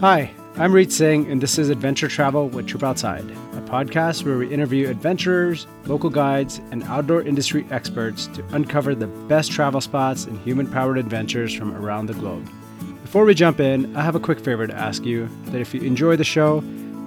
Hi, 0.00 0.30
I'm 0.54 0.72
Reed 0.72 0.92
Singh, 0.92 1.28
and 1.28 1.42
this 1.42 1.58
is 1.58 1.70
Adventure 1.70 2.06
Travel 2.06 2.48
with 2.50 2.68
Trip 2.68 2.84
Outside, 2.84 3.28
a 3.28 3.60
podcast 3.62 4.24
where 4.24 4.38
we 4.38 4.48
interview 4.48 4.88
adventurers, 4.88 5.66
local 5.86 6.08
guides, 6.08 6.60
and 6.70 6.84
outdoor 6.84 7.22
industry 7.22 7.66
experts 7.72 8.28
to 8.28 8.44
uncover 8.52 8.94
the 8.94 9.08
best 9.08 9.50
travel 9.50 9.80
spots 9.80 10.26
and 10.26 10.38
human 10.42 10.70
powered 10.70 10.98
adventures 10.98 11.52
from 11.52 11.74
around 11.74 12.06
the 12.06 12.14
globe. 12.14 12.48
Before 13.02 13.24
we 13.24 13.34
jump 13.34 13.58
in, 13.58 13.96
I 13.96 14.02
have 14.02 14.14
a 14.14 14.20
quick 14.20 14.38
favor 14.38 14.68
to 14.68 14.72
ask 14.72 15.04
you 15.04 15.28
that 15.46 15.60
if 15.60 15.74
you 15.74 15.80
enjoy 15.80 16.14
the 16.14 16.22
show, 16.22 16.62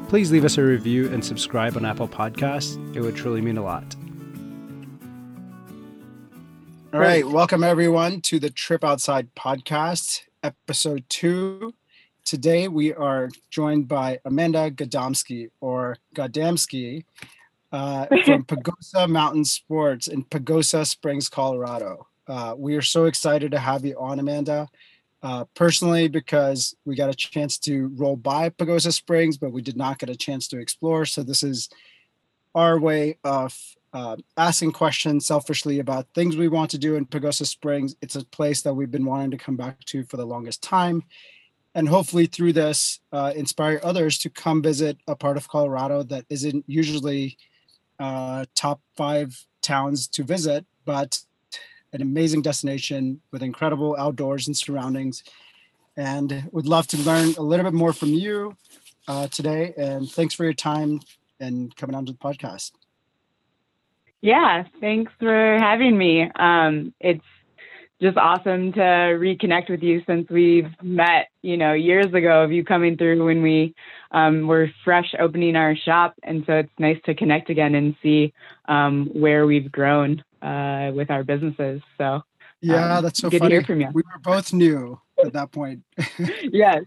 please 0.10 0.30
leave 0.30 0.44
us 0.44 0.58
a 0.58 0.62
review 0.62 1.10
and 1.14 1.24
subscribe 1.24 1.78
on 1.78 1.86
Apple 1.86 2.10
Podcasts. 2.10 2.76
It 2.94 3.00
would 3.00 3.16
truly 3.16 3.40
mean 3.40 3.58
a 3.58 3.64
lot. 3.64 3.96
All 6.94 7.00
right, 7.00 7.26
welcome 7.26 7.64
everyone 7.64 8.20
to 8.24 8.38
the 8.38 8.50
Trip 8.50 8.84
Outside 8.84 9.34
podcast, 9.34 10.24
episode 10.44 11.06
two. 11.08 11.74
Today 12.26 12.68
we 12.68 12.94
are 12.94 13.30
joined 13.50 13.88
by 13.88 14.20
Amanda 14.26 14.72
Gadomski 14.72 15.50
or 15.60 15.98
Godamski 16.16 17.04
uh, 17.72 18.06
from 18.26 18.46
Pagosa 18.46 19.10
Mountain 19.10 19.46
Sports 19.46 20.08
in 20.08 20.24
Pagosa 20.24 20.86
Springs, 20.86 21.28
Colorado. 21.28 22.08
Uh, 22.28 22.54
we 22.58 22.76
are 22.76 22.82
so 22.82 23.06
excited 23.06 23.52
to 23.52 23.60
have 23.60 23.84
you 23.84 23.98
on, 24.00 24.20
Amanda. 24.20 24.68
Uh, 25.24 25.46
personally, 25.54 26.08
because 26.08 26.76
we 26.86 26.96
got 26.96 27.10
a 27.10 27.14
chance 27.14 27.58
to 27.60 27.88
roll 27.96 28.16
by 28.16 28.50
Pagosa 28.50 28.94
Springs, 28.94 29.38
but 29.38 29.52
we 29.52 29.62
did 29.62 29.78
not 29.78 30.00
get 30.00 30.10
a 30.10 30.16
chance 30.16 30.48
to 30.48 30.60
explore. 30.60 31.06
So 31.06 31.24
this 31.24 31.44
is 31.44 31.70
our 32.56 32.80
way 32.80 33.18
of 33.24 33.58
uh, 33.94 34.16
asking 34.38 34.72
questions 34.72 35.26
selfishly 35.26 35.80
about 35.80 36.08
things 36.14 36.38
we 36.38 36.48
want 36.48 36.72
to 36.72 36.78
do 36.78 36.96
in 36.96 37.06
Pagosa 37.06 37.46
Springs. 37.46 37.96
It's 38.02 38.16
a 38.16 38.26
place 38.26 38.62
that 38.62 38.74
we've 38.74 38.92
been 38.92 39.06
wanting 39.06 39.32
to 39.32 39.38
come 39.38 39.58
back 39.58 39.80
to 39.86 40.04
for 40.06 40.18
the 40.18 40.26
longest 40.26 40.64
time. 40.64 41.04
And 41.74 41.88
hopefully, 41.88 42.26
through 42.26 42.54
this, 42.54 43.00
uh, 43.14 43.32
inspire 43.36 43.80
others 43.84 44.18
to 44.20 44.30
come 44.30 44.62
visit 44.62 44.98
a 45.08 45.16
part 45.16 45.38
of 45.38 45.48
Colorado 45.48 46.04
that 46.04 46.26
isn't 46.30 46.66
usually 46.68 47.38
uh, 48.00 48.46
top 48.56 48.82
five 48.98 49.46
towns 49.62 50.08
to 50.08 50.24
visit, 50.24 50.66
but 50.86 51.20
an 51.94 52.02
amazing 52.02 52.42
destination 52.42 53.22
with 53.32 53.44
incredible 53.44 53.96
outdoors 53.98 54.48
and 54.48 54.58
surroundings. 54.58 55.24
And 55.98 56.50
would 56.52 56.68
love 56.68 56.88
to 56.88 56.98
learn 56.98 57.34
a 57.38 57.42
little 57.42 57.66
bit 57.66 57.74
more 57.74 57.94
from 57.94 58.10
you 58.10 58.56
uh, 59.08 59.28
today. 59.28 59.74
And 59.78 60.10
thanks 60.10 60.34
for 60.34 60.44
your 60.44 60.54
time 60.54 61.02
and 61.40 61.76
coming 61.76 61.96
on 61.96 62.06
to 62.06 62.12
the 62.12 62.18
podcast. 62.18 62.72
Yeah, 64.22 64.66
thanks 64.80 65.12
for 65.20 65.58
having 65.60 65.98
me. 65.98 66.30
Um, 66.36 66.94
it's 67.00 67.26
just 68.02 68.18
awesome 68.18 68.74
to 68.74 68.80
reconnect 68.80 69.70
with 69.70 69.84
you 69.84 70.02
since 70.08 70.28
we've 70.30 70.70
met, 70.82 71.28
you 71.44 71.56
know, 71.56 71.74
years 71.74 72.12
ago 72.14 72.44
of 72.44 72.52
you 72.52 72.66
coming 72.66 72.98
through 72.98 73.24
when 73.24 73.44
we 73.44 73.76
um, 74.12 74.48
were 74.48 74.70
fresh 74.84 75.14
opening 75.20 75.56
our 75.56 75.76
shop. 75.76 76.16
And 76.24 76.44
so 76.48 76.54
it's 76.54 76.72
nice 76.80 76.98
to 77.06 77.14
connect 77.14 77.50
again 77.52 77.76
and 77.76 77.96
see 78.02 78.34
um, 78.68 79.10
where 79.14 79.46
we've 79.46 79.72
grown 79.72 80.24
uh, 80.42 80.92
with 80.96 81.12
our 81.12 81.24
businesses. 81.24 81.82
So 81.98 82.22
yeah, 82.62 82.98
um, 82.98 83.04
that's 83.04 83.20
so 83.20 83.30
good 83.30 83.40
funny. 83.40 83.50
to 83.50 83.56
hear 83.58 83.66
from 83.66 83.82
you. 83.82 83.90
We 83.94 84.02
were 84.02 84.20
both 84.24 84.52
new 84.52 85.00
at 85.24 85.34
that 85.34 85.52
point. 85.52 85.84
yes. 86.52 86.82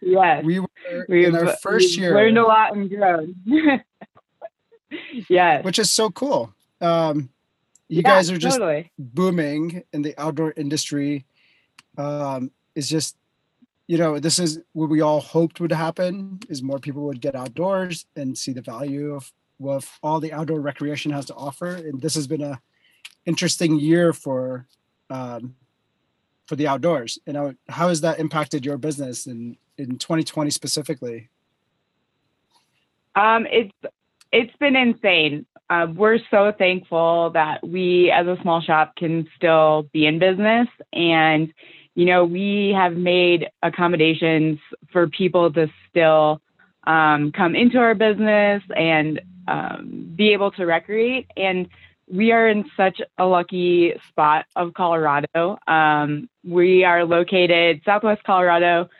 Yes. 0.00 0.44
We 0.44 0.60
were 0.60 0.68
we've, 1.08 1.28
in 1.28 1.34
our 1.36 1.56
first 1.56 1.96
year. 1.96 2.14
Learned 2.14 2.38
a 2.38 2.44
lot 2.44 2.76
and 2.76 2.88
grown. 2.88 3.34
yes. 5.28 5.64
Which 5.64 5.80
is 5.80 5.90
so 5.90 6.10
cool. 6.10 6.54
Um, 6.80 7.30
you 7.88 8.02
yeah, 8.04 8.10
guys 8.10 8.30
are 8.30 8.38
just 8.38 8.58
totally. 8.58 8.90
booming 8.98 9.82
in 9.92 10.02
the 10.02 10.14
outdoor 10.18 10.52
industry. 10.56 11.26
Um, 11.96 12.50
is 12.74 12.88
just, 12.88 13.16
you 13.86 13.98
know, 13.98 14.18
this 14.18 14.38
is 14.38 14.60
what 14.72 14.90
we 14.90 15.00
all 15.00 15.20
hoped 15.20 15.60
would 15.60 15.72
happen: 15.72 16.40
is 16.48 16.62
more 16.62 16.78
people 16.78 17.02
would 17.04 17.20
get 17.20 17.34
outdoors 17.34 18.06
and 18.16 18.36
see 18.36 18.52
the 18.52 18.62
value 18.62 19.14
of 19.14 19.32
what 19.58 19.86
all 20.02 20.20
the 20.20 20.32
outdoor 20.32 20.60
recreation 20.60 21.12
has 21.12 21.26
to 21.26 21.34
offer. 21.34 21.74
And 21.74 22.00
this 22.00 22.14
has 22.14 22.26
been 22.26 22.42
a 22.42 22.60
interesting 23.26 23.78
year 23.78 24.12
for 24.12 24.66
um, 25.10 25.54
for 26.46 26.56
the 26.56 26.66
outdoors. 26.66 27.18
You 27.26 27.32
know, 27.32 27.54
how 27.68 27.88
has 27.88 28.00
that 28.00 28.18
impacted 28.18 28.64
your 28.64 28.78
business 28.78 29.26
in 29.26 29.56
in 29.78 29.98
2020 29.98 30.50
specifically? 30.50 31.28
Um, 33.14 33.46
it's 33.50 33.72
it's 34.32 34.56
been 34.56 34.76
insane. 34.76 35.46
Uh, 35.70 35.86
we're 35.94 36.18
so 36.30 36.52
thankful 36.56 37.30
that 37.30 37.66
we, 37.66 38.10
as 38.10 38.26
a 38.26 38.36
small 38.42 38.60
shop, 38.60 38.96
can 38.96 39.26
still 39.36 39.88
be 39.92 40.06
in 40.06 40.18
business. 40.18 40.68
And, 40.92 41.52
you 41.94 42.04
know, 42.04 42.24
we 42.24 42.74
have 42.76 42.94
made 42.94 43.48
accommodations 43.62 44.58
for 44.92 45.08
people 45.08 45.52
to 45.52 45.68
still 45.88 46.42
um, 46.86 47.32
come 47.32 47.54
into 47.54 47.78
our 47.78 47.94
business 47.94 48.62
and 48.76 49.20
um, 49.48 50.12
be 50.14 50.32
able 50.32 50.50
to 50.52 50.66
recreate. 50.66 51.30
And 51.36 51.68
we 52.06 52.32
are 52.32 52.46
in 52.48 52.70
such 52.76 53.00
a 53.16 53.24
lucky 53.24 53.94
spot 54.08 54.44
of 54.56 54.74
Colorado. 54.74 55.56
Um, 55.66 56.28
we 56.44 56.84
are 56.84 57.04
located 57.04 57.80
Southwest 57.84 58.22
Colorado 58.24 58.90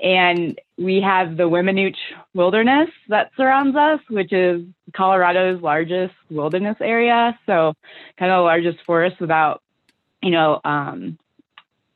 and 0.00 0.58
we 0.76 1.00
have 1.00 1.36
the 1.36 1.44
Weminuche 1.44 1.94
Wilderness 2.34 2.88
that 3.08 3.30
surrounds 3.36 3.76
us, 3.76 4.00
which 4.10 4.32
is 4.32 4.62
Colorado's 4.92 5.62
largest 5.62 6.14
wilderness 6.30 6.76
area. 6.80 7.38
So, 7.46 7.74
kind 8.18 8.32
of 8.32 8.38
the 8.38 8.42
largest 8.42 8.78
forest 8.84 9.20
without, 9.20 9.62
you 10.22 10.30
know, 10.30 10.60
um, 10.64 11.18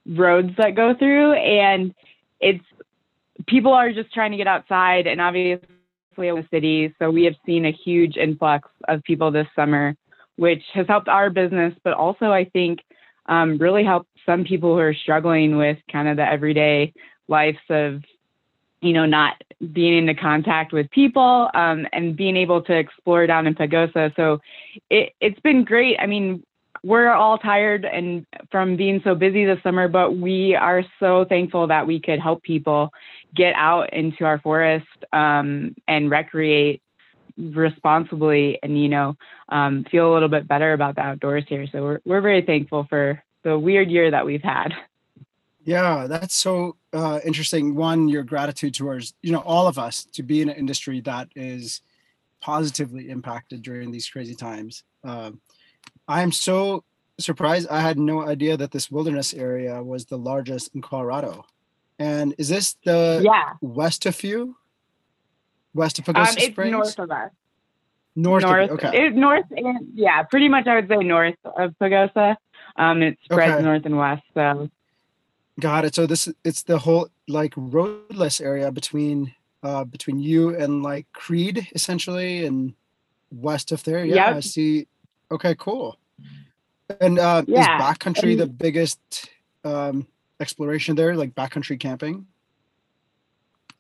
roads 0.07 0.51
that 0.59 0.77
go 0.77 0.95
through. 0.95 1.33
And 1.33 1.95
it's 2.41 2.65
people 3.47 3.73
are 3.73 3.93
just 3.93 4.13
trying 4.13 4.31
to 4.31 4.37
get 4.37 4.47
outside, 4.47 5.07
and 5.07 5.21
obviously 5.21 5.67
in 6.19 6.37
the 6.37 6.47
city. 6.53 6.95
So, 7.01 7.11
we 7.11 7.25
have 7.25 7.35
seen 7.45 7.67
a 7.67 7.73
huge 7.73 8.17
influx 8.17 8.69
of 8.87 9.03
people 9.03 9.33
this 9.33 9.49
summer, 9.57 9.97
which 10.37 10.63
has 10.75 10.87
helped 10.87 11.09
our 11.09 11.31
business, 11.31 11.75
but 11.83 11.95
also 11.95 12.27
I 12.27 12.45
think 12.45 12.79
um, 13.27 13.59
really 13.59 13.85
helped 13.85 14.09
some 14.25 14.45
people 14.45 14.75
who 14.75 14.81
are 14.81 14.95
struggling 14.95 15.57
with 15.57 15.79
kind 15.91 16.09
of 16.09 16.17
the 16.17 16.23
everyday 16.23 16.95
lives 17.29 17.59
of 17.71 18.03
you 18.81 18.93
know 18.93 19.07
not 19.07 19.43
being 19.73 19.97
into 19.99 20.15
contact 20.15 20.73
with 20.73 20.91
people 20.91 21.51
um, 21.55 21.87
and 21.93 22.17
being 22.17 22.37
able 22.37 22.63
to 22.63 22.77
explore 22.77 23.27
down 23.27 23.47
in 23.47 23.55
pagosa. 23.55 24.15
So 24.17 24.41
it, 24.91 25.13
it's 25.21 25.41
been 25.41 25.65
great. 25.65 25.97
I 25.99 26.07
mean 26.07 26.45
we're 26.85 27.11
all 27.11 27.39
tired 27.39 27.85
and 27.85 28.25
from 28.53 28.77
being 28.77 29.01
so 29.03 29.13
busy 29.13 29.45
this 29.45 29.59
summer 29.65 29.89
but 29.89 30.17
we 30.17 30.55
are 30.55 30.85
so 31.01 31.25
thankful 31.29 31.67
that 31.67 31.85
we 31.85 31.99
could 31.99 32.21
help 32.21 32.41
people 32.45 32.93
get 33.35 33.53
out 33.57 33.93
into 33.93 34.25
our 34.25 34.39
forest 34.39 34.87
um, 35.13 35.75
and 35.89 36.09
recreate 36.09 36.81
responsibly 37.37 38.59
and 38.63 38.81
you 38.81 38.89
know 38.89 39.17
um, 39.51 39.85
feel 39.91 40.11
a 40.11 40.13
little 40.13 40.29
bit 40.29 40.47
better 40.47 40.73
about 40.73 40.97
the 40.97 41.01
outdoors 41.01 41.45
here. 41.49 41.67
So 41.73 41.83
we're, 41.83 42.01
we're 42.05 42.21
very 42.21 42.43
thankful 42.43 42.87
for 42.89 43.23
the 43.45 43.59
weird 43.59 43.91
year 43.91 44.11
that 44.11 44.27
we've 44.27 44.43
had 44.43 44.73
Yeah, 45.65 46.07
that's 46.07 46.35
so 46.35 46.77
uh, 46.93 47.21
interesting. 47.25 47.75
One, 47.75 48.09
your 48.09 48.23
gratitude 48.23 48.75
towards 48.75 49.15
you 49.23 49.33
know 49.33 49.41
all 49.41 49.67
of 49.67 49.79
us 49.79 50.05
to 50.13 50.23
be 50.23 50.41
in 50.41 50.49
an 50.49 50.57
industry 50.57 51.01
that 51.03 51.29
is 51.35 51.83
positively 52.41 53.11
impacted 53.11 53.63
during 53.63 53.91
these 53.91 54.09
crazy 54.09 54.35
times. 54.35 54.85
Um, 55.05 55.41
I 56.07 56.23
am 56.23 56.33
so 56.33 56.85
surprised. 57.19 57.69
I 57.69 57.81
had 57.81 57.99
no 57.99 58.27
idea 58.27 58.57
that 58.57 58.71
this 58.71 58.91
wilderness 58.91 59.35
area 59.35 59.83
was 59.83 60.07
the 60.07 60.19
largest 60.19 60.75
in 60.75 60.81
Colorado. 60.81 61.45
And 61.99 62.35
is 62.39 62.49
this 62.49 62.77
the 62.85 63.21
yeah. 63.25 63.55
west 63.61 64.07
of 64.07 64.23
you? 64.23 64.57
West 65.75 65.99
of 65.99 66.05
Pagosa 66.05 66.31
um, 66.31 66.35
it's 66.39 66.47
Springs? 66.47 66.73
north 66.73 66.99
of 66.99 67.11
us. 67.11 67.31
North, 68.17 68.43
north 68.43 68.71
of, 68.71 68.79
okay. 68.79 69.07
It, 69.07 69.15
north 69.15 69.45
and 69.51 69.89
yeah, 69.95 70.23
pretty 70.23 70.49
much 70.49 70.67
I 70.67 70.77
would 70.77 70.89
say 70.89 70.99
north 70.99 71.37
of 71.45 71.75
Pagosa. 71.81 72.37
Um, 72.77 73.03
it 73.03 73.19
spreads 73.25 73.55
okay. 73.55 73.65
north 73.65 73.85
and 73.85 73.99
west. 73.99 74.23
So 74.35 74.71
Got 75.61 75.85
it. 75.85 75.95
So 75.95 76.07
this 76.07 76.29
it's 76.45 76.63
the 76.63 76.79
whole 76.79 77.09
like 77.27 77.53
roadless 77.57 78.41
area 78.41 78.71
between 78.71 79.35
uh 79.63 79.85
between 79.85 80.21
you 80.21 80.55
and 80.55 80.83
like 80.83 81.07
Creede 81.13 81.67
essentially 81.75 82.47
and 82.47 82.75
west 83.31 83.73
of 83.73 83.83
there. 83.85 84.05
Yeah, 84.05 84.29
yep. 84.29 84.37
I 84.37 84.41
see. 84.41 84.87
Okay, 85.31 85.55
cool. 85.59 85.99
And 87.01 87.19
uh 87.19 87.43
yeah. 87.47 87.77
is 87.77 87.83
backcountry 87.83 88.33
and, 88.33 88.41
the 88.41 88.47
biggest 88.47 89.01
um 89.65 90.07
exploration 90.41 90.95
there, 90.95 91.17
like 91.17 91.35
backcountry 91.35 91.79
camping? 91.81 92.27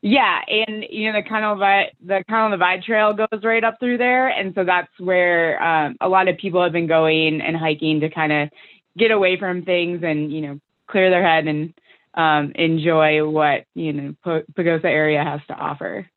Yeah, 0.01 0.41
and 0.47 0.85
you 0.91 1.11
know 1.11 1.21
the 1.21 1.29
kind 1.29 1.45
of 1.45 1.59
the 2.05 2.25
kind 2.29 2.53
of 2.53 2.59
the 2.59 2.63
Vide 2.63 2.85
Trail 2.85 3.15
goes 3.15 3.43
right 3.43 3.65
up 3.65 3.81
through 3.81 3.99
there, 3.99 4.29
and 4.29 4.55
so 4.55 4.63
that's 4.63 4.93
where 5.01 5.61
um, 5.61 5.97
a 6.01 6.09
lot 6.09 6.29
of 6.29 6.37
people 6.37 6.63
have 6.63 6.71
been 6.71 6.87
going 6.87 7.41
and 7.41 7.57
hiking 7.57 8.01
to 8.01 8.09
kind 8.09 8.33
of 8.33 8.51
get 8.97 9.11
away 9.11 9.39
from 9.39 9.65
things 9.65 10.03
and 10.05 10.33
you 10.33 10.41
know 10.41 10.61
clear 10.89 11.11
their 11.11 11.23
head 11.23 11.47
and 11.47 11.75
um, 12.15 12.53
enjoy 12.55 13.29
what 13.29 13.65
you 13.75 13.93
know 13.93 14.15
Pagosa 14.25 14.85
area 14.85 15.23
has 15.23 15.41
to 15.49 15.55
offer. 15.55 16.09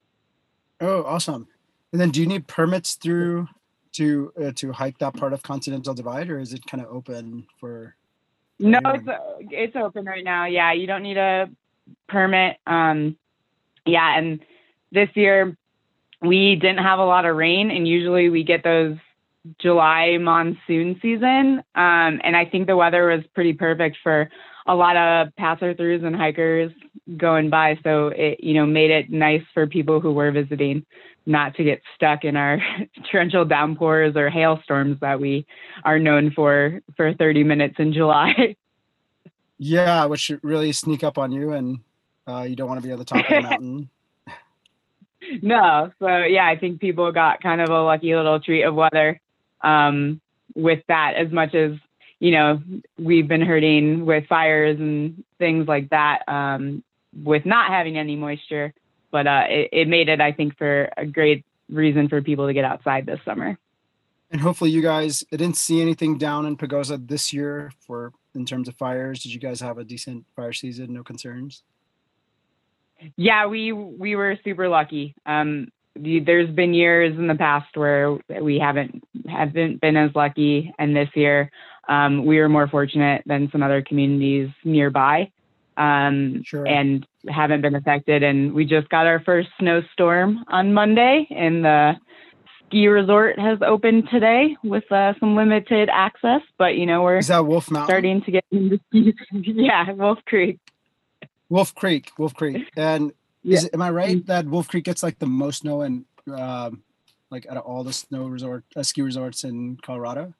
Oh, 0.79 1.03
awesome! 1.03 1.47
And 1.91 2.01
then, 2.01 2.09
do 2.09 2.21
you 2.21 2.27
need 2.27 2.47
permits 2.47 2.95
through 2.95 3.47
to 3.93 4.33
uh, 4.41 4.51
to 4.55 4.71
hike 4.71 4.97
that 4.99 5.15
part 5.15 5.33
of 5.33 5.43
Continental 5.43 5.93
Divide, 5.93 6.29
or 6.29 6.39
is 6.39 6.53
it 6.53 6.65
kind 6.65 6.83
of 6.83 6.89
open 6.89 7.45
for? 7.59 7.95
No, 8.59 8.79
it's 8.85 9.07
it's 9.51 9.75
open 9.75 10.05
right 10.05 10.23
now. 10.23 10.45
Yeah, 10.45 10.73
you 10.73 10.87
don't 10.87 11.03
need 11.03 11.17
a 11.17 11.49
permit. 12.07 12.57
Um, 12.65 13.17
yeah, 13.85 14.17
and 14.17 14.39
this 14.91 15.09
year 15.15 15.57
we 16.21 16.55
didn't 16.55 16.83
have 16.83 16.99
a 16.99 17.05
lot 17.05 17.25
of 17.25 17.35
rain, 17.35 17.71
and 17.71 17.87
usually 17.87 18.29
we 18.29 18.43
get 18.43 18.63
those 18.63 18.97
July 19.59 20.17
monsoon 20.19 20.99
season. 21.01 21.63
Um, 21.75 22.21
and 22.23 22.35
I 22.35 22.45
think 22.45 22.67
the 22.67 22.77
weather 22.77 23.07
was 23.07 23.23
pretty 23.33 23.53
perfect 23.53 23.97
for 24.03 24.29
a 24.65 24.75
lot 24.75 24.97
of 24.97 25.35
passer 25.35 25.73
throughs 25.73 26.05
and 26.05 26.15
hikers 26.15 26.71
going 27.17 27.49
by. 27.49 27.79
So 27.83 28.07
it, 28.07 28.43
you 28.43 28.53
know, 28.53 28.65
made 28.65 28.91
it 28.91 29.09
nice 29.09 29.43
for 29.53 29.67
people 29.67 29.99
who 29.99 30.11
were 30.11 30.31
visiting 30.31 30.85
not 31.25 31.55
to 31.55 31.63
get 31.63 31.81
stuck 31.95 32.23
in 32.23 32.35
our 32.35 32.59
torrential 33.11 33.45
downpours 33.45 34.15
or 34.15 34.29
hailstorms 34.29 34.99
that 35.01 35.19
we 35.19 35.45
are 35.83 35.99
known 35.99 36.31
for 36.31 36.81
for 36.95 37.13
30 37.13 37.43
minutes 37.43 37.75
in 37.79 37.93
July. 37.93 38.55
Yeah, 39.63 40.05
which 40.05 40.31
really 40.41 40.71
sneak 40.71 41.03
up 41.03 41.19
on 41.19 41.31
you 41.31 41.51
and 41.51 41.81
uh, 42.25 42.47
you 42.49 42.55
don't 42.55 42.67
want 42.67 42.81
to 42.81 42.87
be 42.87 42.91
at 42.91 42.97
the 42.97 43.05
top 43.05 43.19
of 43.19 43.29
the 43.29 43.41
mountain. 43.47 43.89
no. 45.43 45.91
So 45.99 46.07
yeah, 46.23 46.47
I 46.47 46.57
think 46.57 46.79
people 46.79 47.11
got 47.11 47.43
kind 47.43 47.61
of 47.61 47.69
a 47.69 47.83
lucky 47.83 48.15
little 48.15 48.39
treat 48.39 48.63
of 48.63 48.73
weather 48.73 49.21
um, 49.63 50.19
with 50.55 50.79
that 50.87 51.13
as 51.15 51.31
much 51.31 51.53
as 51.53 51.73
you 52.21 52.31
know 52.31 52.61
we've 52.97 53.27
been 53.27 53.41
hurting 53.41 54.05
with 54.05 54.25
fires 54.27 54.79
and 54.79 55.25
things 55.37 55.67
like 55.67 55.89
that 55.89 56.19
um, 56.29 56.81
with 57.13 57.45
not 57.45 57.69
having 57.69 57.97
any 57.97 58.15
moisture 58.15 58.73
but 59.11 59.27
uh, 59.27 59.43
it, 59.49 59.69
it 59.73 59.87
made 59.89 60.07
it 60.07 60.21
i 60.21 60.31
think 60.31 60.57
for 60.57 60.89
a 60.95 61.05
great 61.05 61.43
reason 61.71 62.09
for 62.09 62.21
people 62.21 62.47
to 62.47 62.53
get 62.53 62.65
outside 62.65 63.05
this 63.05 63.19
summer. 63.25 63.57
And 64.29 64.39
hopefully 64.39 64.69
you 64.69 64.81
guys 64.81 65.23
I 65.33 65.37
didn't 65.37 65.57
see 65.57 65.81
anything 65.81 66.17
down 66.17 66.45
in 66.45 66.55
pagosa 66.55 67.05
this 67.05 67.33
year 67.33 67.71
for 67.79 68.13
in 68.35 68.45
terms 68.45 68.67
of 68.67 68.75
fires. 68.75 69.23
Did 69.23 69.33
you 69.33 69.39
guys 69.39 69.59
have 69.59 69.77
a 69.77 69.83
decent 69.83 70.25
fire 70.35 70.53
season? 70.53 70.93
No 70.93 71.03
concerns? 71.03 71.63
Yeah 73.17 73.47
we 73.47 73.71
we 73.71 74.15
were 74.15 74.37
super 74.43 74.69
lucky. 74.69 75.15
Um 75.25 75.71
there's 75.93 76.49
been 76.49 76.73
years 76.73 77.17
in 77.17 77.27
the 77.27 77.35
past 77.35 77.75
where 77.75 78.17
we 78.41 78.57
haven't 78.57 79.03
haven't 79.27 79.81
been 79.81 79.97
as 79.97 80.11
lucky, 80.15 80.73
and 80.79 80.95
this 80.95 81.09
year 81.15 81.51
um, 81.91 82.25
we 82.25 82.39
were 82.39 82.47
more 82.47 82.69
fortunate 82.69 83.21
than 83.25 83.49
some 83.51 83.61
other 83.61 83.81
communities 83.81 84.49
nearby, 84.63 85.29
um, 85.75 86.41
sure. 86.45 86.65
and 86.65 87.05
haven't 87.27 87.61
been 87.61 87.75
affected. 87.75 88.23
And 88.23 88.53
we 88.53 88.63
just 88.63 88.87
got 88.87 89.07
our 89.07 89.19
first 89.19 89.49
snowstorm 89.59 90.45
on 90.47 90.73
Monday, 90.73 91.27
and 91.29 91.65
the 91.65 91.95
ski 92.65 92.87
resort 92.87 93.37
has 93.37 93.59
opened 93.61 94.07
today 94.09 94.55
with 94.63 94.89
uh, 94.89 95.13
some 95.19 95.35
limited 95.35 95.89
access. 95.91 96.41
But 96.57 96.75
you 96.75 96.85
know 96.85 97.03
we're 97.03 97.17
is 97.17 97.27
that 97.27 97.45
Wolf 97.45 97.69
Mountain 97.69 97.87
starting 97.87 98.21
to 98.21 98.31
get 98.31 98.45
into 98.51 98.79
ski. 98.87 99.13
yeah, 99.33 99.91
Wolf 99.91 100.19
Creek. 100.25 100.59
Wolf 101.49 101.75
Creek, 101.75 102.11
Wolf 102.17 102.33
Creek, 102.33 102.71
and 102.77 103.11
yeah. 103.43 103.57
Is, 103.57 103.69
am 103.73 103.81
I 103.81 103.89
right 103.89 104.17
mm. 104.17 104.25
that 104.27 104.45
Wolf 104.45 104.69
Creek 104.69 104.85
gets 104.85 105.03
like 105.03 105.19
the 105.19 105.25
most 105.25 105.61
snow 105.61 105.81
and 105.81 106.05
um, 106.33 106.83
like 107.29 107.45
out 107.47 107.57
of 107.57 107.63
all 107.63 107.83
the 107.83 107.91
snow 107.91 108.27
resort 108.27 108.63
uh, 108.77 108.83
ski 108.83 109.01
resorts 109.01 109.43
in 109.43 109.77
Colorado? 109.81 110.33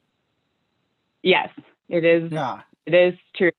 Yes, 1.24 1.50
it 1.90 2.04
is. 2.04 2.32
Yeah, 2.32 2.62
it 2.86 2.94
is 2.94 3.20
true. 3.36 3.52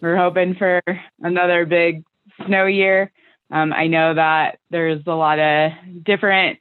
We're 0.00 0.16
hoping 0.16 0.54
for 0.54 0.82
another 1.20 1.66
big 1.66 2.04
snow 2.46 2.66
year. 2.66 3.10
Um, 3.50 3.72
I 3.72 3.86
know 3.88 4.14
that 4.14 4.58
there's 4.70 5.02
a 5.06 5.12
lot 5.12 5.38
of 5.38 5.72
different 6.04 6.60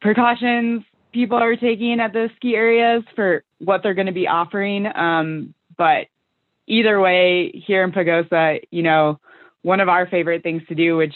precautions 0.00 0.84
people 1.16 1.38
are 1.38 1.56
taking 1.56 1.98
at 1.98 2.12
the 2.12 2.28
ski 2.36 2.54
areas 2.54 3.02
for 3.14 3.42
what 3.58 3.82
they're 3.82 3.94
going 3.94 4.06
to 4.06 4.12
be 4.12 4.28
offering. 4.28 4.86
Um, 4.94 5.54
but 5.78 6.08
either 6.66 7.00
way, 7.00 7.50
here 7.66 7.82
in 7.84 7.92
Pagosa, 7.92 8.60
you 8.70 8.82
know, 8.82 9.18
one 9.62 9.80
of 9.80 9.88
our 9.88 10.06
favorite 10.06 10.42
things 10.42 10.62
to 10.68 10.74
do, 10.74 10.94
which 10.98 11.14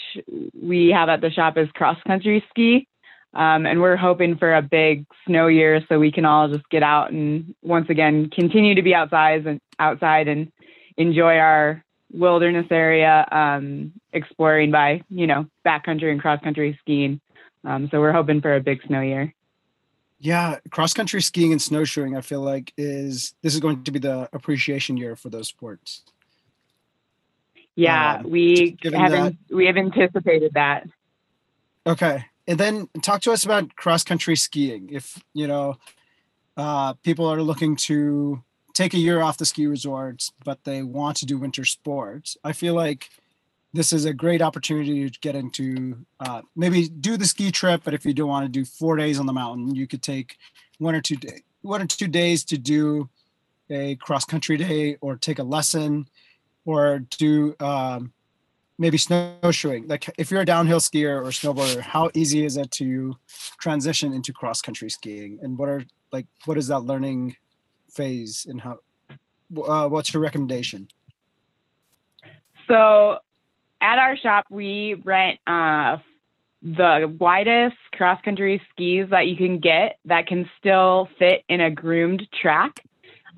we 0.61 0.89
have 0.89 1.11
at 1.11 1.21
the 1.21 1.31
shop, 1.31 1.59
is 1.59 1.69
cross 1.75 1.99
country 2.07 2.43
ski. 2.49 2.89
Um, 3.33 3.65
and 3.65 3.81
we're 3.81 3.97
hoping 3.97 4.37
for 4.37 4.55
a 4.55 4.63
big 4.63 5.07
snow 5.27 5.47
year 5.47 5.85
so 5.89 5.99
we 6.01 6.11
can 6.11 6.25
all 6.25 6.49
just 6.49 6.69
get 6.69 6.83
out 6.83 7.13
and 7.13 7.55
once 7.63 7.89
again 7.89 8.29
continue 8.29 8.75
to 8.75 8.83
be 8.83 8.93
outside 8.93 9.47
and 9.47 9.61
outside 9.79 10.27
and 10.27 10.51
enjoy 10.97 11.37
our 11.37 11.85
wilderness 12.13 12.67
area, 12.71 13.27
um, 13.31 13.93
exploring 14.13 14.71
by 14.71 15.03
you 15.09 15.27
know 15.27 15.47
backcountry 15.65 16.11
and 16.11 16.21
cross 16.21 16.41
country 16.43 16.79
skiing. 16.81 17.21
Um, 17.65 17.89
so 17.91 18.01
we're 18.01 18.13
hoping 18.13 18.41
for 18.41 18.55
a 18.55 18.61
big 18.61 18.83
snow 18.87 19.01
year. 19.01 19.33
Yeah, 20.19 20.59
cross 20.71 20.93
country 20.93 21.23
skiing 21.23 21.53
and 21.53 21.63
snowshoeing, 21.63 22.17
I 22.17 22.21
feel 22.21 22.43
like 22.43 22.73
is 22.77 23.35
this 23.43 23.55
is 23.55 23.61
going 23.61 23.85
to 23.85 23.91
be 23.91 23.99
the 23.99 24.29
appreciation 24.33 24.97
year 24.97 25.17
for 25.17 25.31
those 25.31 25.49
sports. 25.49 26.03
Yeah, 27.77 28.17
um, 28.17 28.31
we 28.31 28.77
haven't 28.83 29.39
we 29.51 29.67
have 29.67 29.77
anticipated 29.77 30.53
that. 30.55 30.87
Okay. 31.87 32.25
And 32.51 32.59
then 32.59 32.89
talk 33.01 33.21
to 33.23 33.31
us 33.31 33.45
about 33.45 33.77
cross 33.77 34.03
country 34.03 34.35
skiing. 34.35 34.89
If, 34.91 35.23
you 35.35 35.47
know, 35.47 35.77
uh, 36.57 36.95
people 36.95 37.25
are 37.27 37.41
looking 37.41 37.77
to 37.77 38.43
take 38.75 38.93
a 38.93 38.99
year 38.99 39.23
off 39.23 39.39
the 39.39 39.47
ski 39.47 39.69
resorts, 39.69 40.33
but 40.45 40.65
they 40.65 40.83
want 40.83 41.17
to 41.19 41.27
do 41.27 41.39
winter 41.39 41.65
sports, 41.65 42.37
I 42.43 42.53
feel 42.53 42.75
like 42.75 43.09
this 43.73 43.93
is 43.93 44.05
a 44.05 44.13
great 44.13 44.43
opportunity 44.43 45.09
to 45.09 45.21
get 45.21 45.37
into 45.37 46.05
uh, 46.19 46.43
maybe 46.57 46.89
do 46.89 47.17
the 47.17 47.25
ski 47.25 47.53
trip. 47.53 47.83
But 47.85 47.95
if 47.95 48.05
you 48.05 48.13
don't 48.13 48.29
want 48.29 48.47
to 48.47 48.51
do 48.51 48.65
four 48.65 48.97
days 48.97 49.21
on 49.21 49.27
the 49.27 49.33
mountain, 49.33 49.77
you 49.77 49.87
could 49.87 50.03
take 50.03 50.37
one 50.79 50.97
or 50.97 51.01
two 51.01 51.15
days, 51.15 51.43
one 51.63 51.81
or 51.81 51.87
two 51.87 52.09
days 52.09 52.45
to 52.47 52.59
do 52.59 53.09
a 53.71 53.95
cross 53.95 54.25
country 54.25 54.57
day 54.57 54.97
or 55.01 55.15
take 55.15 55.39
a 55.39 55.45
lesson 55.45 56.09
or 56.65 56.99
do 57.17 57.55
um, 57.61 58.13
maybe 58.81 58.97
snowshoeing? 58.97 59.87
Like 59.87 60.11
if 60.19 60.31
you're 60.31 60.41
a 60.41 60.45
downhill 60.45 60.81
skier 60.81 61.23
or 61.23 61.29
snowboarder, 61.29 61.81
how 61.81 62.11
easy 62.15 62.45
is 62.45 62.57
it 62.57 62.73
to 62.73 63.15
transition 63.61 64.13
into 64.13 64.33
cross 64.33 64.61
country 64.61 64.91
skiing? 64.91 65.39
And 65.43 65.57
what 65.57 65.69
are 65.69 65.85
like 66.11 66.27
what 66.47 66.59
is 66.59 66.67
that 66.69 66.81
learning 66.81 67.37
phase 67.93 68.47
and 68.49 68.61
how? 68.61 68.79
Uh, 69.57 69.89
what's 69.89 70.13
your 70.13 70.23
recommendation? 70.23 70.89
So, 72.67 73.19
at 73.81 73.99
our 73.99 74.17
shop, 74.17 74.47
we 74.49 74.95
rent 75.05 75.41
uh, 75.47 75.99
the 76.63 77.15
widest 77.19 77.77
cross 77.93 78.21
country 78.23 78.63
skis 78.71 79.11
that 79.11 79.27
you 79.27 79.37
can 79.37 79.59
get 79.59 79.99
that 80.05 80.27
can 80.27 80.49
still 80.59 81.09
fit 81.19 81.43
in 81.49 81.61
a 81.61 81.71
groomed 81.71 82.27
track. 82.41 82.81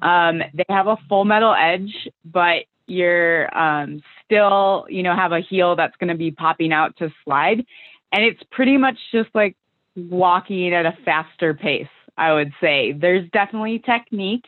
Um, 0.03 0.43
they 0.53 0.65
have 0.69 0.87
a 0.87 0.99
full 1.09 1.25
metal 1.25 1.55
edge, 1.55 2.09
but 2.25 2.65
you're 2.87 3.57
um, 3.57 4.03
still, 4.33 4.87
you 4.89 5.03
know, 5.03 5.15
have 5.15 5.33
a 5.33 5.41
heel 5.41 5.77
that's 5.77 5.97
going 5.97 6.09
to 6.09 6.17
be 6.17 6.31
popping 6.31 6.73
out 6.73 6.97
to 6.97 7.13
slide. 7.25 7.65
And 8.13 8.25
it's 8.25 8.41
pretty 8.51 8.79
much 8.79 8.97
just 9.13 9.29
like 9.35 9.57
walking 9.95 10.73
at 10.73 10.87
a 10.87 10.97
faster 11.05 11.53
pace, 11.53 11.87
I 12.17 12.33
would 12.33 12.53
say. 12.61 12.93
There's 12.93 13.29
definitely 13.31 13.83
technique. 13.85 14.45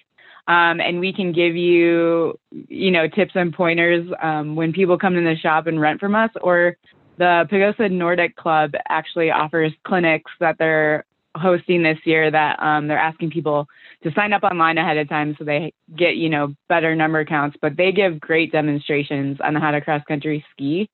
Um, 0.46 0.80
and 0.80 1.00
we 1.00 1.12
can 1.12 1.32
give 1.32 1.56
you, 1.56 2.38
you 2.50 2.90
know, 2.90 3.08
tips 3.08 3.32
and 3.34 3.52
pointers 3.52 4.06
um, 4.22 4.56
when 4.56 4.72
people 4.72 4.98
come 4.98 5.16
in 5.16 5.24
the 5.24 5.36
shop 5.36 5.66
and 5.66 5.80
rent 5.80 6.00
from 6.00 6.14
us. 6.14 6.30
Or 6.42 6.76
the 7.16 7.46
Pagosa 7.50 7.90
Nordic 7.90 8.36
Club 8.36 8.72
actually 8.88 9.30
offers 9.30 9.72
clinics 9.86 10.30
that 10.40 10.56
they're 10.58 11.06
hosting 11.36 11.82
this 11.82 11.98
year 12.04 12.30
that 12.30 12.62
um, 12.62 12.86
they're 12.86 12.98
asking 12.98 13.30
people 13.30 13.66
to 14.02 14.12
sign 14.14 14.32
up 14.32 14.42
online 14.42 14.78
ahead 14.78 14.96
of 14.96 15.08
time 15.08 15.34
so 15.38 15.44
they 15.44 15.72
get 15.96 16.16
you 16.16 16.28
know 16.28 16.54
better 16.68 16.94
number 16.94 17.24
counts 17.24 17.56
but 17.60 17.76
they 17.76 17.90
give 17.90 18.20
great 18.20 18.52
demonstrations 18.52 19.38
on 19.42 19.54
how 19.54 19.70
to 19.70 19.80
cross 19.80 20.02
country 20.06 20.44
ski. 20.52 20.88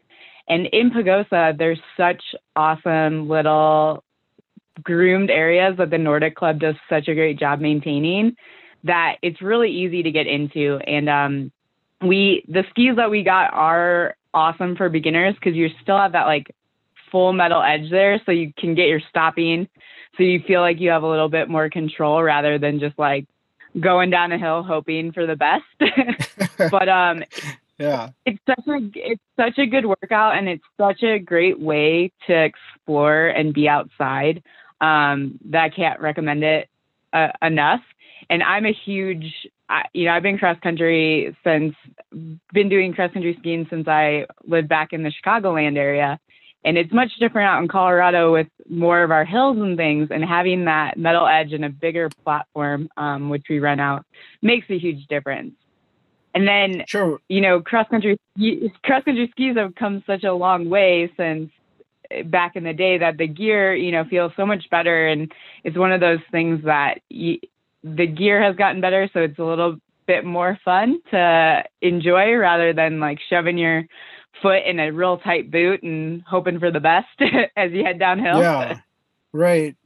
And 0.48 0.66
in 0.66 0.90
pagosa 0.90 1.56
there's 1.56 1.80
such 1.96 2.22
awesome 2.56 3.28
little 3.28 4.02
groomed 4.82 5.30
areas 5.30 5.76
that 5.78 5.90
the 5.90 5.98
nordic 5.98 6.36
club 6.36 6.58
does 6.58 6.74
such 6.88 7.08
a 7.08 7.14
great 7.14 7.38
job 7.38 7.60
maintaining 7.60 8.36
that 8.84 9.16
it's 9.22 9.42
really 9.42 9.70
easy 9.70 10.02
to 10.02 10.10
get 10.10 10.26
into. 10.26 10.78
And 10.86 11.08
um, 11.08 11.52
we 12.00 12.44
the 12.48 12.64
skis 12.70 12.96
that 12.96 13.10
we 13.10 13.22
got 13.22 13.52
are 13.52 14.16
awesome 14.32 14.76
for 14.76 14.88
beginners 14.88 15.34
because 15.34 15.54
you 15.54 15.68
still 15.82 15.98
have 15.98 16.12
that 16.12 16.26
like 16.26 16.54
full 17.10 17.32
metal 17.32 17.62
edge 17.62 17.90
there 17.90 18.20
so 18.24 18.32
you 18.32 18.52
can 18.56 18.74
get 18.74 18.86
your 18.86 19.00
stopping 19.10 19.68
so 20.20 20.24
you 20.24 20.42
feel 20.46 20.60
like 20.60 20.80
you 20.80 20.90
have 20.90 21.02
a 21.02 21.08
little 21.08 21.30
bit 21.30 21.48
more 21.48 21.70
control 21.70 22.22
rather 22.22 22.58
than 22.58 22.78
just 22.78 22.98
like 22.98 23.26
going 23.80 24.10
down 24.10 24.32
a 24.32 24.38
hill 24.38 24.62
hoping 24.62 25.12
for 25.12 25.26
the 25.26 25.34
best. 25.34 25.64
but 26.70 26.88
um 26.90 27.24
yeah. 27.78 28.10
It's 28.26 28.38
such 28.46 28.66
a 28.68 28.90
it's 28.94 29.22
such 29.34 29.56
a 29.56 29.64
good 29.64 29.86
workout 29.86 30.36
and 30.36 30.46
it's 30.46 30.64
such 30.78 31.02
a 31.02 31.18
great 31.18 31.58
way 31.58 32.12
to 32.26 32.34
explore 32.34 33.28
and 33.28 33.54
be 33.54 33.66
outside. 33.66 34.42
Um 34.82 35.38
that 35.46 35.62
I 35.62 35.70
can't 35.70 36.00
recommend 36.00 36.44
it 36.44 36.68
uh, 37.14 37.28
enough. 37.40 37.80
And 38.28 38.42
I'm 38.42 38.66
a 38.66 38.74
huge 38.74 39.24
I, 39.70 39.84
you 39.94 40.04
know, 40.04 40.10
I've 40.10 40.22
been 40.22 40.36
cross 40.36 40.58
country 40.62 41.34
since 41.42 41.74
been 42.52 42.68
doing 42.68 42.92
cross 42.92 43.10
country 43.14 43.36
skiing 43.38 43.66
since 43.70 43.88
I 43.88 44.26
lived 44.44 44.68
back 44.68 44.92
in 44.92 45.02
the 45.02 45.12
Chicagoland 45.24 45.78
area. 45.78 46.20
And 46.64 46.76
it's 46.76 46.92
much 46.92 47.10
different 47.18 47.48
out 47.48 47.62
in 47.62 47.68
Colorado 47.68 48.32
with 48.32 48.48
more 48.68 49.02
of 49.02 49.10
our 49.10 49.24
hills 49.24 49.56
and 49.58 49.76
things, 49.76 50.08
and 50.10 50.24
having 50.24 50.66
that 50.66 50.98
metal 50.98 51.26
edge 51.26 51.52
and 51.52 51.64
a 51.64 51.70
bigger 51.70 52.10
platform, 52.22 52.88
um, 52.96 53.30
which 53.30 53.46
we 53.48 53.58
run 53.58 53.80
out, 53.80 54.04
makes 54.42 54.68
a 54.68 54.78
huge 54.78 55.06
difference. 55.06 55.54
And 56.34 56.46
then, 56.46 56.84
sure. 56.86 57.18
you 57.28 57.40
know, 57.40 57.60
cross 57.60 57.88
country 57.88 58.16
cross 58.84 59.04
country 59.04 59.28
skis 59.32 59.56
have 59.56 59.74
come 59.74 60.04
such 60.06 60.22
a 60.22 60.32
long 60.32 60.68
way 60.68 61.10
since 61.16 61.50
back 62.26 62.56
in 62.56 62.64
the 62.64 62.72
day 62.72 62.98
that 62.98 63.16
the 63.18 63.26
gear, 63.26 63.74
you 63.74 63.92
know, 63.92 64.04
feels 64.04 64.32
so 64.36 64.44
much 64.46 64.68
better. 64.70 65.08
And 65.08 65.32
it's 65.64 65.76
one 65.76 65.92
of 65.92 66.00
those 66.00 66.20
things 66.30 66.64
that 66.64 67.00
the 67.08 68.06
gear 68.06 68.42
has 68.42 68.56
gotten 68.56 68.80
better. 68.80 69.08
So 69.12 69.20
it's 69.20 69.38
a 69.38 69.44
little 69.44 69.78
bit 70.06 70.24
more 70.24 70.58
fun 70.64 71.00
to 71.10 71.64
enjoy 71.80 72.34
rather 72.34 72.72
than 72.72 73.00
like 73.00 73.18
shoving 73.28 73.58
your 73.58 73.84
foot 74.42 74.64
in 74.64 74.78
a 74.78 74.90
real 74.90 75.18
tight 75.18 75.50
boot 75.50 75.82
and 75.82 76.22
hoping 76.22 76.58
for 76.58 76.70
the 76.70 76.80
best 76.80 77.08
as 77.56 77.72
you 77.72 77.84
head 77.84 77.98
downhill. 77.98 78.40
Yeah. 78.40 78.80
Right. 79.32 79.76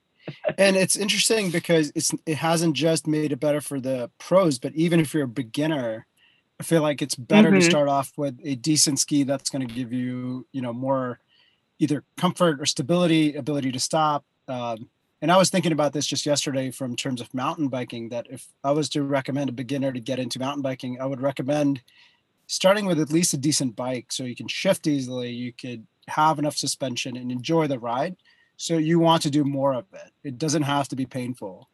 and 0.59 0.77
it's 0.77 0.97
interesting 0.97 1.51
because 1.51 1.93
it's 1.95 2.13
it 2.25 2.39
hasn't 2.39 2.75
just 2.75 3.07
made 3.07 3.33
it 3.33 3.41
better 3.41 3.61
for 3.61 3.79
the 3.79 4.11
pros, 4.19 4.59
but 4.59 4.75
even 4.75 5.01
if 5.01 5.13
you're 5.13 5.25
a 5.25 5.29
beginner, 5.29 6.07
I 6.59 6.63
feel 6.63 6.83
like 6.83 7.03
it's 7.03 7.15
better 7.15 7.49
mm-hmm. 7.49 7.61
to 7.61 7.65
start 7.65 7.89
off 7.89 8.13
with 8.17 8.39
a 8.43 8.55
decent 8.55 8.99
ski 8.99 9.25
that's 9.25 9.51
going 9.51 9.67
to 9.67 9.75
give 9.75 9.93
you, 9.93 10.47
you 10.53 10.63
know, 10.63 10.73
more 10.73 11.19
either 11.79 12.05
comfort 12.17 12.61
or 12.61 12.67
stability, 12.67 13.35
ability 13.35 13.73
to 13.73 13.81
stop. 13.81 14.25
Um, 14.49 14.89
and 15.21 15.33
I 15.33 15.37
was 15.37 15.51
thinking 15.51 15.73
about 15.73 15.93
this 15.93 16.07
just 16.07 16.27
yesterday 16.27 16.71
from 16.71 16.97
terms 16.97 17.21
of 17.21 17.33
mountain 17.35 17.69
biking. 17.69 18.11
That 18.11 18.27
if 18.31 18.47
I 18.63 18.71
was 18.73 18.89
to 18.91 19.03
recommend 19.03 19.51
a 19.51 19.55
beginner 19.55 19.93
to 19.93 20.01
get 20.01 20.19
into 20.19 20.39
mountain 20.39 20.63
biking, 20.63 21.01
I 21.01 21.07
would 21.07 21.21
recommend 21.21 21.83
starting 22.47 22.87
with 22.87 23.01
at 23.01 23.13
least 23.13 23.35
a 23.35 23.39
decent 23.39 23.77
bike 23.77 24.13
so 24.13 24.25
you 24.25 24.37
can 24.37 24.49
shift 24.49 24.87
easily, 24.87 25.31
you 25.31 25.53
could 25.53 25.87
have 26.09 26.39
enough 26.39 26.57
suspension 26.57 27.17
and 27.17 27.33
enjoy 27.33 27.67
the 27.67 27.79
ride. 27.79 28.17
So 28.57 28.77
you 28.79 28.99
want 28.99 29.23
to 29.23 29.31
do 29.31 29.45
more 29.45 29.75
of 29.75 29.87
it. 29.93 30.11
It 30.23 30.39
doesn't 30.39 30.63
have 30.63 30.89
to 30.89 30.97
be 30.97 31.07
painful. 31.07 31.69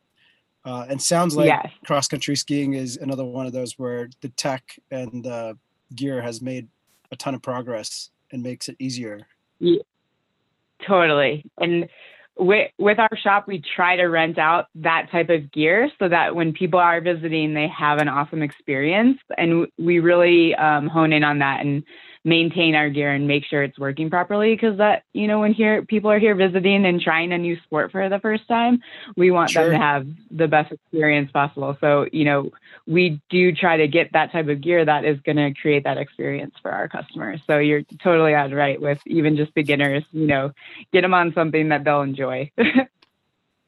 Uh, 0.65 0.87
and 0.89 1.01
sounds 1.01 1.37
like 1.37 1.47
yes. 1.47 1.71
cross 1.87 2.07
country 2.07 2.37
skiing 2.37 2.75
is 2.75 2.99
another 2.99 3.25
one 3.25 3.47
of 3.47 3.53
those 3.53 3.79
where 3.79 4.11
the 4.21 4.29
tech 4.31 4.79
and 4.91 5.25
the 5.25 5.57
gear 5.95 6.21
has 6.21 6.43
made 6.43 6.69
a 7.13 7.17
ton 7.17 7.35
of 7.35 7.43
progress 7.43 8.11
and 8.31 8.43
makes 8.43 8.69
it 8.69 8.77
easier. 8.79 9.27
Yeah, 9.59 9.81
totally. 10.87 11.45
And 11.59 11.89
with, 12.41 12.71
with 12.79 12.99
our 12.99 13.17
shop, 13.23 13.47
we 13.47 13.63
try 13.77 13.97
to 13.97 14.05
rent 14.05 14.39
out 14.39 14.67
that 14.77 15.09
type 15.13 15.29
of 15.29 15.53
gear 15.53 15.91
so 15.99 16.09
that 16.09 16.35
when 16.35 16.53
people 16.53 16.81
are 16.81 17.01
visiting, 17.01 17.55
they 17.55 17.69
have 17.69 17.99
an 17.99 18.09
awesome 18.09 18.43
experience. 18.43 19.19
And 19.37 19.67
we 19.79 20.01
really 20.01 20.55
um, 20.55 20.89
hone 20.89 21.13
in 21.13 21.23
on 21.23 21.39
that 21.41 21.61
and 21.61 21.85
maintain 22.25 22.75
our 22.75 22.91
gear 22.91 23.13
and 23.13 23.27
make 23.27 23.45
sure 23.47 23.63
it's 23.63 23.79
working 23.79 24.11
properly 24.11 24.55
because 24.55 24.77
that 24.77 25.05
you 25.15 25.27
know 25.27 25.41
when 25.41 25.55
here 25.55 25.83
people 25.83 26.11
are 26.11 26.19
here 26.19 26.35
visiting 26.35 26.85
and 26.85 27.01
trying 27.01 27.33
a 27.33 27.39
new 27.39 27.57
sport 27.63 27.91
for 27.91 28.09
the 28.11 28.19
first 28.19 28.47
time 28.47 28.83
we 29.17 29.31
want 29.31 29.51
sure. 29.51 29.71
them 29.71 29.73
to 29.73 29.79
have 29.79 30.07
the 30.31 30.47
best 30.47 30.71
experience 30.71 31.31
possible. 31.33 31.77
So 31.81 32.07
you 32.13 32.25
know 32.25 32.51
we 32.87 33.21
do 33.31 33.53
try 33.53 33.79
to 33.79 33.89
get 33.89 34.13
that 34.13 34.33
type 34.33 34.49
of 34.49 34.61
gear 34.61 34.85
that 34.85 35.05
is 35.05 35.19
going 35.21 35.37
to 35.37 35.55
create 35.61 35.85
that 35.85 35.97
experience 35.97 36.55
for 36.61 36.71
our 36.71 36.89
customers. 36.89 37.41
So 37.47 37.59
you're 37.59 37.83
totally 38.03 38.35
on 38.35 38.53
right 38.53 38.81
with 38.81 38.99
even 39.07 39.37
just 39.37 39.55
beginners 39.55 40.05
you 40.13 40.27
know 40.27 40.53
get 40.93 41.01
them 41.01 41.15
on 41.15 41.33
something 41.33 41.71
that 41.71 41.85
they'll 41.85 42.03
enjoy. 42.03 42.51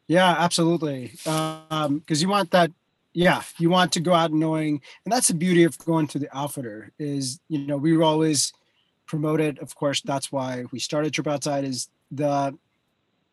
Yeah 0.09 0.35
absolutely. 0.39 1.13
Because 1.25 1.67
um, 1.71 2.03
you 2.09 2.29
want 2.29 2.51
that 2.51 2.71
yeah 3.15 3.43
you 3.59 3.69
want 3.71 3.93
to 3.93 4.01
go 4.01 4.13
out 4.13 4.33
knowing 4.33 4.81
and 5.05 5.13
that's 5.13 5.29
the 5.29 5.35
beauty 5.35 5.65
of 5.65 5.77
going 5.79 6.07
to 6.07 6.19
the 6.19 6.37
outfitter 6.37 6.93
is 6.99 7.41
you 7.49 7.59
know 7.59 7.77
we 7.77 7.97
were 7.97 8.03
always 8.03 8.53
promoted 9.07 9.59
of 9.59 9.75
course 9.75 10.01
that's 10.03 10.33
why 10.33 10.65
we 10.73 10.79
started 10.79 11.13
trip 11.13 11.27
outside 11.27 11.65
is 11.65 11.89
the 12.11 12.57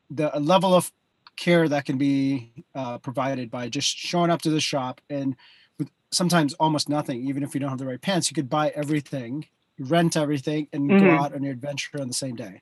the 0.10 0.30
level 0.40 0.74
of 0.74 0.92
care 1.36 1.70
that 1.70 1.86
can 1.86 1.98
be 1.98 2.52
uh, 2.76 2.98
provided 2.98 3.50
by 3.50 3.70
just 3.70 3.96
showing 3.98 4.30
up 4.30 4.42
to 4.42 4.50
the 4.50 4.60
shop 4.60 5.00
and 5.10 5.36
with 5.78 5.90
sometimes 6.12 6.54
almost 6.56 6.90
nothing 6.90 7.26
even 7.26 7.44
if 7.44 7.54
you 7.54 7.60
don't 7.60 7.70
have 7.70 7.80
the 7.80 7.86
right 7.86 8.02
pants 8.02 8.30
you 8.30 8.36
could 8.36 8.50
buy 8.50 8.70
everything 8.76 9.46
rent 9.80 10.18
everything 10.18 10.68
and 10.74 10.90
mm-hmm. 10.90 11.06
go 11.06 11.12
out 11.12 11.34
on 11.34 11.42
your 11.44 11.54
adventure 11.54 12.02
on 12.02 12.08
the 12.08 12.14
same 12.14 12.36
day 12.36 12.62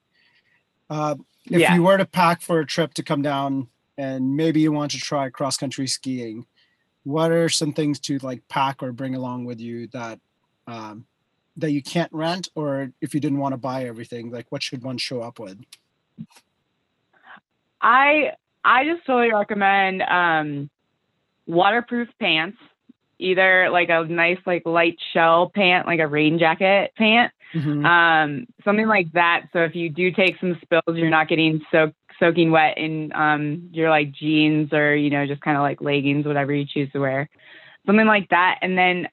uh, 0.90 1.16
if 1.50 1.60
yeah. 1.60 1.74
you 1.74 1.84
were 1.84 1.98
to 1.98 2.06
pack 2.06 2.42
for 2.42 2.60
a 2.60 2.66
trip 2.66 2.94
to 2.94 3.02
come 3.02 3.22
down 3.22 3.68
and 3.98 4.38
maybe 4.38 4.62
you 4.62 4.72
want 4.72 4.92
to 4.92 5.00
try 5.00 5.30
cross 5.30 5.58
country 5.58 5.88
skiing 5.88 6.46
what 7.08 7.32
are 7.32 7.48
some 7.48 7.72
things 7.72 8.02
to 8.02 8.18
like 8.18 8.46
pack 8.50 8.84
or 8.84 8.92
bring 8.92 9.16
along 9.16 9.46
with 9.46 9.62
you 9.62 9.88
that 9.88 10.20
um, 10.68 11.06
that 11.56 11.72
you 11.72 11.82
can't 11.82 12.12
rent 12.12 12.50
or 12.54 12.92
if 13.00 13.14
you 13.14 13.22
didn't 13.22 13.38
want 13.38 13.54
to 13.54 13.58
buy 13.58 13.86
everything 13.86 14.30
like 14.30 14.46
what 14.50 14.62
should 14.62 14.84
one 14.84 14.98
show 14.98 15.22
up 15.22 15.40
with? 15.40 15.58
I 17.82 18.34
i 18.66 18.84
just 18.84 19.06
totally 19.06 19.32
recommend 19.32 20.02
um, 20.02 20.70
waterproof 21.46 22.10
pants 22.20 22.58
either 23.20 23.70
like 23.70 23.88
a 23.88 24.04
nice 24.04 24.40
like 24.46 24.66
light 24.66 24.98
shell 25.14 25.50
pant 25.56 25.88
like 25.88 26.02
a 26.02 26.08
rain 26.08 26.38
jacket 26.38 26.92
pant 26.98 27.32
mm-hmm. 27.54 27.86
um, 27.86 28.48
something 28.64 28.88
like 28.88 29.12
that 29.14 29.48
so 29.54 29.60
if 29.60 29.76
you 29.76 29.90
do 29.90 30.12
take 30.12 30.36
some 30.40 30.58
spills 30.62 30.98
you're 30.98 31.10
not 31.10 31.28
getting 31.28 31.62
soaked 31.72 31.96
soaking 32.20 32.52
wet 32.52 32.78
in 32.78 33.12
um, 33.14 33.70
your 33.72 33.90
like 33.90 34.12
jeans 34.12 34.74
or 34.74 34.96
you 34.96 35.10
know 35.10 35.26
just 35.26 35.42
kind 35.42 35.58
of 35.58 35.62
like 35.62 35.82
leggings, 35.82 36.26
whatever 36.26 36.54
you 36.54 36.66
choose 36.66 36.92
to 36.92 37.00
wear, 37.00 37.30
something 37.86 38.08
like 38.08 38.30
that. 38.30 38.60
And 38.62 38.78
then 38.78 39.08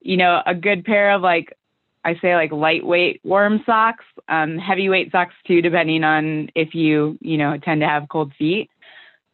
you 0.00 0.16
know 0.16 0.40
a 0.46 0.54
good 0.54 0.84
pair 0.84 1.12
of 1.12 1.22
like 1.22 1.56
I 2.04 2.14
say 2.20 2.34
like 2.34 2.52
lightweight 2.52 3.20
warm 3.24 3.62
socks, 3.66 4.04
um, 4.28 4.58
heavyweight 4.58 5.12
socks 5.12 5.34
too, 5.46 5.62
depending 5.62 6.04
on 6.04 6.50
if 6.54 6.74
you 6.74 7.18
you 7.20 7.38
know 7.38 7.56
tend 7.58 7.80
to 7.80 7.88
have 7.88 8.08
cold 8.08 8.32
feet. 8.38 8.70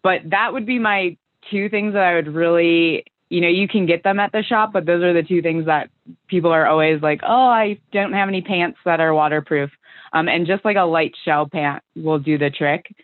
But 0.02 0.22
that 0.30 0.52
would 0.52 0.66
be 0.66 0.78
my 0.78 1.16
two 1.50 1.68
things 1.68 1.94
that 1.94 2.02
I 2.02 2.14
would 2.14 2.34
really 2.34 3.04
you 3.32 3.40
know, 3.40 3.48
you 3.48 3.66
can 3.66 3.86
get 3.86 4.02
them 4.02 4.20
at 4.20 4.30
the 4.30 4.42
shop, 4.42 4.74
but 4.74 4.84
those 4.84 5.02
are 5.02 5.14
the 5.14 5.22
two 5.22 5.40
things 5.40 5.64
that 5.64 5.88
people 6.28 6.52
are 6.52 6.66
always 6.66 7.00
like, 7.00 7.22
oh, 7.26 7.46
I 7.48 7.78
don't 7.90 8.12
have 8.12 8.28
any 8.28 8.42
pants 8.42 8.78
that 8.84 9.00
are 9.00 9.14
waterproof. 9.14 9.70
Um, 10.12 10.28
and 10.28 10.46
just 10.46 10.66
like 10.66 10.76
a 10.76 10.82
light 10.82 11.14
shell 11.24 11.48
pant 11.48 11.82
will 11.96 12.18
do 12.18 12.36
the 12.36 12.50
trick. 12.50 12.94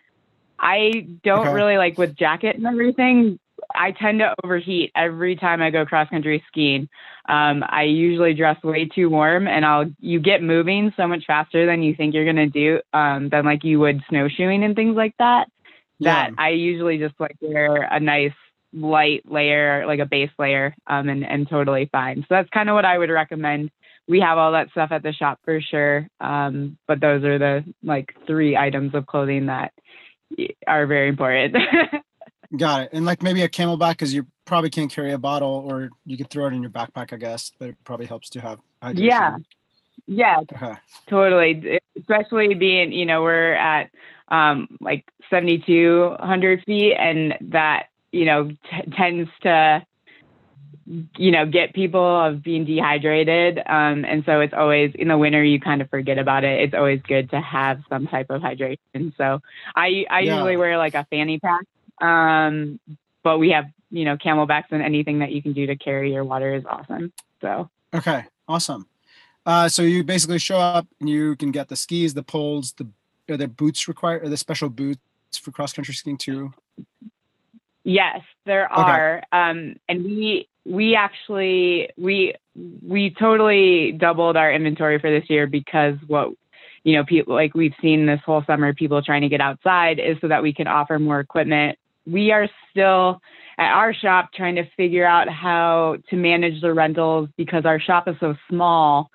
I 0.59 1.07
don't 1.23 1.47
okay. 1.47 1.53
really 1.53 1.77
like 1.77 1.97
with 1.97 2.15
jacket 2.15 2.57
and 2.57 2.67
everything. 2.67 3.39
I 3.73 3.89
tend 3.91 4.19
to 4.19 4.35
overheat 4.43 4.91
every 4.95 5.35
time 5.35 5.63
I 5.63 5.71
go 5.71 5.83
cross 5.87 6.09
country 6.09 6.43
skiing. 6.47 6.89
Um, 7.27 7.63
I 7.67 7.83
usually 7.83 8.35
dress 8.35 8.61
way 8.63 8.85
too 8.85 9.09
warm, 9.09 9.47
and 9.47 9.65
I'll 9.65 9.85
you 9.99 10.19
get 10.19 10.43
moving 10.43 10.93
so 10.95 11.07
much 11.07 11.23
faster 11.25 11.65
than 11.65 11.81
you 11.81 11.95
think 11.95 12.13
you're 12.13 12.25
gonna 12.25 12.47
do 12.47 12.81
um, 12.93 13.29
than 13.29 13.45
like 13.45 13.63
you 13.63 13.79
would 13.79 14.01
snowshoeing 14.09 14.63
and 14.63 14.75
things 14.75 14.95
like 14.95 15.15
that. 15.17 15.49
Yeah. 15.97 16.29
That 16.29 16.35
I 16.37 16.49
usually 16.49 16.99
just 16.99 17.15
like 17.19 17.35
wear 17.41 17.81
a 17.83 17.99
nice 17.99 18.33
light 18.73 19.23
layer, 19.29 19.85
like 19.87 19.99
a 19.99 20.05
base 20.05 20.31
layer, 20.37 20.75
um, 20.87 21.09
and 21.09 21.25
and 21.25 21.49
totally 21.49 21.89
fine. 21.91 22.21
So 22.21 22.27
that's 22.29 22.49
kind 22.49 22.69
of 22.69 22.75
what 22.75 22.85
I 22.85 22.97
would 22.97 23.09
recommend. 23.09 23.71
We 24.07 24.19
have 24.21 24.37
all 24.37 24.53
that 24.53 24.71
stuff 24.71 24.91
at 24.91 25.03
the 25.03 25.13
shop 25.13 25.39
for 25.45 25.61
sure, 25.61 26.07
um, 26.19 26.77
but 26.87 26.99
those 26.99 27.23
are 27.23 27.37
the 27.37 27.63
like 27.83 28.15
three 28.25 28.57
items 28.57 28.95
of 28.95 29.05
clothing 29.05 29.47
that 29.47 29.73
are 30.67 30.85
very 30.87 31.09
important. 31.09 31.55
Got 32.57 32.83
it. 32.83 32.89
And 32.93 33.05
like 33.05 33.21
maybe 33.21 33.43
a 33.43 33.49
CamelBak 33.49 33.91
because 33.91 34.13
you 34.13 34.25
probably 34.45 34.71
can't 34.71 34.91
carry 34.91 35.11
a 35.11 35.19
bottle, 35.19 35.63
or 35.67 35.89
you 36.05 36.17
could 36.17 36.29
throw 36.29 36.47
it 36.47 36.53
in 36.53 36.61
your 36.61 36.71
backpack, 36.71 37.13
I 37.13 37.17
guess. 37.17 37.51
But 37.59 37.69
it 37.69 37.75
probably 37.83 38.07
helps 38.07 38.29
to 38.31 38.41
have. 38.41 38.59
Yeah. 38.93 39.37
Yeah. 40.07 40.39
Okay. 40.39 40.73
Totally. 41.07 41.79
Especially 41.97 42.55
being, 42.55 42.91
you 42.91 43.05
know, 43.05 43.21
we're 43.21 43.53
at 43.53 43.91
um, 44.29 44.67
like 44.81 45.05
7,200 45.29 46.63
feet, 46.63 46.95
and 46.95 47.35
that 47.51 47.87
you 48.11 48.25
know 48.25 48.49
t- 48.49 48.91
tends 48.95 49.29
to 49.41 49.85
you 51.17 51.31
know, 51.31 51.45
get 51.45 51.73
people 51.73 52.03
of 52.03 52.41
being 52.41 52.65
dehydrated. 52.65 53.59
Um, 53.59 54.05
and 54.05 54.23
so 54.25 54.39
it's 54.39 54.53
always 54.53 54.91
in 54.95 55.07
the 55.07 55.17
winter, 55.17 55.43
you 55.43 55.59
kind 55.59 55.81
of 55.81 55.89
forget 55.89 56.17
about 56.17 56.43
it. 56.43 56.61
It's 56.61 56.73
always 56.73 56.99
good 57.07 57.29
to 57.29 57.39
have 57.39 57.81
some 57.89 58.07
type 58.07 58.31
of 58.31 58.41
hydration. 58.41 59.15
So 59.15 59.39
I, 59.75 60.05
I 60.09 60.21
yeah. 60.21 60.33
usually 60.33 60.57
wear 60.57 60.77
like 60.77 60.95
a 60.95 61.05
fanny 61.11 61.39
pack. 61.39 61.63
Um, 62.01 62.79
but 63.23 63.37
we 63.37 63.51
have, 63.51 63.65
you 63.91 64.03
know, 64.03 64.17
CamelBaks 64.17 64.71
and 64.71 64.81
anything 64.81 65.19
that 65.19 65.31
you 65.31 65.43
can 65.43 65.53
do 65.53 65.67
to 65.67 65.75
carry 65.75 66.11
your 66.11 66.23
water 66.23 66.55
is 66.55 66.63
awesome. 66.65 67.13
So, 67.41 67.69
okay. 67.93 68.25
Awesome. 68.47 68.87
Uh, 69.45 69.69
so 69.69 69.83
you 69.83 70.03
basically 70.03 70.39
show 70.39 70.57
up 70.57 70.87
and 70.99 71.07
you 71.07 71.35
can 71.35 71.51
get 71.51 71.67
the 71.67 71.75
skis, 71.75 72.15
the 72.15 72.23
poles, 72.23 72.73
the, 72.73 72.87
are 73.29 73.37
there 73.37 73.47
boots 73.47 73.87
required, 73.87 74.23
or 74.23 74.29
the 74.29 74.37
special 74.37 74.69
boots 74.69 74.99
for 75.39 75.51
cross 75.51 75.71
country 75.71 75.93
skiing 75.93 76.17
too? 76.17 76.51
Yes, 77.89 78.21
there 78.45 78.71
are. 78.71 79.17
Okay. 79.17 79.25
Um, 79.31 79.75
and 79.89 80.03
we 80.03 80.47
we 80.63 80.95
actually 80.95 81.89
we 81.97 82.35
we 82.87 83.15
totally 83.19 83.93
doubled 83.93 84.37
our 84.37 84.53
inventory 84.53 84.99
for 84.99 85.09
this 85.09 85.27
year 85.27 85.47
because 85.47 85.95
what 86.05 86.29
you 86.83 86.95
know 86.95 87.03
people 87.03 87.33
like 87.33 87.55
we've 87.55 87.73
seen 87.81 88.05
this 88.05 88.19
whole 88.23 88.43
summer 88.45 88.75
people 88.75 89.01
trying 89.01 89.23
to 89.23 89.27
get 89.27 89.41
outside 89.41 89.97
is 89.97 90.17
so 90.21 90.27
that 90.27 90.43
we 90.43 90.53
can 90.53 90.67
offer 90.67 90.99
more 90.99 91.19
equipment 91.19 91.79
we 92.05 92.31
are 92.31 92.47
still 92.69 93.21
at 93.57 93.71
our 93.73 93.93
shop 93.93 94.29
trying 94.33 94.55
to 94.55 94.69
figure 94.77 95.05
out 95.05 95.27
how 95.27 95.97
to 96.09 96.15
manage 96.15 96.61
the 96.61 96.73
rentals 96.73 97.27
because 97.37 97.65
our 97.65 97.79
shop 97.79 98.07
is 98.07 98.15
so 98.19 98.35
small 98.49 99.09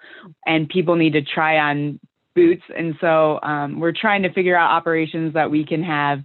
and 0.46 0.68
people 0.68 0.96
need 0.96 1.12
to 1.12 1.22
try 1.22 1.58
on 1.58 2.00
boots 2.34 2.64
and 2.76 2.96
so 3.00 3.38
um, 3.42 3.78
we're 3.78 3.92
trying 3.92 4.22
to 4.22 4.32
figure 4.32 4.56
out 4.56 4.70
operations 4.72 5.32
that 5.34 5.50
we 5.50 5.64
can 5.64 5.82
have 5.82 6.20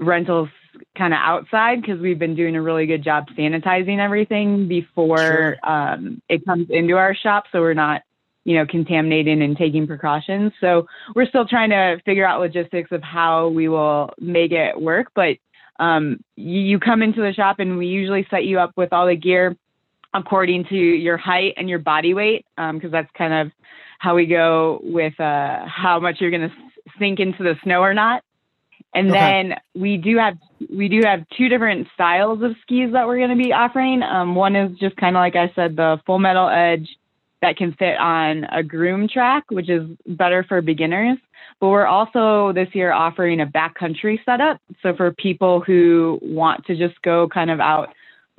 rentals 0.00 0.48
kind 0.96 1.12
of 1.12 1.18
outside 1.22 1.80
because 1.80 2.00
we've 2.00 2.18
been 2.18 2.34
doing 2.34 2.56
a 2.56 2.62
really 2.62 2.86
good 2.86 3.04
job 3.04 3.26
sanitizing 3.36 3.98
everything 3.98 4.68
before 4.68 5.18
sure. 5.18 5.56
um, 5.62 6.22
it 6.28 6.44
comes 6.44 6.68
into 6.70 6.96
our 6.96 7.14
shop. 7.14 7.44
So 7.52 7.60
we're 7.60 7.74
not, 7.74 8.02
you 8.44 8.56
know, 8.56 8.66
contaminating 8.66 9.42
and 9.42 9.56
taking 9.56 9.86
precautions. 9.86 10.52
So 10.60 10.86
we're 11.14 11.26
still 11.26 11.46
trying 11.46 11.70
to 11.70 12.00
figure 12.04 12.26
out 12.26 12.40
logistics 12.40 12.92
of 12.92 13.02
how 13.02 13.48
we 13.48 13.68
will 13.68 14.10
make 14.18 14.52
it 14.52 14.80
work. 14.80 15.08
But 15.14 15.36
um, 15.78 16.20
you, 16.36 16.60
you 16.60 16.78
come 16.78 17.02
into 17.02 17.20
the 17.20 17.32
shop 17.32 17.56
and 17.58 17.78
we 17.78 17.86
usually 17.86 18.26
set 18.30 18.44
you 18.44 18.58
up 18.58 18.72
with 18.76 18.92
all 18.92 19.06
the 19.06 19.16
gear 19.16 19.56
according 20.14 20.64
to 20.64 20.74
your 20.74 21.18
height 21.18 21.54
and 21.56 21.68
your 21.68 21.78
body 21.78 22.14
weight, 22.14 22.46
because 22.56 22.84
um, 22.84 22.90
that's 22.90 23.10
kind 23.16 23.34
of 23.34 23.52
how 23.98 24.14
we 24.14 24.26
go 24.26 24.80
with 24.82 25.18
uh, 25.20 25.66
how 25.66 26.00
much 26.00 26.16
you're 26.20 26.30
going 26.30 26.48
to 26.48 26.54
sink 26.98 27.20
into 27.20 27.42
the 27.42 27.54
snow 27.62 27.80
or 27.80 27.92
not. 27.92 28.22
And 28.94 29.10
okay. 29.10 29.18
then 29.18 29.58
we 29.80 29.96
do 29.96 30.16
have 30.16 30.38
we 30.74 30.88
do 30.88 31.02
have 31.04 31.20
two 31.36 31.48
different 31.48 31.88
styles 31.94 32.42
of 32.42 32.52
skis 32.62 32.92
that 32.92 33.06
we're 33.06 33.18
going 33.18 33.36
to 33.36 33.42
be 33.42 33.52
offering. 33.52 34.02
Um, 34.02 34.34
one 34.34 34.56
is 34.56 34.76
just 34.78 34.96
kind 34.96 35.16
of 35.16 35.20
like 35.20 35.36
I 35.36 35.52
said, 35.54 35.76
the 35.76 36.00
full 36.06 36.18
metal 36.18 36.48
edge 36.48 36.88
that 37.42 37.56
can 37.56 37.72
fit 37.74 37.96
on 37.98 38.44
a 38.44 38.62
groom 38.62 39.08
track, 39.08 39.44
which 39.50 39.68
is 39.68 39.88
better 40.06 40.44
for 40.48 40.60
beginners. 40.62 41.18
But 41.60 41.68
we're 41.68 41.86
also 41.86 42.52
this 42.52 42.68
year 42.72 42.92
offering 42.92 43.40
a 43.40 43.46
backcountry 43.46 44.24
setup. 44.24 44.60
So 44.82 44.94
for 44.96 45.12
people 45.12 45.60
who 45.60 46.18
want 46.22 46.66
to 46.66 46.76
just 46.76 47.00
go 47.02 47.28
kind 47.28 47.50
of 47.50 47.60
out, 47.60 47.90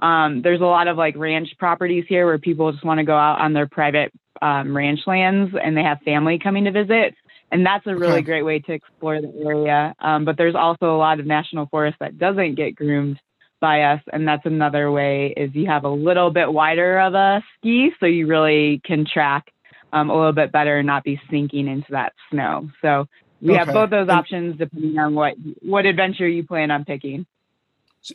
um, 0.01 0.41
there's 0.41 0.62
a 0.62 0.65
lot 0.65 0.88
of 0.88 0.98
like 0.98 1.15
ranch 1.18 1.50
properties 1.58 2.06
here 2.08 2.25
where 2.25 2.38
people 2.38 2.72
just 2.72 2.86
want 2.86 3.00
to 3.00 3.03
go 3.03 3.15
out 3.15 3.39
on 3.39 3.53
their 3.53 3.68
private 3.68 4.12
um, 4.41 4.75
ranch 4.75 5.01
lands 5.06 5.53
and 5.62 5.75
they 5.75 5.84
have 5.84 6.00
family 6.01 6.39
coming 6.39 6.65
to 6.65 6.72
visit. 6.72 7.15
And 7.51 7.65
that's 7.65 7.86
a 7.88 7.96
really 7.96 8.13
okay. 8.13 8.22
great 8.22 8.44
way 8.44 8.60
to 8.60 8.74
explore 8.74 9.22
the 9.22 9.34
area. 9.44 9.96
Um, 10.00 10.25
but 10.25 10.38
there's 10.38 10.56
also 10.56 10.96
a 10.96 10.98
lot 10.98 11.20
of 11.20 11.25
national 11.25 11.65
forest 11.68 11.98
that 12.00 12.18
doesn't 12.18 12.56
get 12.56 12.75
groomed 12.75 13.20
by 13.60 13.82
us. 13.82 14.01
And 14.13 14.27
that's 14.27 14.46
another 14.46 14.91
way 14.91 15.34
is 15.36 15.53
you 15.53 15.68
have 15.68 15.84
a 15.84 15.89
little 15.89 16.32
bit 16.32 16.51
wider 16.51 17.00
of 17.00 17.13
a 17.13 17.44
ski 17.58 17.91
so 18.00 18.06
you 18.06 18.27
really 18.27 18.82
can 18.86 19.06
track 19.06 19.51
um, 19.91 20.10
a 20.10 20.15
little 20.15 20.34
bit 20.34 20.51
better 20.51 20.77
and 20.77 20.88
not 20.88 21.03
be 21.03 21.20
sinking 21.29 21.68
into 21.68 21.91
that 21.91 22.13
snow. 22.29 22.70
So 22.82 23.08
we 23.41 23.51
okay. 23.51 23.65
have 23.65 23.74
both 23.74 23.89
those 23.89 24.10
options 24.10 24.58
depending 24.58 24.98
on 25.00 25.15
what 25.15 25.36
what 25.62 25.86
adventure 25.86 26.27
you 26.27 26.44
plan 26.44 26.72
on 26.72 26.86
picking. 26.86 27.25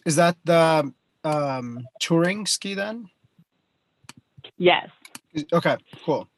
Is 0.07 0.17
that 0.17 0.37
the 0.45 0.93
um, 1.25 1.87
touring 2.01 2.47
ski 2.47 2.75
then? 2.75 3.11
Yes. 4.57 4.89
Okay, 5.53 5.77
cool. 6.05 6.29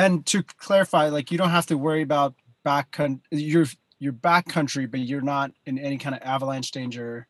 And 0.00 0.24
to 0.26 0.42
clarify, 0.42 1.08
like 1.08 1.30
you 1.30 1.36
don't 1.36 1.50
have 1.50 1.66
to 1.66 1.76
worry 1.76 2.00
about 2.00 2.34
back 2.64 2.90
country. 2.90 3.22
You're 3.30 3.66
you're 3.98 4.12
back 4.12 4.48
country, 4.48 4.86
but 4.86 5.00
you're 5.00 5.20
not 5.20 5.52
in 5.66 5.78
any 5.78 5.98
kind 5.98 6.14
of 6.14 6.22
avalanche 6.22 6.70
danger 6.70 7.28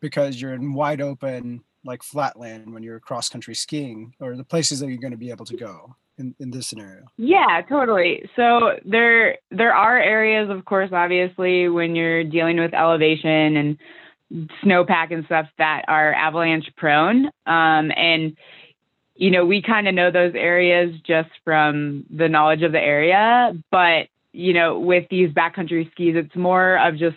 because 0.00 0.40
you're 0.40 0.52
in 0.52 0.74
wide 0.74 1.00
open 1.00 1.62
like 1.84 2.02
flat 2.02 2.38
land 2.38 2.72
when 2.72 2.82
you're 2.82 2.98
cross 3.00 3.28
country 3.28 3.54
skiing 3.54 4.14
or 4.20 4.36
the 4.36 4.44
places 4.44 4.80
that 4.80 4.88
you're 4.88 4.98
going 4.98 5.12
to 5.12 5.16
be 5.16 5.30
able 5.30 5.44
to 5.44 5.56
go 5.56 5.94
in, 6.18 6.34
in 6.38 6.50
this 6.50 6.68
scenario 6.68 7.02
yeah 7.16 7.60
totally 7.68 8.22
so 8.36 8.78
there 8.84 9.36
there 9.50 9.74
are 9.74 9.98
areas 9.98 10.48
of 10.48 10.64
course 10.64 10.90
obviously 10.92 11.68
when 11.68 11.96
you're 11.96 12.22
dealing 12.22 12.58
with 12.60 12.72
elevation 12.72 13.56
and 13.56 13.78
snowpack 14.64 15.12
and 15.12 15.24
stuff 15.24 15.46
that 15.58 15.82
are 15.88 16.12
avalanche 16.14 16.70
prone 16.76 17.26
um, 17.46 17.90
and 17.96 18.36
you 19.22 19.30
know 19.30 19.46
we 19.46 19.62
kind 19.62 19.86
of 19.86 19.94
know 19.94 20.10
those 20.10 20.34
areas 20.34 20.94
just 21.06 21.30
from 21.44 22.04
the 22.10 22.28
knowledge 22.28 22.62
of 22.62 22.72
the 22.72 22.80
area 22.80 23.52
but 23.70 24.08
you 24.32 24.52
know 24.52 24.78
with 24.78 25.06
these 25.10 25.30
backcountry 25.30 25.90
skis 25.92 26.16
it's 26.16 26.34
more 26.34 26.76
of 26.78 26.96
just 26.96 27.16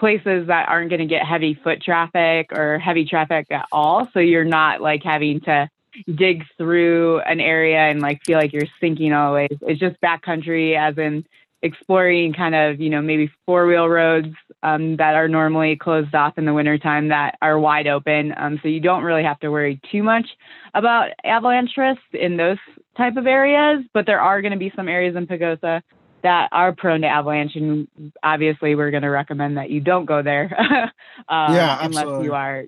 places 0.00 0.46
that 0.46 0.68
aren't 0.68 0.88
going 0.88 1.00
to 1.00 1.06
get 1.06 1.24
heavy 1.24 1.54
foot 1.62 1.82
traffic 1.82 2.50
or 2.52 2.78
heavy 2.78 3.04
traffic 3.04 3.46
at 3.50 3.66
all. 3.70 4.08
So 4.14 4.18
you're 4.18 4.44
not 4.44 4.80
like 4.80 5.02
having 5.04 5.40
to 5.42 5.68
dig 6.14 6.44
through 6.56 7.20
an 7.20 7.38
area 7.38 7.78
and 7.78 8.00
like 8.00 8.22
feel 8.24 8.38
like 8.38 8.52
you're 8.52 8.66
sinking 8.80 9.12
always. 9.12 9.50
It's 9.60 9.78
just 9.78 10.00
backcountry, 10.00 10.76
as 10.76 10.96
in 10.96 11.26
exploring 11.62 12.32
kind 12.32 12.54
of, 12.54 12.80
you 12.80 12.88
know, 12.88 13.02
maybe 13.02 13.30
four 13.44 13.66
wheel 13.66 13.88
roads 13.88 14.34
um, 14.62 14.96
that 14.96 15.14
are 15.14 15.28
normally 15.28 15.76
closed 15.76 16.14
off 16.14 16.38
in 16.38 16.44
the 16.44 16.54
wintertime 16.54 17.08
that 17.08 17.38
are 17.40 17.58
wide 17.58 17.86
open. 17.86 18.34
Um, 18.36 18.58
so 18.62 18.68
you 18.68 18.80
don't 18.80 19.02
really 19.02 19.22
have 19.22 19.40
to 19.40 19.50
worry 19.50 19.80
too 19.90 20.02
much 20.02 20.26
about 20.74 21.10
avalanche 21.24 21.72
risks 21.76 22.02
in 22.12 22.36
those 22.36 22.58
type 22.96 23.16
of 23.16 23.26
areas. 23.26 23.84
But 23.94 24.06
there 24.06 24.20
are 24.20 24.42
going 24.42 24.52
to 24.52 24.58
be 24.58 24.72
some 24.76 24.88
areas 24.88 25.16
in 25.16 25.26
Pagosa 25.26 25.82
that 26.22 26.48
are 26.52 26.72
prone 26.72 27.00
to 27.00 27.06
avalanche 27.06 27.56
and 27.56 27.88
obviously 28.22 28.74
we're 28.74 28.90
going 28.90 29.02
to 29.02 29.08
recommend 29.08 29.56
that 29.56 29.70
you 29.70 29.80
don't 29.80 30.04
go 30.04 30.22
there 30.22 30.54
um, 31.28 31.54
yeah, 31.54 31.78
unless 31.80 32.24
you 32.24 32.34
are 32.34 32.64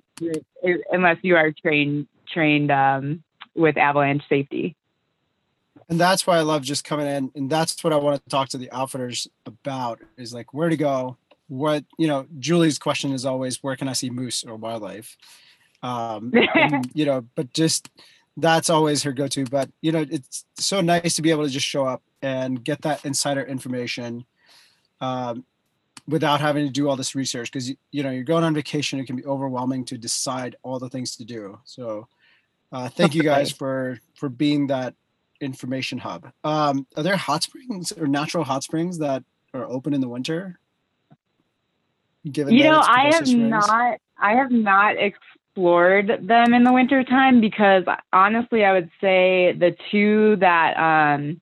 unless 0.91 1.19
you 1.23 1.37
are 1.37 1.53
trained 1.53 2.07
trained 2.33 2.71
um, 2.71 3.23
with 3.55 3.77
avalanche 3.77 4.23
safety 4.29 4.75
and 5.89 6.01
that's 6.01 6.27
why 6.27 6.39
i 6.39 6.41
love 6.41 6.63
just 6.63 6.85
coming 6.85 7.07
in 7.07 7.31
and 7.35 7.51
that's 7.51 7.83
what 7.85 7.93
i 7.93 7.97
want 7.97 8.23
to 8.23 8.31
talk 8.31 8.49
to 8.49 8.59
the 8.59 8.71
outfitters 8.73 9.29
about 9.45 10.01
is 10.17 10.33
like 10.33 10.55
where 10.55 10.69
to 10.69 10.77
go 10.77 11.17
what 11.53 11.85
you 11.99 12.07
know 12.07 12.27
julie's 12.39 12.79
question 12.79 13.13
is 13.13 13.27
always 13.27 13.63
where 13.63 13.77
can 13.77 13.87
i 13.87 13.93
see 13.93 14.09
moose 14.09 14.43
or 14.45 14.57
wildlife? 14.57 15.17
Um 15.83 16.33
and, 16.55 16.91
you 16.95 17.05
know 17.05 17.27
but 17.35 17.53
just 17.53 17.91
that's 18.39 18.71
always 18.71 19.03
her 19.03 19.13
go-to 19.13 19.45
but 19.45 19.69
you 19.83 19.93
know 19.93 20.07
it's 20.11 20.47
so 20.57 20.81
nice 20.81 21.17
to 21.17 21.23
be 21.23 21.31
able 21.31 21.45
to 21.45 21.51
just 21.51 21.67
show 21.67 21.85
up 21.85 22.03
and 22.23 22.65
get 22.65 22.81
that 22.83 23.05
insider 23.05 23.43
information 23.43 24.25
um, 25.03 25.45
without 26.09 26.41
having 26.41 26.65
to 26.65 26.73
do 26.73 26.89
all 26.89 26.97
this 26.97 27.15
research 27.15 27.53
because 27.53 27.69
you 27.69 28.03
know 28.03 28.11
you're 28.11 28.25
going 28.25 28.45
on 28.45 28.55
vacation 28.55 28.99
it 28.99 29.07
can 29.07 29.17
be 29.17 29.27
overwhelming 29.27 29.85
to 29.85 29.99
decide 29.99 30.57
all 30.63 30.79
the 30.79 30.89
things 30.89 31.17
to 31.17 31.25
do. 31.25 31.59
So 31.65 32.09
uh, 32.71 32.89
thank 32.89 33.15
you 33.15 33.23
guys 33.23 33.51
for 33.51 33.99
for 34.15 34.29
being 34.29 34.69
that 34.69 34.95
information 35.41 35.99
hub. 35.99 36.33
Um, 36.45 36.87
are 36.97 37.03
there 37.03 37.17
hot 37.17 37.43
springs 37.43 37.93
or 37.93 38.07
natural 38.07 38.45
hot 38.45 38.63
springs 38.63 38.99
that 38.99 39.23
are 39.53 39.65
open 39.65 39.93
in 39.93 40.01
the 40.01 40.09
winter 40.09 40.59
given 42.31 42.55
you 42.55 42.65
know 42.65 42.81
i 42.81 43.11
have 43.13 43.27
not 43.29 43.99
i 44.19 44.33
have 44.33 44.51
not 44.51 44.95
explored 44.97 46.09
them 46.23 46.55
in 46.55 46.65
the 46.65 46.73
winter 46.73 47.03
time 47.03 47.41
because 47.41 47.85
honestly 48.13 48.65
i 48.65 48.73
would 48.73 48.91
say 49.01 49.53
the 49.59 49.75
two 49.91 50.37
that 50.37 50.75
um, 50.79 51.41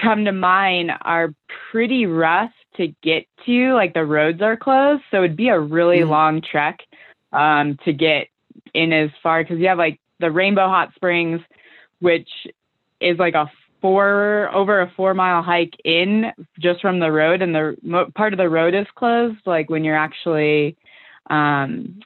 come 0.00 0.24
to 0.24 0.32
mind 0.32 0.90
are 1.02 1.34
pretty 1.70 2.06
rough 2.06 2.50
to 2.76 2.88
get 3.02 3.26
to. 3.46 3.74
Like 3.74 3.94
the 3.94 4.04
roads 4.04 4.42
are 4.42 4.56
closed, 4.56 5.02
so 5.10 5.18
it'd 5.18 5.36
be 5.36 5.48
a 5.48 5.58
really 5.58 5.98
mm-hmm. 5.98 6.10
long 6.10 6.42
trek 6.42 6.80
um, 7.32 7.78
to 7.84 7.92
get 7.92 8.28
in 8.74 8.92
as 8.92 9.10
far 9.22 9.42
because 9.42 9.58
you 9.58 9.68
have 9.68 9.78
like 9.78 10.00
the 10.18 10.30
Rainbow 10.30 10.66
Hot 10.68 10.92
Springs, 10.94 11.40
which 12.00 12.28
is 13.00 13.18
like 13.18 13.34
a 13.34 13.50
four 13.80 14.50
over 14.54 14.80
a 14.80 14.92
four 14.96 15.14
mile 15.14 15.42
hike 15.42 15.74
in 15.84 16.32
just 16.58 16.80
from 16.80 16.98
the 17.00 17.10
road, 17.10 17.42
and 17.42 17.54
the 17.54 18.06
part 18.14 18.32
of 18.32 18.38
the 18.38 18.48
road 18.48 18.74
is 18.74 18.86
closed. 18.94 19.38
Like 19.46 19.70
when 19.70 19.84
you're 19.84 19.96
actually 19.96 20.76
um, 21.28 22.00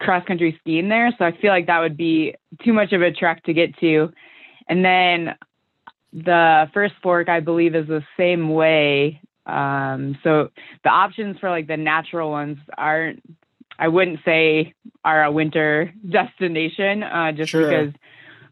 cross 0.00 0.24
country 0.26 0.58
skiing 0.60 0.88
there, 0.88 1.12
so 1.18 1.24
I 1.24 1.36
feel 1.40 1.50
like 1.50 1.66
that 1.66 1.80
would 1.80 1.96
be 1.96 2.34
too 2.64 2.72
much 2.72 2.92
of 2.92 3.02
a 3.02 3.12
trek 3.12 3.44
to 3.44 3.52
get 3.52 3.78
to. 3.78 4.12
And 4.68 4.84
then 4.84 5.34
the 6.12 6.70
first 6.72 6.94
fork, 7.02 7.28
I 7.28 7.40
believe, 7.40 7.74
is 7.74 7.86
the 7.86 8.04
same 8.16 8.50
way. 8.50 9.20
Um, 9.46 10.18
so 10.22 10.50
the 10.84 10.90
options 10.90 11.38
for 11.38 11.50
like 11.50 11.66
the 11.66 11.76
natural 11.76 12.30
ones 12.30 12.58
aren't, 12.76 13.22
I 13.78 13.88
wouldn't 13.88 14.20
say 14.24 14.74
are 15.04 15.24
a 15.24 15.32
winter 15.32 15.92
destination, 16.10 17.02
uh, 17.02 17.32
just 17.32 17.50
sure. 17.50 17.68
because 17.68 17.94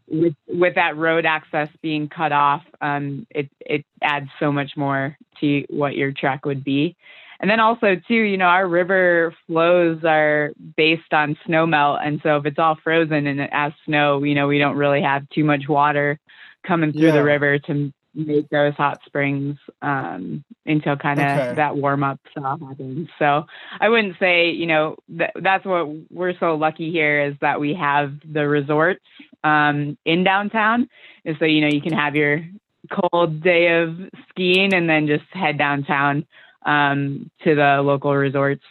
with 0.09 0.35
with 0.47 0.75
that 0.75 0.97
road 0.97 1.25
access 1.25 1.69
being 1.81 2.09
cut 2.09 2.31
off, 2.31 2.63
um, 2.81 3.27
it 3.29 3.49
it 3.59 3.85
adds 4.01 4.29
so 4.39 4.51
much 4.51 4.71
more 4.75 5.17
to 5.39 5.65
what 5.69 5.95
your 5.95 6.11
trek 6.11 6.45
would 6.45 6.63
be. 6.63 6.95
And 7.39 7.49
then 7.49 7.59
also 7.59 7.95
too, 8.07 8.15
you 8.15 8.37
know, 8.37 8.45
our 8.45 8.67
river 8.67 9.35
flows 9.45 10.03
are 10.03 10.53
based 10.75 11.13
on 11.13 11.37
snow 11.45 11.67
melt, 11.67 11.99
and 12.03 12.19
so 12.23 12.37
if 12.37 12.45
it's 12.45 12.59
all 12.59 12.77
frozen 12.83 13.27
and 13.27 13.39
it 13.39 13.53
has 13.53 13.73
snow, 13.85 14.23
you 14.23 14.33
know, 14.33 14.47
we 14.47 14.57
don't 14.57 14.77
really 14.77 15.01
have 15.01 15.29
too 15.29 15.43
much 15.43 15.67
water 15.67 16.19
coming 16.65 16.91
through 16.91 17.07
yeah. 17.07 17.11
the 17.11 17.23
river 17.23 17.59
to 17.59 17.93
make 18.17 18.49
those 18.49 18.73
hot 18.73 18.99
springs 19.05 19.57
um, 19.81 20.43
until 20.65 20.95
kind 20.95 21.19
of 21.19 21.25
okay. 21.25 21.55
that 21.55 21.77
warm 21.77 22.03
up 22.03 22.19
thaw 22.33 22.57
happens. 22.57 23.07
So 23.19 23.45
I 23.79 23.89
wouldn't 23.89 24.15
say, 24.19 24.49
you 24.49 24.65
know, 24.65 24.97
th- 25.15 25.31
that's 25.41 25.63
what 25.65 25.87
we're 26.09 26.37
so 26.39 26.55
lucky 26.55 26.91
here 26.91 27.21
is 27.21 27.35
that 27.41 27.59
we 27.59 27.75
have 27.75 28.13
the 28.25 28.47
resorts 28.47 29.05
um, 29.43 29.97
in 30.05 30.23
downtown. 30.23 30.89
And 31.25 31.35
so, 31.39 31.45
you 31.45 31.61
know, 31.61 31.67
you 31.67 31.81
can 31.81 31.93
have 31.93 32.15
your 32.15 32.45
cold 32.91 33.41
day 33.41 33.81
of 33.81 33.97
skiing 34.29 34.73
and 34.73 34.89
then 34.89 35.07
just 35.07 35.25
head 35.31 35.57
downtown 35.57 36.25
um, 36.65 37.29
to 37.43 37.55
the 37.55 37.81
local 37.83 38.15
resorts. 38.15 38.63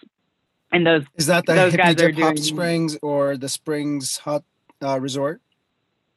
And 0.72 0.86
those 0.86 1.04
is 1.16 1.26
that 1.26 1.46
the 1.46 1.54
those 1.54 1.76
guys 1.76 2.00
are 2.02 2.10
doing, 2.10 2.36
hot 2.36 2.38
springs 2.38 2.98
or 3.02 3.36
the 3.36 3.48
springs 3.48 4.18
hot 4.18 4.44
uh, 4.82 5.00
resort? 5.00 5.40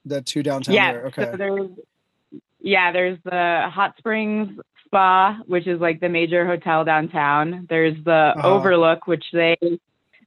the 0.06 0.22
two 0.22 0.44
downtown 0.44 0.76
yeah, 0.76 0.92
there. 0.92 1.06
Okay. 1.08 1.32
So 1.32 1.38
there's 1.38 1.70
yeah, 2.60 2.92
there's 2.92 3.18
the 3.24 3.70
Hot 3.72 3.96
Springs 3.98 4.60
Spa, 4.86 5.40
which 5.46 5.68
is 5.68 5.80
like 5.80 6.00
the 6.02 6.10
major 6.10 6.46
hotel 6.46 6.84
downtown. 6.84 7.68
There's 7.70 7.96
the 8.04 8.34
uh-huh. 8.36 8.48
Overlook, 8.48 9.08
which 9.08 9.24
they 9.32 9.58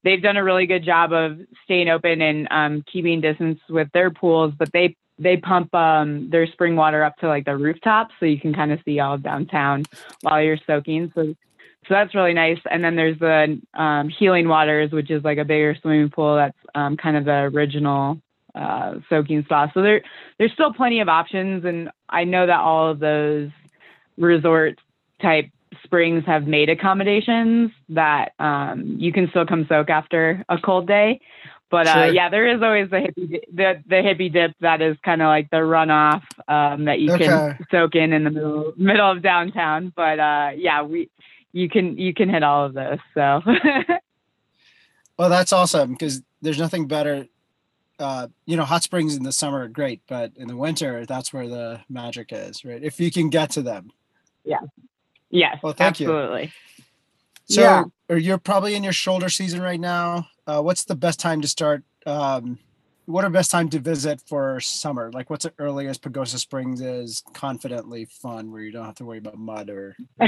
they've 0.05 0.23
done 0.23 0.37
a 0.37 0.45
really 0.45 0.67
good 0.67 0.85
job 0.85 1.13
of 1.13 1.39
staying 1.65 1.89
open 1.89 2.21
and 2.21 2.49
um, 2.51 2.85
keeping 2.91 3.21
distance 3.21 3.61
with 3.69 3.89
their 3.93 4.11
pools, 4.11 4.53
but 4.59 4.73
they 4.73 4.97
they 5.19 5.37
pump 5.37 5.73
um, 5.75 6.31
their 6.31 6.47
spring 6.47 6.75
water 6.75 7.05
up 7.05 7.17
to 7.19 7.29
like 7.29 7.45
the 7.45 7.57
rooftop, 7.57 8.09
so 8.19 8.27
you 8.27 8.41
can 8.41 8.55
kind 8.55 8.73
of 8.73 8.81
see 8.85 8.99
all 8.99 9.15
of 9.15 9.23
downtown 9.23 9.85
while 10.23 10.43
you're 10.43 10.59
soaking. 10.67 11.13
So 11.15 11.35
so 11.89 11.95
that's 11.95 12.15
really 12.15 12.33
nice. 12.33 12.59
And 12.71 12.83
then 12.85 12.97
there's 12.97 13.19
the 13.19 13.61
um, 13.75 14.09
healing 14.09 14.49
waters, 14.49 14.93
which 14.93 15.11
is 15.11 15.25
like 15.25 15.39
a 15.39 15.45
bigger 15.45 15.77
swimming 15.81 16.11
pool. 16.11 16.37
That's 16.37 16.57
um, 16.75 16.97
kind 16.97 17.17
of 17.17 17.25
the 17.25 17.51
original 17.53 18.21
uh, 18.55 18.95
soaking 19.09 19.43
spa. 19.45 19.71
So 19.75 19.83
there, 19.83 20.03
there's 20.39 20.53
still 20.53 20.73
plenty 20.73 21.01
of 21.01 21.09
options, 21.09 21.65
and 21.65 21.91
I 22.09 22.25
know 22.25 22.47
that 22.47 22.61
all 22.61 22.91
of 22.91 23.01
those 23.01 23.51
resort 24.17 24.79
type 25.21 25.51
springs 25.85 26.25
have 26.27 26.47
made 26.47 26.69
accommodations 26.69 27.71
that 27.91 28.33
um, 28.39 28.97
you 28.99 29.13
can 29.13 29.29
still 29.31 29.47
come 29.47 29.67
soak 29.69 29.91
after 29.91 30.45
a 30.49 30.59
cold 30.59 30.87
day. 30.87 31.21
But 31.71 31.89
uh, 31.89 32.11
yeah, 32.13 32.29
there 32.29 32.55
is 32.55 32.63
always 32.63 32.91
the 32.91 32.97
hippie 32.97 33.41
the 33.51 33.83
the 33.87 33.97
hippie 33.97 34.31
dip 34.31 34.53
that 34.61 34.83
is 34.83 34.95
kind 35.03 35.23
of 35.23 35.27
like 35.29 35.49
the 35.49 35.57
runoff 35.57 36.23
um, 36.47 36.85
that 36.85 37.01
you 37.01 37.11
okay. 37.13 37.25
can 37.25 37.59
soak 37.71 37.95
in 37.95 38.13
in 38.13 38.25
the 38.25 38.31
middle 38.31 38.75
middle 38.77 39.11
of 39.11 39.23
downtown. 39.23 39.91
But 39.97 40.21
uh, 40.21 40.51
yeah, 40.55 40.83
we 40.83 41.09
you 41.53 41.71
can 41.71 41.97
you 41.97 42.13
can 42.13 42.29
hit 42.29 42.43
all 42.43 42.67
of 42.67 42.75
those. 42.75 42.99
So. 43.15 43.41
well, 45.19 45.31
that's 45.31 45.53
awesome 45.53 45.93
because 45.93 46.23
there's 46.43 46.59
nothing 46.59 46.89
better. 46.89 47.27
Uh, 47.99 48.29
you 48.45 48.57
know, 48.57 48.65
hot 48.65 48.83
springs 48.83 49.17
in 49.17 49.23
the 49.23 49.33
summer 49.33 49.63
are 49.63 49.69
great, 49.69 50.03
but 50.07 50.33
in 50.37 50.49
the 50.49 50.57
winter, 50.57 51.07
that's 51.07 51.33
where 51.33 51.49
the 51.49 51.81
magic 51.89 52.33
is, 52.33 52.67
right? 52.67 52.83
If 52.83 53.01
you 53.01 53.11
can 53.11 53.31
get 53.31 53.51
to 53.51 53.63
them. 53.63 53.93
Yeah. 54.45 54.61
Yes. 55.33 55.59
Well, 55.63 55.73
thank 55.73 56.01
absolutely. 56.01 56.53
you. 56.79 56.85
So, 57.47 57.61
yeah. 58.09 58.17
you're 58.17 58.39
probably 58.39 58.77
in 58.77 58.85
your 58.85 58.93
shoulder 58.93 59.29
season 59.29 59.61
right 59.61 59.81
now. 59.81 60.29
Uh, 60.47 60.63
what's 60.63 60.85
the 60.85 60.95
best 60.95 61.19
time 61.19 61.41
to 61.41 61.49
start? 61.49 61.83
Um, 62.07 62.59
what 63.07 63.25
are 63.25 63.29
the 63.29 63.35
best 63.35 63.51
time 63.51 63.69
to 63.71 63.81
visit 63.81 64.23
for 64.29 64.61
summer? 64.61 65.11
Like, 65.11 65.29
what's 65.29 65.45
the 65.45 65.53
earliest 65.59 66.03
Pagosa 66.03 66.39
Springs 66.39 66.81
is 66.81 67.23
confidently 67.33 68.05
fun, 68.05 68.53
where 68.53 68.63
you 68.63 68.71
don't 68.71 68.87
have 68.87 68.95
to 68.97 69.05
worry 69.05 69.19
about 69.19 69.37
mud 69.39 69.71
or 69.71 69.97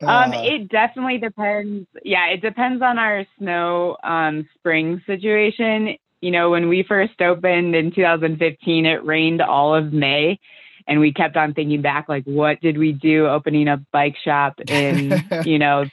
Um, 0.00 0.32
uh, 0.32 0.42
it 0.42 0.68
definitely 0.68 1.18
depends. 1.18 1.88
Yeah, 2.04 2.28
it 2.28 2.40
depends 2.40 2.82
on 2.82 2.98
our 2.98 3.26
snow 3.38 3.96
um, 4.02 4.48
spring 4.54 5.02
situation. 5.06 5.96
You 6.20 6.30
know, 6.30 6.50
when 6.50 6.68
we 6.68 6.84
first 6.84 7.20
opened 7.20 7.74
in 7.74 7.92
2015, 7.92 8.86
it 8.86 9.04
rained 9.04 9.42
all 9.42 9.74
of 9.74 9.92
May, 9.92 10.38
and 10.86 11.00
we 11.00 11.12
kept 11.12 11.36
on 11.36 11.54
thinking 11.54 11.82
back, 11.82 12.08
like, 12.08 12.24
what 12.24 12.60
did 12.60 12.78
we 12.78 12.92
do 12.92 13.26
opening 13.26 13.68
a 13.68 13.78
bike 13.92 14.16
shop 14.24 14.60
in, 14.68 15.12
you 15.44 15.58
know, 15.58 15.84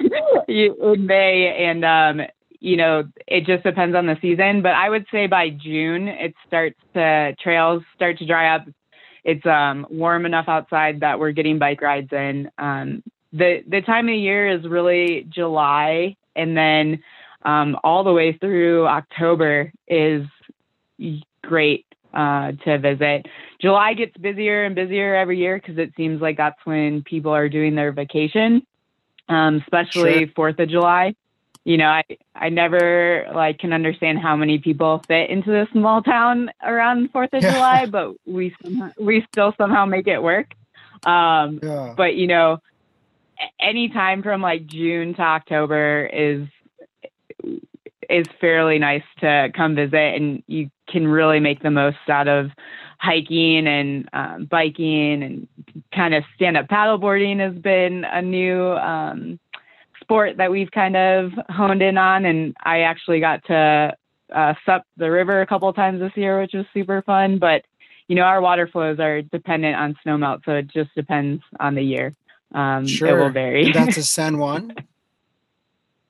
in 0.48 1.06
May? 1.06 1.66
And 1.66 1.84
um, 1.84 2.26
you 2.60 2.76
know, 2.76 3.04
it 3.26 3.46
just 3.46 3.62
depends 3.62 3.94
on 3.94 4.06
the 4.06 4.16
season. 4.20 4.62
But 4.62 4.72
I 4.72 4.90
would 4.90 5.06
say 5.12 5.26
by 5.26 5.50
June, 5.50 6.08
it 6.08 6.34
starts 6.46 6.78
to 6.94 7.34
trails 7.40 7.82
start 7.94 8.18
to 8.18 8.26
dry 8.26 8.54
up. 8.54 8.66
It's 9.24 9.44
um, 9.46 9.86
warm 9.90 10.26
enough 10.26 10.46
outside 10.48 11.00
that 11.00 11.18
we're 11.18 11.32
getting 11.32 11.58
bike 11.58 11.82
rides 11.82 12.12
in. 12.12 12.50
Um, 12.58 13.02
the 13.32 13.62
the 13.66 13.82
time 13.82 14.08
of 14.08 14.14
year 14.14 14.48
is 14.48 14.66
really 14.66 15.26
July, 15.28 16.16
and 16.34 16.56
then 16.56 17.02
um, 17.44 17.76
all 17.84 18.04
the 18.04 18.12
way 18.12 18.32
through 18.32 18.86
October 18.86 19.72
is 19.86 20.26
great 21.42 21.86
uh, 22.14 22.52
to 22.64 22.78
visit. 22.78 23.26
July 23.60 23.94
gets 23.94 24.16
busier 24.16 24.64
and 24.64 24.74
busier 24.74 25.14
every 25.14 25.38
year 25.38 25.58
because 25.58 25.78
it 25.78 25.92
seems 25.96 26.20
like 26.20 26.36
that's 26.36 26.58
when 26.64 27.02
people 27.02 27.32
are 27.32 27.48
doing 27.48 27.74
their 27.74 27.92
vacation, 27.92 28.66
um, 29.28 29.56
especially 29.56 30.26
Fourth 30.34 30.58
of 30.58 30.68
July. 30.68 31.14
You 31.64 31.76
know, 31.76 31.88
I 31.88 32.04
I 32.34 32.48
never 32.48 33.26
like 33.34 33.58
can 33.58 33.72
understand 33.72 34.20
how 34.20 34.36
many 34.36 34.58
people 34.58 35.02
fit 35.06 35.28
into 35.28 35.50
this 35.50 35.68
small 35.72 36.02
town 36.02 36.50
around 36.62 37.10
Fourth 37.10 37.32
of 37.32 37.42
July, 37.42 37.86
but 37.86 38.14
we 38.26 38.54
we 38.98 39.26
still 39.30 39.52
somehow 39.58 39.84
make 39.84 40.06
it 40.06 40.22
work. 40.22 40.46
Um, 41.04 41.60
yeah. 41.62 41.94
But 41.96 42.14
you 42.14 42.26
know, 42.26 42.58
any 43.60 43.88
time 43.90 44.22
from 44.22 44.40
like 44.40 44.66
June 44.66 45.14
to 45.14 45.22
October 45.22 46.06
is 46.06 46.48
is 48.08 48.26
fairly 48.40 48.78
nice 48.78 49.02
to 49.20 49.48
come 49.54 49.74
visit, 49.74 50.14
and 50.14 50.42
you 50.46 50.70
can 50.88 51.06
really 51.06 51.40
make 51.40 51.62
the 51.62 51.70
most 51.70 51.98
out 52.08 52.28
of 52.28 52.50
hiking 52.98 53.66
and 53.66 54.08
um, 54.12 54.44
biking 54.46 55.22
and 55.22 55.48
kind 55.94 56.14
of 56.14 56.24
stand 56.34 56.56
up 56.56 56.66
paddleboarding 56.66 57.38
has 57.38 57.56
been 57.62 58.04
a 58.04 58.20
new 58.20 58.72
um, 58.72 59.38
sport 60.00 60.36
that 60.38 60.50
we've 60.50 60.70
kind 60.70 60.96
of 60.96 61.30
honed 61.48 61.82
in 61.82 61.96
on. 61.96 62.24
And 62.24 62.56
I 62.64 62.80
actually 62.80 63.20
got 63.20 63.44
to 63.46 63.96
uh, 64.34 64.54
sup 64.66 64.84
the 64.96 65.10
river 65.10 65.40
a 65.40 65.46
couple 65.46 65.72
times 65.72 66.00
this 66.00 66.12
year, 66.16 66.40
which 66.40 66.54
was 66.54 66.66
super 66.74 67.02
fun. 67.02 67.38
But 67.38 67.62
you 68.08 68.16
know, 68.16 68.22
our 68.22 68.40
water 68.40 68.66
flows 68.66 68.98
are 68.98 69.22
dependent 69.22 69.76
on 69.76 69.94
snowmelt, 70.04 70.44
so 70.44 70.52
it 70.52 70.68
just 70.68 70.94
depends 70.94 71.42
on 71.60 71.74
the 71.74 71.82
year. 71.82 72.14
Um, 72.54 72.86
sure. 72.86 73.08
It 73.08 73.22
will 73.22 73.30
vary. 73.30 73.70
that's 73.70 73.98
a 73.98 74.02
San 74.02 74.38
Juan. 74.38 74.74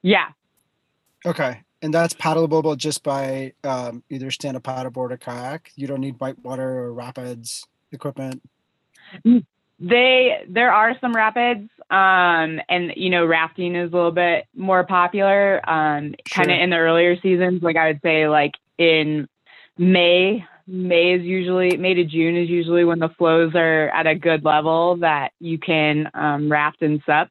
yeah. 0.02 0.28
Okay, 1.26 1.60
and 1.82 1.94
that's 1.94 2.14
paddleable 2.14 2.76
just 2.76 3.02
by 3.02 3.52
um, 3.64 4.02
either 4.10 4.30
stand 4.30 4.56
up 4.56 4.64
paddleboard 4.64 5.12
or 5.12 5.16
kayak. 5.16 5.70
You 5.76 5.86
don't 5.86 6.00
need 6.00 6.16
whitewater 6.18 6.68
or 6.68 6.92
rapids 6.92 7.66
equipment. 7.92 8.42
They 9.80 10.44
there 10.48 10.72
are 10.72 10.98
some 11.00 11.14
rapids, 11.14 11.70
um, 11.90 12.60
and 12.68 12.92
you 12.96 13.10
know 13.10 13.24
rafting 13.24 13.76
is 13.76 13.92
a 13.92 13.94
little 13.94 14.10
bit 14.10 14.46
more 14.56 14.84
popular. 14.84 15.60
Um, 15.68 16.14
sure. 16.26 16.44
kind 16.44 16.50
of 16.50 16.60
in 16.60 16.70
the 16.70 16.76
earlier 16.76 17.20
seasons, 17.20 17.62
like 17.62 17.76
I 17.76 17.88
would 17.88 18.00
say, 18.02 18.28
like 18.28 18.54
in 18.76 19.28
May, 19.76 20.44
May 20.66 21.12
is 21.12 21.22
usually 21.22 21.76
May 21.76 21.94
to 21.94 22.04
June 22.04 22.36
is 22.36 22.48
usually 22.48 22.84
when 22.84 22.98
the 22.98 23.08
flows 23.08 23.54
are 23.54 23.88
at 23.90 24.08
a 24.08 24.16
good 24.16 24.44
level 24.44 24.96
that 24.96 25.32
you 25.38 25.58
can 25.58 26.10
um, 26.12 26.50
raft 26.50 26.82
and 26.82 27.00
sup, 27.06 27.30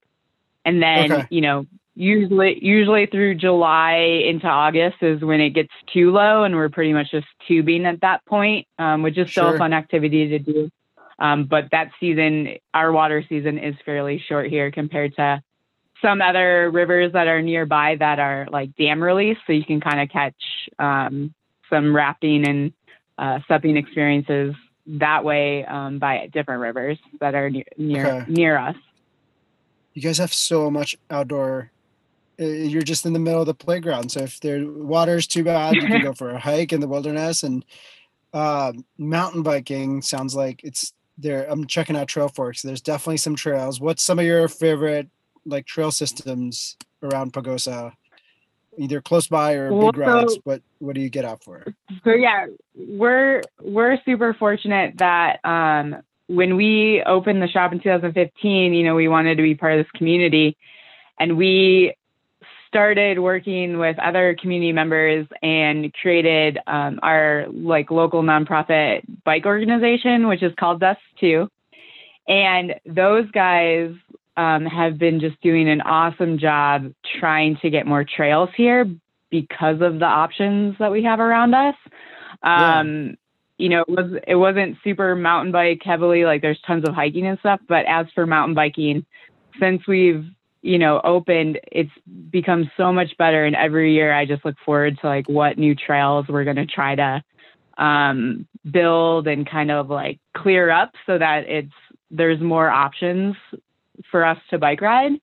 and 0.64 0.82
then 0.82 1.12
okay. 1.12 1.28
you 1.30 1.42
know 1.42 1.66
usually 1.98 2.60
usually 2.62 3.08
through 3.08 3.36
July 3.36 4.22
into 4.26 4.46
August 4.46 4.98
is 5.02 5.22
when 5.22 5.42
it 5.42 5.50
gets 5.50 5.74
too 5.92 6.12
low, 6.12 6.44
and 6.44 6.56
we're 6.56 6.70
pretty 6.70 6.94
much 6.94 7.12
just 7.12 7.28
tubing 7.48 7.86
at 7.86 8.02
that 8.02 8.24
point, 8.26 8.68
um, 8.78 9.02
which 9.02 9.18
is 9.18 9.32
still 9.32 9.46
sure. 9.46 9.56
a 9.56 9.58
fun 9.58 9.74
activity 9.74 10.30
to 10.30 10.40
do. 10.40 10.70
Um, 11.20 11.46
but 11.46 11.70
that 11.72 11.90
season, 12.00 12.58
our 12.76 12.92
water 12.92 13.24
season 13.28 13.58
is 13.58 13.76
fairly 13.84 14.24
short 14.30 14.48
here 14.50 14.70
compared 14.70 15.16
to 15.16 15.42
some 16.00 16.22
other 16.22 16.70
rivers 16.70 17.14
that 17.14 17.26
are 17.26 17.42
nearby 17.42 17.96
that 18.00 18.20
are 18.20 18.48
like 18.52 18.76
dam 18.76 19.02
release, 19.02 19.38
so 19.48 19.54
you 19.54 19.66
can 19.66 19.82
kind 19.82 20.00
of 20.00 20.10
catch 20.10 20.36
um, 20.78 21.34
some 21.72 21.96
rafting 21.96 22.48
and 22.48 22.74
uh, 23.18 23.40
supping 23.48 23.76
experiences 23.76 24.54
that 24.86 25.24
way 25.24 25.66
um, 25.66 25.98
by 25.98 26.30
different 26.32 26.62
rivers 26.62 27.00
that 27.20 27.34
are 27.34 27.50
near 27.50 27.66
near, 27.76 28.06
okay. 28.06 28.32
near 28.32 28.58
us. 28.58 28.76
You 29.96 30.04
guys 30.04 30.20
have 30.20 30.32
so 30.32 30.70
much 30.70 30.96
outdoor. 31.10 31.72
Uh, 32.40 32.46
you're 32.46 32.82
just 32.82 33.06
in 33.06 33.14
the 33.14 33.20
middle 33.20 33.42
of 33.42 33.48
the 33.48 33.54
playground, 33.54 34.12
so 34.12 34.22
if 34.22 34.40
the 34.40 34.66
water 34.66 35.16
is 35.16 35.28
too 35.28 35.44
bad, 35.44 35.76
you 35.76 35.88
can 35.88 36.02
go 36.02 36.14
for 36.16 36.32
a 36.32 36.40
hike 36.40 36.74
in 36.74 36.80
the 36.80 36.88
wilderness. 36.88 37.44
And 37.44 37.66
uh, 38.34 38.74
mountain 38.98 39.44
biking 39.44 40.02
sounds 40.02 40.36
like 40.36 40.64
it's 40.64 40.94
there. 41.18 41.46
I'm 41.50 41.66
checking 41.66 41.96
out 41.96 42.08
Trailforks. 42.08 42.62
There's 42.62 42.82
definitely 42.82 43.18
some 43.18 43.36
trails. 43.36 43.80
What's 43.80 44.04
some 44.04 44.20
of 44.20 44.26
your 44.26 44.48
favorite 44.48 45.08
like 45.46 45.66
trail 45.66 45.92
systems 45.92 46.78
around 47.02 47.34
Pagosa? 47.34 47.94
either 48.78 49.02
close 49.02 49.28
by 49.28 49.54
or 49.54 49.74
well, 49.74 49.92
big 49.92 49.98
rides. 49.98 50.36
So, 50.36 50.42
what 50.44 50.62
what 50.80 50.96
do 50.96 51.02
you 51.02 51.10
get 51.10 51.26
out 51.26 51.44
for? 51.44 51.66
So 52.04 52.12
yeah, 52.12 52.48
we're 52.76 53.42
we're 53.62 53.98
super 54.06 54.34
fortunate 54.34 54.98
that 54.98 55.40
um, 55.44 55.98
when 56.28 56.56
we 56.56 57.04
opened 57.06 57.42
the 57.42 57.48
shop 57.48 57.74
in 57.74 57.80
2015, 57.80 58.74
you 58.74 58.84
know, 58.84 58.96
we 58.96 59.08
wanted 59.08 59.36
to 59.36 59.44
be 59.44 59.56
part 59.56 59.78
of 59.78 59.86
this 59.86 59.92
community, 59.92 60.58
and 61.20 61.38
we 61.38 61.96
started 62.68 63.20
working 63.20 63.80
with 63.80 63.98
other 64.00 64.36
community 64.40 64.72
members 64.72 65.26
and 65.42 65.94
created 65.94 66.60
um, 66.68 67.00
our 67.02 67.46
like 67.52 67.90
local 67.92 68.22
nonprofit 68.22 69.02
bike 69.24 69.46
organization, 69.46 70.28
which 70.28 70.44
is 70.44 70.54
called 70.60 70.80
Dust 70.80 71.00
Two. 71.20 71.50
And 72.28 72.76
those 72.86 73.30
guys 73.32 73.92
um, 74.36 74.66
have 74.66 74.98
been 74.98 75.20
just 75.20 75.42
doing 75.42 75.70
an 75.70 75.82
awesome 75.82 76.38
job 76.38 76.94
trying 77.20 77.58
to 77.62 77.70
get 77.70 77.88
more 77.88 78.04
trails 78.04 78.50
here 78.56 78.86
because 79.30 79.82
of 79.82 80.00
the 80.00 80.06
options 80.06 80.76
that 80.80 80.92
we 80.92 81.04
have 81.04 81.20
around 81.20 81.54
us. 81.54 81.76
Um, 82.44 83.06
yeah. 83.06 83.16
You 83.60 83.70
know, 83.70 83.82
it 83.82 83.90
was 83.90 84.22
it 84.28 84.36
wasn't 84.36 84.78
super 84.84 85.16
mountain 85.16 85.52
bike 85.52 85.82
heavily. 85.84 86.26
Like 86.26 86.44
there's 86.44 86.60
tons 86.68 86.88
of 86.88 86.94
hiking 86.94 87.26
and 87.26 87.40
stuff, 87.40 87.60
but 87.68 87.86
as 87.88 88.06
for 88.14 88.28
mountain 88.28 88.54
biking, 88.54 89.04
since 89.60 89.82
we've 89.88 90.26
you 90.68 90.78
know 90.78 91.00
opened, 91.04 91.60
it's 91.72 91.92
become 92.30 92.70
so 92.76 92.92
much 92.92 93.16
better. 93.18 93.46
And 93.46 93.56
every 93.56 93.94
year, 93.94 94.14
I 94.14 94.26
just 94.26 94.44
look 94.44 94.56
forward 94.66 95.00
to 95.02 95.08
like 95.08 95.30
what 95.30 95.58
new 95.58 95.74
trails 95.74 96.26
we're 96.28 96.44
going 96.44 96.58
to 96.58 96.66
try 96.66 96.94
to 96.96 97.24
um, 97.78 98.48
build 98.70 99.28
and 99.28 99.50
kind 99.50 99.72
of 99.72 99.90
like 99.90 100.20
clear 100.36 100.70
up 100.70 100.92
so 101.06 101.18
that 101.18 101.46
it's 101.48 101.74
there's 102.12 102.42
more 102.42 102.70
options 102.70 103.36
for 104.12 104.26
us 104.26 104.38
to 104.50 104.58
bike 104.58 104.82
ride. 104.82 105.14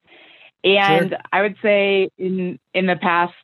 And 0.64 1.10
sure. 1.10 1.18
I 1.30 1.42
would 1.42 1.56
say 1.62 2.08
in 2.16 2.58
in 2.72 2.86
the 2.86 2.96
past 2.96 3.34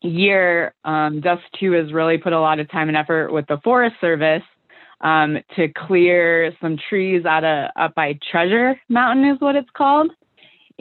year, 0.00 0.74
um, 0.84 1.20
Dust 1.20 1.44
2 1.60 1.70
has 1.72 1.92
really 1.92 2.18
put 2.18 2.32
a 2.32 2.40
lot 2.40 2.58
of 2.58 2.68
time 2.68 2.88
and 2.88 2.96
effort 2.96 3.32
with 3.32 3.46
the 3.46 3.58
Forest 3.62 3.94
Service 4.00 4.42
um, 5.02 5.38
to 5.54 5.68
clear 5.68 6.52
some 6.60 6.76
trees 6.88 7.24
out 7.24 7.44
of 7.44 7.70
up 7.76 7.94
by 7.94 8.18
Treasure 8.28 8.74
Mountain, 8.88 9.24
is 9.26 9.40
what 9.40 9.54
it's 9.54 9.70
called. 9.72 10.10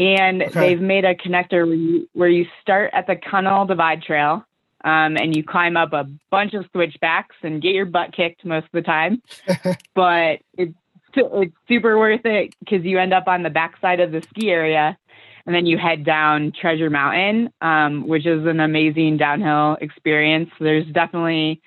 And 0.01 0.41
okay. 0.41 0.59
they've 0.59 0.81
made 0.81 1.05
a 1.05 1.13
connector 1.13 1.67
where 1.67 1.75
you, 1.75 2.09
where 2.13 2.27
you 2.27 2.47
start 2.59 2.89
at 2.91 3.05
the 3.05 3.15
Continental 3.15 3.67
Divide 3.67 4.01
Trail 4.01 4.43
um, 4.83 5.15
and 5.15 5.35
you 5.35 5.43
climb 5.43 5.77
up 5.77 5.93
a 5.93 6.09
bunch 6.31 6.55
of 6.55 6.65
switchbacks 6.71 7.35
and 7.43 7.61
get 7.61 7.75
your 7.75 7.85
butt 7.85 8.11
kicked 8.11 8.43
most 8.43 8.65
of 8.65 8.71
the 8.73 8.81
time. 8.81 9.21
but 9.93 10.39
it's, 10.57 10.73
it's 11.15 11.53
super 11.67 11.99
worth 11.99 12.25
it 12.25 12.55
because 12.59 12.83
you 12.83 12.97
end 12.97 13.13
up 13.13 13.27
on 13.27 13.43
the 13.43 13.51
backside 13.51 13.99
of 13.99 14.11
the 14.11 14.23
ski 14.23 14.49
area 14.49 14.97
and 15.45 15.53
then 15.53 15.67
you 15.67 15.77
head 15.77 16.03
down 16.03 16.51
Treasure 16.59 16.89
Mountain, 16.89 17.53
um, 17.61 18.07
which 18.07 18.25
is 18.25 18.47
an 18.47 18.59
amazing 18.59 19.17
downhill 19.17 19.77
experience. 19.81 20.49
There's 20.59 20.87
definitely 20.87 21.61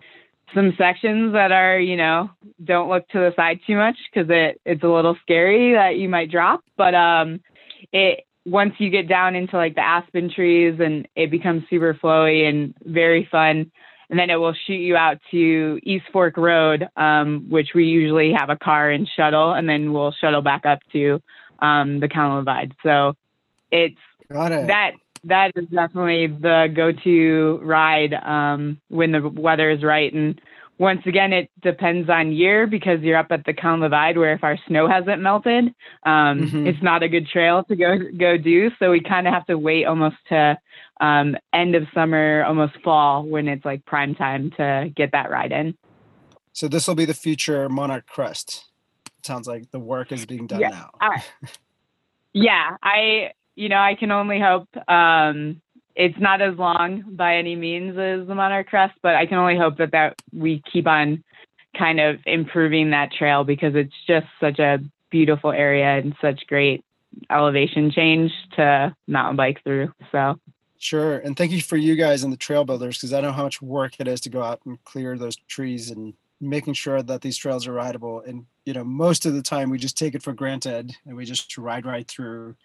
some 0.54 0.74
sections 0.76 1.34
that 1.34 1.52
are, 1.52 1.78
you 1.78 1.96
know, 1.96 2.30
don't 2.64 2.88
look 2.88 3.06
to 3.10 3.18
the 3.18 3.32
side 3.36 3.60
too 3.64 3.76
much 3.76 3.96
because 4.12 4.28
it 4.28 4.60
it's 4.64 4.82
a 4.82 4.88
little 4.88 5.16
scary 5.22 5.74
that 5.74 5.96
you 5.96 6.08
might 6.08 6.32
drop. 6.32 6.64
But 6.76 6.94
um, 6.94 7.40
it 7.92 8.24
once 8.46 8.74
you 8.78 8.90
get 8.90 9.08
down 9.08 9.34
into 9.34 9.56
like 9.56 9.74
the 9.74 9.80
aspen 9.80 10.30
trees 10.30 10.78
and 10.80 11.08
it 11.16 11.30
becomes 11.30 11.64
super 11.70 11.94
flowy 11.94 12.48
and 12.48 12.74
very 12.84 13.28
fun. 13.30 13.70
And 14.10 14.18
then 14.18 14.28
it 14.28 14.36
will 14.36 14.54
shoot 14.66 14.74
you 14.74 14.96
out 14.96 15.18
to 15.30 15.80
East 15.82 16.04
Fork 16.12 16.36
Road, 16.36 16.86
um, 16.94 17.46
which 17.48 17.68
we 17.74 17.84
usually 17.84 18.32
have 18.36 18.50
a 18.50 18.56
car 18.56 18.90
and 18.90 19.08
shuttle, 19.16 19.52
and 19.52 19.66
then 19.66 19.94
we'll 19.94 20.12
shuttle 20.12 20.42
back 20.42 20.66
up 20.66 20.80
to 20.92 21.22
um, 21.60 22.00
the 22.00 22.08
Continental 22.08 22.42
Divide. 22.42 22.74
So 22.82 23.14
it's 23.72 23.96
it. 24.28 24.66
that 24.66 24.92
that 25.24 25.52
is 25.56 25.66
definitely 25.68 26.26
the 26.26 26.68
go-to 26.74 27.60
ride 27.62 28.12
um, 28.12 28.78
when 28.88 29.12
the 29.12 29.26
weather 29.26 29.70
is 29.70 29.82
right. 29.82 30.12
And 30.12 30.38
once 30.78 31.02
again, 31.06 31.32
it 31.32 31.50
depends 31.62 32.10
on 32.10 32.32
year 32.32 32.66
because 32.66 33.00
you're 33.00 33.16
up 33.16 33.28
at 33.30 33.44
the 33.44 33.52
Continental 33.52 33.88
Divide, 33.88 34.18
where 34.18 34.32
if 34.32 34.42
our 34.42 34.58
snow 34.66 34.88
hasn't 34.88 35.22
melted, 35.22 35.66
um, 36.04 36.40
mm-hmm. 36.40 36.66
it's 36.66 36.82
not 36.82 37.02
a 37.02 37.08
good 37.08 37.28
trail 37.28 37.62
to 37.64 37.76
go 37.76 37.96
go 38.18 38.36
do. 38.36 38.70
So 38.78 38.90
we 38.90 39.00
kind 39.00 39.28
of 39.28 39.34
have 39.34 39.46
to 39.46 39.56
wait 39.56 39.84
almost 39.84 40.16
to 40.30 40.58
um, 41.00 41.36
end 41.52 41.74
of 41.74 41.84
summer, 41.94 42.44
almost 42.44 42.74
fall, 42.82 43.24
when 43.24 43.46
it's 43.46 43.64
like 43.64 43.84
prime 43.84 44.14
time 44.14 44.50
to 44.56 44.90
get 44.94 45.12
that 45.12 45.30
ride 45.30 45.52
in. 45.52 45.76
So 46.52 46.68
this 46.68 46.88
will 46.88 46.94
be 46.94 47.04
the 47.04 47.14
future 47.14 47.68
Monarch 47.68 48.06
Crest. 48.06 48.64
It 49.18 49.26
sounds 49.26 49.46
like 49.46 49.70
the 49.70 49.78
work 49.78 50.10
is 50.12 50.26
being 50.26 50.46
done 50.46 50.60
yeah. 50.60 50.86
now. 51.00 51.12
Yeah, 52.36 52.76
I 52.82 53.30
you 53.54 53.68
know, 53.68 53.78
I 53.78 53.94
can 53.94 54.10
only 54.10 54.40
hope. 54.40 54.68
Um, 54.88 55.62
it's 55.96 56.18
not 56.18 56.42
as 56.42 56.56
long 56.56 57.04
by 57.10 57.36
any 57.36 57.56
means 57.56 57.90
as 57.90 58.26
the 58.26 58.34
Monarch 58.34 58.68
Crest, 58.68 58.94
but 59.02 59.14
I 59.14 59.26
can 59.26 59.38
only 59.38 59.56
hope 59.56 59.78
that 59.78 59.92
that 59.92 60.20
we 60.32 60.62
keep 60.72 60.86
on 60.86 61.22
kind 61.76 62.00
of 62.00 62.20
improving 62.26 62.90
that 62.90 63.12
trail 63.12 63.44
because 63.44 63.74
it's 63.74 63.94
just 64.06 64.26
such 64.40 64.58
a 64.58 64.78
beautiful 65.10 65.52
area 65.52 65.98
and 65.98 66.14
such 66.20 66.46
great 66.48 66.84
elevation 67.30 67.90
change 67.90 68.32
to 68.56 68.94
mountain 69.06 69.36
bike 69.36 69.62
through. 69.62 69.92
So. 70.10 70.38
Sure. 70.78 71.18
And 71.18 71.36
thank 71.36 71.52
you 71.52 71.62
for 71.62 71.76
you 71.76 71.94
guys 71.94 72.24
and 72.24 72.32
the 72.32 72.36
trail 72.36 72.64
builders 72.64 72.98
because 72.98 73.12
I 73.12 73.20
know 73.20 73.32
how 73.32 73.44
much 73.44 73.62
work 73.62 73.94
it 73.98 74.08
is 74.08 74.20
to 74.22 74.30
go 74.30 74.42
out 74.42 74.60
and 74.66 74.82
clear 74.84 75.16
those 75.16 75.36
trees 75.48 75.90
and 75.90 76.14
making 76.40 76.74
sure 76.74 77.02
that 77.02 77.22
these 77.22 77.36
trails 77.36 77.66
are 77.66 77.72
rideable. 77.72 78.20
And, 78.20 78.46
you 78.66 78.74
know, 78.74 78.84
most 78.84 79.24
of 79.24 79.34
the 79.34 79.42
time 79.42 79.70
we 79.70 79.78
just 79.78 79.96
take 79.96 80.14
it 80.14 80.22
for 80.22 80.32
granted 80.32 80.94
and 81.06 81.16
we 81.16 81.24
just 81.24 81.56
ride 81.56 81.86
right 81.86 82.06
through 82.06 82.56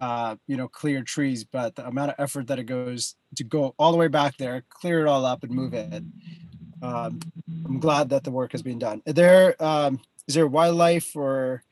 uh, 0.00 0.36
you 0.46 0.56
know, 0.56 0.68
clear 0.68 1.02
trees, 1.02 1.44
but 1.44 1.76
the 1.76 1.86
amount 1.86 2.10
of 2.10 2.16
effort 2.18 2.46
that 2.46 2.58
it 2.58 2.64
goes 2.64 3.16
to 3.36 3.44
go 3.44 3.74
all 3.78 3.92
the 3.92 3.98
way 3.98 4.08
back 4.08 4.36
there, 4.38 4.64
clear 4.70 5.00
it 5.00 5.08
all 5.08 5.26
up, 5.26 5.42
and 5.42 5.52
move 5.52 5.74
it. 5.74 6.02
Um, 6.82 7.20
I'm 7.66 7.78
glad 7.78 8.08
that 8.08 8.24
the 8.24 8.30
work 8.30 8.52
has 8.52 8.62
been 8.62 8.78
done. 8.78 9.02
Are 9.06 9.12
there 9.12 9.62
um, 9.62 10.00
is 10.26 10.34
there 10.34 10.46
wildlife 10.46 11.14
or 11.14 11.62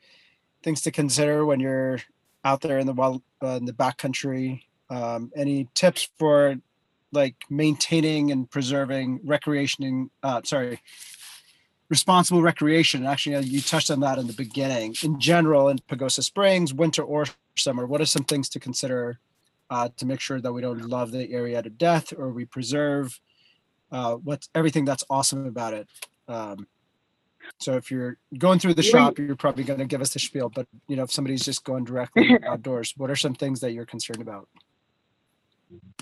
things 0.62 0.82
to 0.82 0.90
consider 0.90 1.46
when 1.46 1.60
you're 1.60 2.00
out 2.44 2.60
there 2.60 2.78
in 2.78 2.86
the 2.86 2.92
wild 2.92 3.22
uh, 3.42 3.56
in 3.56 3.64
the 3.64 3.72
backcountry? 3.72 4.62
Um, 4.90 5.30
any 5.34 5.68
tips 5.74 6.08
for 6.18 6.56
like 7.12 7.36
maintaining 7.48 8.30
and 8.30 8.50
preserving 8.50 9.20
recreation? 9.24 10.10
Uh, 10.22 10.42
sorry, 10.44 10.80
responsible 11.88 12.42
recreation. 12.42 13.06
Actually, 13.06 13.46
you 13.46 13.60
touched 13.60 13.90
on 13.90 14.00
that 14.00 14.18
in 14.18 14.26
the 14.26 14.32
beginning. 14.32 14.94
In 15.02 15.18
general, 15.18 15.68
in 15.68 15.78
Pagosa 15.78 16.22
Springs, 16.22 16.74
winter 16.74 17.02
or 17.02 17.26
summer, 17.56 17.86
what 17.86 18.00
are 18.00 18.06
some 18.06 18.24
things 18.24 18.48
to 18.50 18.60
consider 18.60 19.18
uh, 19.70 19.88
to 19.96 20.06
make 20.06 20.20
sure 20.20 20.40
that 20.40 20.52
we 20.52 20.60
don't 20.60 20.88
love 20.88 21.12
the 21.12 21.30
area 21.32 21.62
to 21.62 21.70
death 21.70 22.12
or 22.16 22.30
we 22.30 22.44
preserve 22.44 23.20
uh, 23.90 24.14
what's 24.14 24.48
everything 24.54 24.84
that's 24.84 25.04
awesome 25.08 25.46
about 25.46 25.74
it? 25.74 25.88
Um, 26.26 26.66
so 27.58 27.76
if 27.76 27.90
you're 27.90 28.18
going 28.36 28.58
through 28.58 28.74
the 28.74 28.82
shop, 28.82 29.18
you're 29.18 29.36
probably 29.36 29.64
going 29.64 29.78
to 29.78 29.86
give 29.86 30.02
us 30.02 30.12
the 30.12 30.18
spiel. 30.18 30.50
But 30.50 30.66
you 30.86 30.96
know, 30.96 31.04
if 31.04 31.12
somebody's 31.12 31.44
just 31.44 31.64
going 31.64 31.84
directly 31.84 32.38
outdoors, 32.46 32.94
what 32.96 33.10
are 33.10 33.16
some 33.16 33.34
things 33.34 33.60
that 33.60 33.72
you're 33.72 33.86
concerned 33.86 34.20
about? 34.20 34.48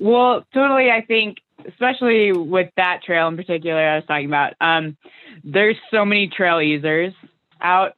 Well, 0.01 0.44
totally. 0.53 0.90
I 0.90 1.03
think, 1.03 1.38
especially 1.66 2.32
with 2.32 2.70
that 2.76 3.00
trail 3.04 3.28
in 3.28 3.36
particular, 3.36 3.80
I 3.80 3.96
was 3.96 4.04
talking 4.06 4.26
about. 4.26 4.54
Um, 4.60 4.96
there's 5.44 5.76
so 5.90 6.04
many 6.04 6.28
trail 6.28 6.60
users 6.60 7.14
out 7.60 7.94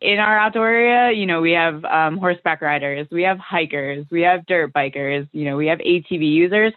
in 0.00 0.18
our 0.18 0.38
outdoor 0.38 0.68
area, 0.68 1.16
you 1.16 1.26
know, 1.26 1.42
we 1.42 1.52
have 1.52 1.84
um, 1.84 2.16
horseback 2.16 2.62
riders, 2.62 3.06
we 3.10 3.22
have 3.22 3.38
hikers, 3.38 4.06
we 4.10 4.22
have 4.22 4.46
dirt 4.46 4.72
bikers, 4.72 5.28
you 5.32 5.44
know, 5.44 5.56
we 5.56 5.66
have 5.66 5.78
ATV 5.78 6.26
users. 6.32 6.72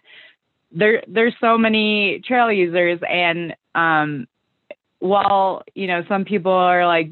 There, 0.74 1.04
there's 1.08 1.34
so 1.40 1.58
many 1.58 2.22
trail 2.28 2.52
users, 2.52 3.00
and 3.08 3.56
um, 3.76 4.28
while 5.00 5.64
you 5.76 5.88
know 5.88 6.04
some 6.10 6.26
people 6.26 6.52
are 6.52 6.86
like 6.86 7.10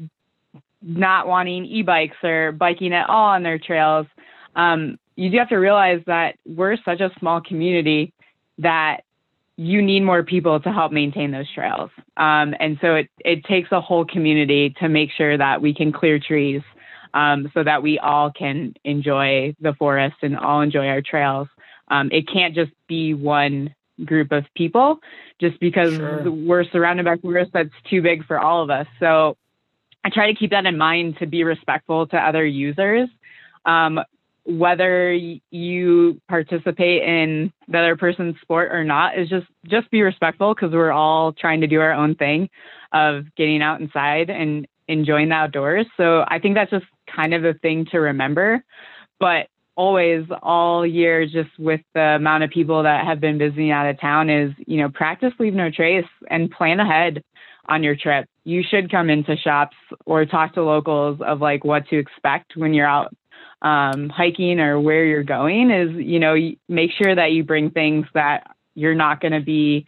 not 0.82 1.28
wanting 1.28 1.64
e-bikes 1.64 2.16
or 2.24 2.52
biking 2.52 2.92
at 2.92 3.08
all 3.08 3.28
on 3.28 3.42
their 3.42 3.58
trails, 3.58 4.06
um, 4.56 4.98
you 5.14 5.30
do 5.30 5.38
have 5.38 5.48
to 5.50 5.56
realize 5.56 6.02
that 6.06 6.36
we're 6.44 6.76
such 6.84 7.00
a 7.00 7.10
small 7.20 7.40
community 7.40 8.12
that 8.58 9.02
you 9.56 9.82
need 9.82 10.00
more 10.00 10.22
people 10.22 10.60
to 10.60 10.72
help 10.72 10.92
maintain 10.92 11.30
those 11.30 11.50
trails. 11.52 11.90
Um, 12.16 12.54
and 12.58 12.78
so 12.80 12.94
it, 12.94 13.10
it 13.18 13.44
takes 13.44 13.70
a 13.70 13.80
whole 13.80 14.04
community 14.04 14.74
to 14.80 14.88
make 14.88 15.10
sure 15.12 15.36
that 15.36 15.60
we 15.60 15.74
can 15.74 15.92
clear 15.92 16.18
trees 16.18 16.62
um, 17.14 17.50
so 17.52 17.62
that 17.62 17.82
we 17.82 17.98
all 17.98 18.30
can 18.30 18.74
enjoy 18.84 19.54
the 19.60 19.74
forest 19.74 20.16
and 20.22 20.38
all 20.38 20.62
enjoy 20.62 20.88
our 20.88 21.02
trails. 21.02 21.48
Um, 21.88 22.08
it 22.12 22.26
can't 22.28 22.54
just 22.54 22.72
be 22.88 23.12
one 23.12 23.74
group 24.04 24.32
of 24.32 24.44
people 24.56 24.98
just 25.40 25.60
because 25.60 25.94
sure. 25.94 26.30
we're 26.30 26.64
surrounded 26.64 27.04
by 27.04 27.16
forest 27.16 27.50
that's 27.52 27.70
too 27.90 28.00
big 28.00 28.24
for 28.26 28.38
all 28.38 28.62
of 28.62 28.70
us. 28.70 28.86
So 28.98 29.36
I 30.04 30.10
try 30.10 30.32
to 30.32 30.38
keep 30.38 30.50
that 30.50 30.66
in 30.66 30.78
mind 30.78 31.18
to 31.18 31.26
be 31.26 31.44
respectful 31.44 32.06
to 32.08 32.16
other 32.16 32.44
users. 32.44 33.08
Whether 34.44 35.12
you 35.12 36.20
participate 36.28 37.02
in 37.02 37.52
the 37.68 37.78
other 37.78 37.96
person's 37.96 38.36
sport 38.40 38.72
or 38.72 38.82
not 38.82 39.18
is 39.18 39.28
just 39.28 39.46
just 39.66 39.90
be 39.90 40.02
respectful 40.02 40.54
because 40.54 40.72
we're 40.72 40.90
all 40.90 41.32
trying 41.32 41.60
to 41.60 41.66
do 41.66 41.80
our 41.80 41.92
own 41.92 42.16
thing 42.16 42.48
of 42.92 43.24
getting 43.36 43.62
out 43.62 43.80
inside 43.80 44.30
and 44.30 44.66
enjoying 44.88 45.28
the 45.28 45.36
outdoors. 45.36 45.86
So 45.96 46.24
i 46.26 46.38
think 46.38 46.56
that's 46.56 46.70
just 46.70 46.86
kind 47.14 47.34
of 47.34 47.44
a 47.44 47.54
thing 47.54 47.86
to 47.92 47.98
remember. 47.98 48.64
But 49.20 49.46
always 49.76 50.24
all 50.42 50.84
year 50.86 51.24
just 51.24 51.50
with 51.58 51.80
the 51.94 52.00
amount 52.00 52.44
of 52.44 52.50
people 52.50 52.82
that 52.82 53.06
have 53.06 53.20
been 53.20 53.38
visiting 53.38 53.70
out 53.70 53.88
of 53.88 53.98
town 54.00 54.28
is 54.28 54.52
you 54.66 54.78
know 54.78 54.90
practice 54.90 55.32
leave 55.38 55.54
no 55.54 55.70
trace 55.70 56.04
and 56.30 56.50
plan 56.50 56.80
ahead 56.80 57.22
on 57.68 57.82
your 57.82 57.96
trip. 57.96 58.26
You 58.44 58.62
should 58.68 58.90
come 58.90 59.08
into 59.08 59.36
shops 59.36 59.76
or 60.04 60.26
talk 60.26 60.54
to 60.54 60.62
locals 60.62 61.20
of 61.24 61.40
like 61.40 61.64
what 61.64 61.86
to 61.88 61.96
expect 61.96 62.56
when 62.56 62.74
you're 62.74 62.88
out 62.88 63.14
um, 63.62 64.08
hiking 64.08 64.60
or 64.60 64.80
where 64.80 65.04
you're 65.04 65.22
going 65.22 65.70
is, 65.70 65.90
you 65.94 66.18
know, 66.18 66.34
make 66.68 66.90
sure 67.00 67.14
that 67.14 67.32
you 67.32 67.44
bring 67.44 67.70
things 67.70 68.06
that 68.14 68.54
you're 68.74 68.94
not 68.94 69.20
going 69.20 69.32
to 69.32 69.40
be 69.40 69.86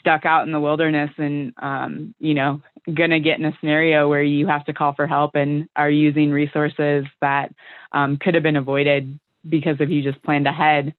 stuck 0.00 0.26
out 0.26 0.46
in 0.46 0.52
the 0.52 0.60
wilderness 0.60 1.10
and, 1.16 1.52
um, 1.62 2.14
you 2.18 2.34
know, 2.34 2.60
going 2.92 3.10
to 3.10 3.20
get 3.20 3.38
in 3.38 3.44
a 3.44 3.56
scenario 3.60 4.08
where 4.08 4.22
you 4.22 4.46
have 4.46 4.64
to 4.66 4.72
call 4.72 4.94
for 4.94 5.06
help 5.06 5.34
and 5.34 5.68
are 5.76 5.90
using 5.90 6.30
resources 6.30 7.04
that 7.20 7.54
um, 7.92 8.18
could 8.18 8.34
have 8.34 8.42
been 8.42 8.56
avoided 8.56 9.18
because 9.48 9.76
if 9.80 9.88
you 9.88 10.02
just 10.02 10.22
planned 10.22 10.46
ahead. 10.46 10.94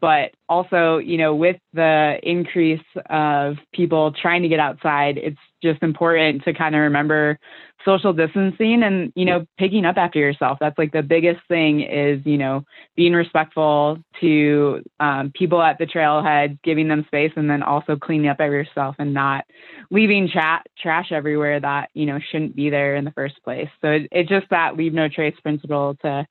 But 0.00 0.32
also, 0.48 0.98
you 0.98 1.18
know, 1.18 1.34
with 1.34 1.56
the 1.72 2.18
increase 2.22 2.84
of 3.10 3.56
people 3.72 4.12
trying 4.12 4.42
to 4.42 4.48
get 4.48 4.60
outside, 4.60 5.18
it's 5.18 5.38
just 5.62 5.82
important 5.82 6.44
to 6.44 6.54
kind 6.54 6.74
of 6.74 6.82
remember 6.82 7.38
social 7.84 8.12
distancing 8.12 8.82
and 8.82 9.12
you 9.14 9.24
know 9.24 9.46
picking 9.56 9.84
up 9.84 9.96
after 9.96 10.18
yourself. 10.18 10.58
That's 10.60 10.76
like 10.78 10.92
the 10.92 11.02
biggest 11.02 11.40
thing 11.48 11.80
is 11.80 12.20
you 12.24 12.36
know 12.36 12.64
being 12.96 13.12
respectful 13.12 13.98
to 14.20 14.82
um, 15.00 15.32
people 15.34 15.62
at 15.62 15.78
the 15.78 15.86
trailhead 15.86 16.58
giving 16.62 16.88
them 16.88 17.04
space 17.06 17.32
and 17.36 17.48
then 17.48 17.62
also 17.62 17.96
cleaning 17.96 18.28
up 18.28 18.36
after 18.40 18.52
yourself 18.52 18.96
and 18.98 19.14
not 19.14 19.44
leaving 19.90 20.28
tra- 20.28 20.62
trash 20.80 21.12
everywhere 21.12 21.60
that 21.60 21.88
you 21.94 22.06
know 22.06 22.18
shouldn't 22.30 22.56
be 22.56 22.70
there 22.70 22.96
in 22.96 23.04
the 23.04 23.12
first 23.12 23.42
place. 23.42 23.68
So 23.80 23.88
it, 23.88 24.08
it's 24.12 24.28
just 24.28 24.46
that 24.50 24.76
leave 24.76 24.92
no 24.92 25.08
trace 25.08 25.36
principle 25.42 25.96
to 26.02 26.26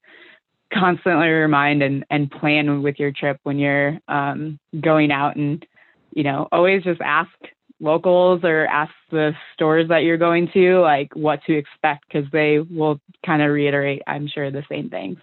constantly 0.74 1.28
remind 1.28 1.82
and, 1.82 2.06
and 2.10 2.30
plan 2.30 2.82
with 2.82 3.00
your 3.00 3.12
trip 3.12 3.40
when 3.44 3.58
you're 3.58 4.00
um, 4.08 4.60
going 4.80 5.12
out 5.12 5.36
and, 5.36 5.66
you 6.14 6.24
know, 6.24 6.48
always 6.52 6.84
just 6.84 7.02
ask 7.02 7.32
locals 7.80 8.44
or 8.44 8.66
ask 8.68 8.92
the 9.12 9.34
stores 9.54 9.88
that 9.90 10.04
you're 10.04 10.18
going 10.18 10.50
to 10.52 10.80
like 10.80 11.16
what 11.16 11.44
to 11.46 11.54
expect 11.54 12.06
because 12.08 12.30
they 12.32 12.60
will 12.60 13.00
kind 13.26 13.42
of 13.42 13.52
reiterate, 13.52 14.02
I'm 14.08 14.28
sure, 14.28 14.50
the 14.52 14.66
same 14.70 14.90
things. 14.90 15.18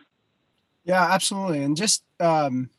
Yeah, 0.85 1.03
absolutely. 1.03 1.63
And 1.63 1.77
just, 1.77 2.05
um, 2.21 2.71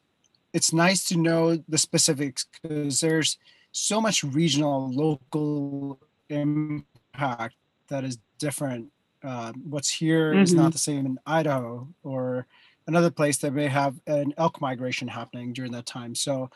it's 0.54 0.72
nice 0.72 1.06
to 1.10 1.18
know 1.18 1.58
the 1.68 1.78
specifics 1.78 2.46
because 2.62 3.02
there's 3.02 3.38
so 3.72 4.00
much 4.00 4.24
regional, 4.24 4.90
local 4.90 6.00
impact 6.30 7.56
that 7.90 8.06
is 8.06 8.18
different. 8.40 8.92
Uh, 9.26 9.52
what's 9.64 9.92
here 9.92 10.32
mm-hmm. 10.32 10.44
is 10.44 10.54
not 10.54 10.64
mm-hmm. 10.64 10.72
the 10.72 10.78
same 10.78 11.06
in 11.06 11.20
Idaho 11.26 11.88
or 12.04 12.48
another 12.88 13.10
place 13.10 13.38
that 13.38 13.54
may 13.54 13.68
have 13.68 14.00
an 14.08 14.34
elk 14.38 14.62
migration 14.62 15.08
happening 15.08 15.54
during 15.54 15.72
that 15.72 15.86
time. 15.86 16.14
So, 16.16 16.50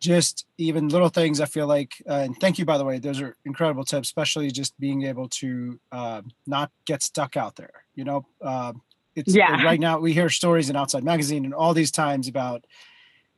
just 0.00 0.46
even 0.58 0.88
little 0.88 1.08
things, 1.08 1.40
I 1.40 1.46
feel 1.46 1.66
like, 1.66 1.94
uh, 2.08 2.24
and 2.24 2.38
thank 2.38 2.58
you, 2.58 2.64
by 2.64 2.76
the 2.76 2.84
way, 2.84 2.98
those 2.98 3.20
are 3.22 3.36
incredible 3.44 3.84
tips, 3.84 4.08
especially 4.08 4.50
just 4.50 4.78
being 4.78 5.04
able 5.04 5.28
to 5.30 5.78
uh, 5.92 6.20
not 6.46 6.70
get 6.84 7.02
stuck 7.02 7.36
out 7.36 7.56
there. 7.56 7.84
You 7.94 8.04
know, 8.04 8.26
uh, 8.42 8.72
it's 9.14 9.34
yeah. 9.34 9.62
right 9.62 9.80
now 9.80 9.98
we 9.98 10.12
hear 10.12 10.28
stories 10.28 10.68
in 10.68 10.76
Outside 10.76 11.04
Magazine 11.04 11.44
and 11.44 11.54
all 11.54 11.72
these 11.72 11.90
times 11.90 12.28
about 12.28 12.66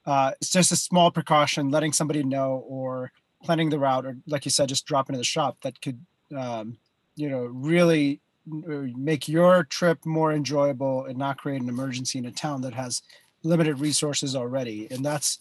uh, 0.06 0.32
it's 0.40 0.50
just 0.50 0.72
a 0.72 0.76
small 0.76 1.10
precaution, 1.10 1.70
letting 1.70 1.92
somebody 1.92 2.22
know 2.22 2.64
or 2.66 3.12
planning 3.42 3.70
the 3.70 3.78
route, 3.78 4.06
or 4.06 4.16
like 4.26 4.44
you 4.44 4.50
said, 4.50 4.68
just 4.68 4.86
dropping 4.86 5.14
to 5.14 5.18
the 5.18 5.24
shop 5.24 5.58
that 5.62 5.80
could, 5.80 6.00
um, 6.36 6.78
you 7.16 7.28
know, 7.28 7.44
really 7.44 8.20
make 8.46 9.28
your 9.28 9.64
trip 9.64 10.04
more 10.06 10.32
enjoyable 10.32 11.04
and 11.04 11.18
not 11.18 11.38
create 11.38 11.60
an 11.60 11.68
emergency 11.68 12.18
in 12.18 12.26
a 12.26 12.30
town 12.30 12.60
that 12.62 12.74
has 12.74 13.02
limited 13.42 13.80
resources 13.80 14.36
already. 14.36 14.88
And 14.90 15.04
that's, 15.04 15.38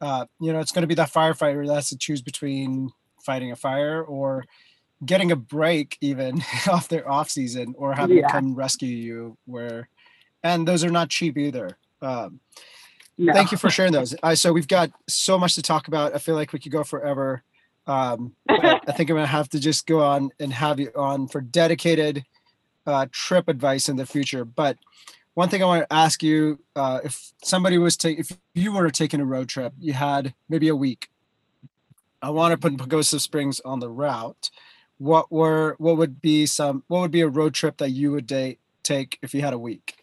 uh, 0.00 0.26
you 0.40 0.52
know, 0.52 0.60
it's 0.60 0.72
going 0.72 0.82
to 0.82 0.88
be 0.88 0.94
that 0.96 1.12
firefighter 1.12 1.66
that 1.66 1.74
has 1.74 1.88
to 1.90 1.98
choose 1.98 2.22
between 2.22 2.90
fighting 3.22 3.52
a 3.52 3.56
fire 3.56 4.02
or 4.02 4.44
getting 5.04 5.32
a 5.32 5.36
break 5.36 5.96
even 6.00 6.42
off 6.68 6.88
their 6.88 7.08
off 7.10 7.30
season 7.30 7.74
or 7.78 7.94
having 7.94 8.18
yeah. 8.18 8.26
to 8.26 8.32
come 8.32 8.54
rescue 8.54 8.88
you 8.88 9.36
where, 9.46 9.88
and 10.42 10.66
those 10.66 10.84
are 10.84 10.90
not 10.90 11.08
cheap 11.08 11.38
either. 11.38 11.78
Um, 12.00 12.40
no. 13.18 13.32
Thank 13.32 13.52
you 13.52 13.58
for 13.58 13.70
sharing 13.70 13.92
those. 13.92 14.14
Uh, 14.22 14.34
so 14.34 14.52
we've 14.52 14.68
got 14.68 14.90
so 15.08 15.38
much 15.38 15.54
to 15.54 15.62
talk 15.62 15.88
about. 15.88 16.14
I 16.14 16.18
feel 16.18 16.34
like 16.34 16.52
we 16.52 16.58
could 16.58 16.72
go 16.72 16.84
forever. 16.84 17.42
Um, 17.86 18.34
I 18.48 18.78
think 18.92 19.10
I'm 19.10 19.16
gonna 19.16 19.26
have 19.26 19.48
to 19.50 19.60
just 19.60 19.86
go 19.86 20.00
on 20.00 20.30
and 20.38 20.52
have 20.52 20.78
you 20.78 20.92
on 20.94 21.26
for 21.28 21.40
dedicated 21.40 22.24
uh, 22.86 23.06
trip 23.10 23.48
advice 23.48 23.88
in 23.88 23.96
the 23.96 24.06
future. 24.06 24.44
But 24.44 24.78
one 25.34 25.48
thing 25.48 25.62
I 25.62 25.66
want 25.66 25.88
to 25.88 25.92
ask 25.92 26.22
you: 26.22 26.60
uh, 26.76 27.00
if 27.04 27.32
somebody 27.42 27.78
was 27.78 27.96
to, 27.98 28.10
if 28.10 28.36
you 28.54 28.72
were 28.72 28.90
taking 28.90 29.20
a 29.20 29.24
road 29.24 29.48
trip, 29.48 29.72
you 29.78 29.92
had 29.92 30.34
maybe 30.48 30.68
a 30.68 30.76
week. 30.76 31.08
I 32.20 32.30
want 32.30 32.52
to 32.52 32.58
put 32.58 32.76
Pagosa 32.76 33.20
Springs 33.20 33.60
on 33.60 33.80
the 33.80 33.90
route. 33.90 34.50
What 34.98 35.32
were 35.32 35.74
what 35.78 35.96
would 35.96 36.20
be 36.20 36.46
some 36.46 36.84
what 36.88 37.00
would 37.00 37.10
be 37.10 37.22
a 37.22 37.28
road 37.28 37.54
trip 37.54 37.78
that 37.78 37.90
you 37.90 38.12
would 38.12 38.26
date, 38.26 38.60
take 38.82 39.18
if 39.22 39.34
you 39.34 39.40
had 39.40 39.54
a 39.54 39.58
week? 39.58 40.02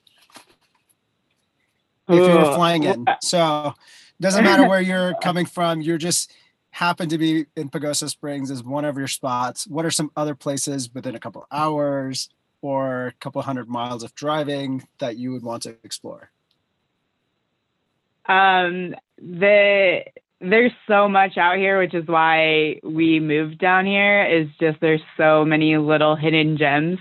if 2.10 2.28
you 2.28 2.38
were 2.38 2.56
flying 2.56 2.84
in. 2.84 3.06
So 3.22 3.74
doesn't 4.20 4.44
matter 4.44 4.68
where 4.68 4.82
you're 4.82 5.14
coming 5.22 5.46
from. 5.46 5.82
You're 5.82 5.98
just 5.98 6.34
happen 6.72 7.10
to 7.10 7.18
be 7.18 7.46
in 7.56 7.70
Pagosa 7.70 8.10
Springs 8.10 8.52
as 8.52 8.64
one 8.64 8.86
of 8.86 8.98
your 8.98 9.08
spots. 9.08 9.68
What 9.68 9.86
are 9.86 9.92
some 9.92 10.12
other 10.16 10.36
places 10.36 10.94
within 10.94 11.16
a 11.16 11.20
couple 11.20 11.46
hours 11.52 12.30
or 12.62 13.08
a 13.08 13.12
couple 13.14 13.42
hundred 13.42 13.70
miles 13.70 14.04
of 14.04 14.14
driving 14.16 14.88
that 15.00 15.18
you 15.18 15.32
would 15.32 15.44
want 15.44 15.64
to 15.64 15.76
explore? 15.84 16.32
Um, 18.28 18.96
the 19.18 20.02
there's 20.42 20.72
so 20.88 21.10
much 21.10 21.38
out 21.38 21.58
here, 21.58 21.80
which 21.80 21.94
is 21.94 22.08
why 22.08 22.80
we 22.84 23.20
moved 23.20 23.60
down 23.60 23.86
here. 23.86 24.24
Is 24.26 24.48
just 24.60 24.80
there's 24.80 25.02
so 25.18 25.44
many 25.44 25.78
little 25.78 26.16
hidden 26.16 26.58
gems 26.58 27.00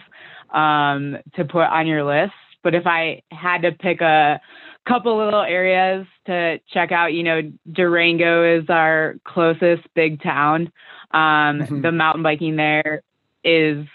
um, 0.52 1.18
to 1.36 1.44
put 1.44 1.64
on 1.64 1.86
your 1.86 2.04
list. 2.04 2.32
But 2.62 2.74
if 2.74 2.86
I 2.86 3.22
had 3.30 3.62
to 3.62 3.72
pick 3.72 4.00
a 4.00 4.40
couple 4.88 5.18
little 5.22 5.42
areas 5.42 6.06
to 6.26 6.58
check 6.72 6.90
out. 6.90 7.12
You 7.12 7.22
know, 7.22 7.52
Durango 7.70 8.58
is 8.58 8.68
our 8.70 9.16
closest 9.24 9.82
big 9.94 10.22
town. 10.22 10.72
Um, 11.10 11.60
mm-hmm. 11.60 11.82
The 11.82 11.92
mountain 11.92 12.22
biking 12.22 12.56
there 12.56 13.02
is 13.44 13.86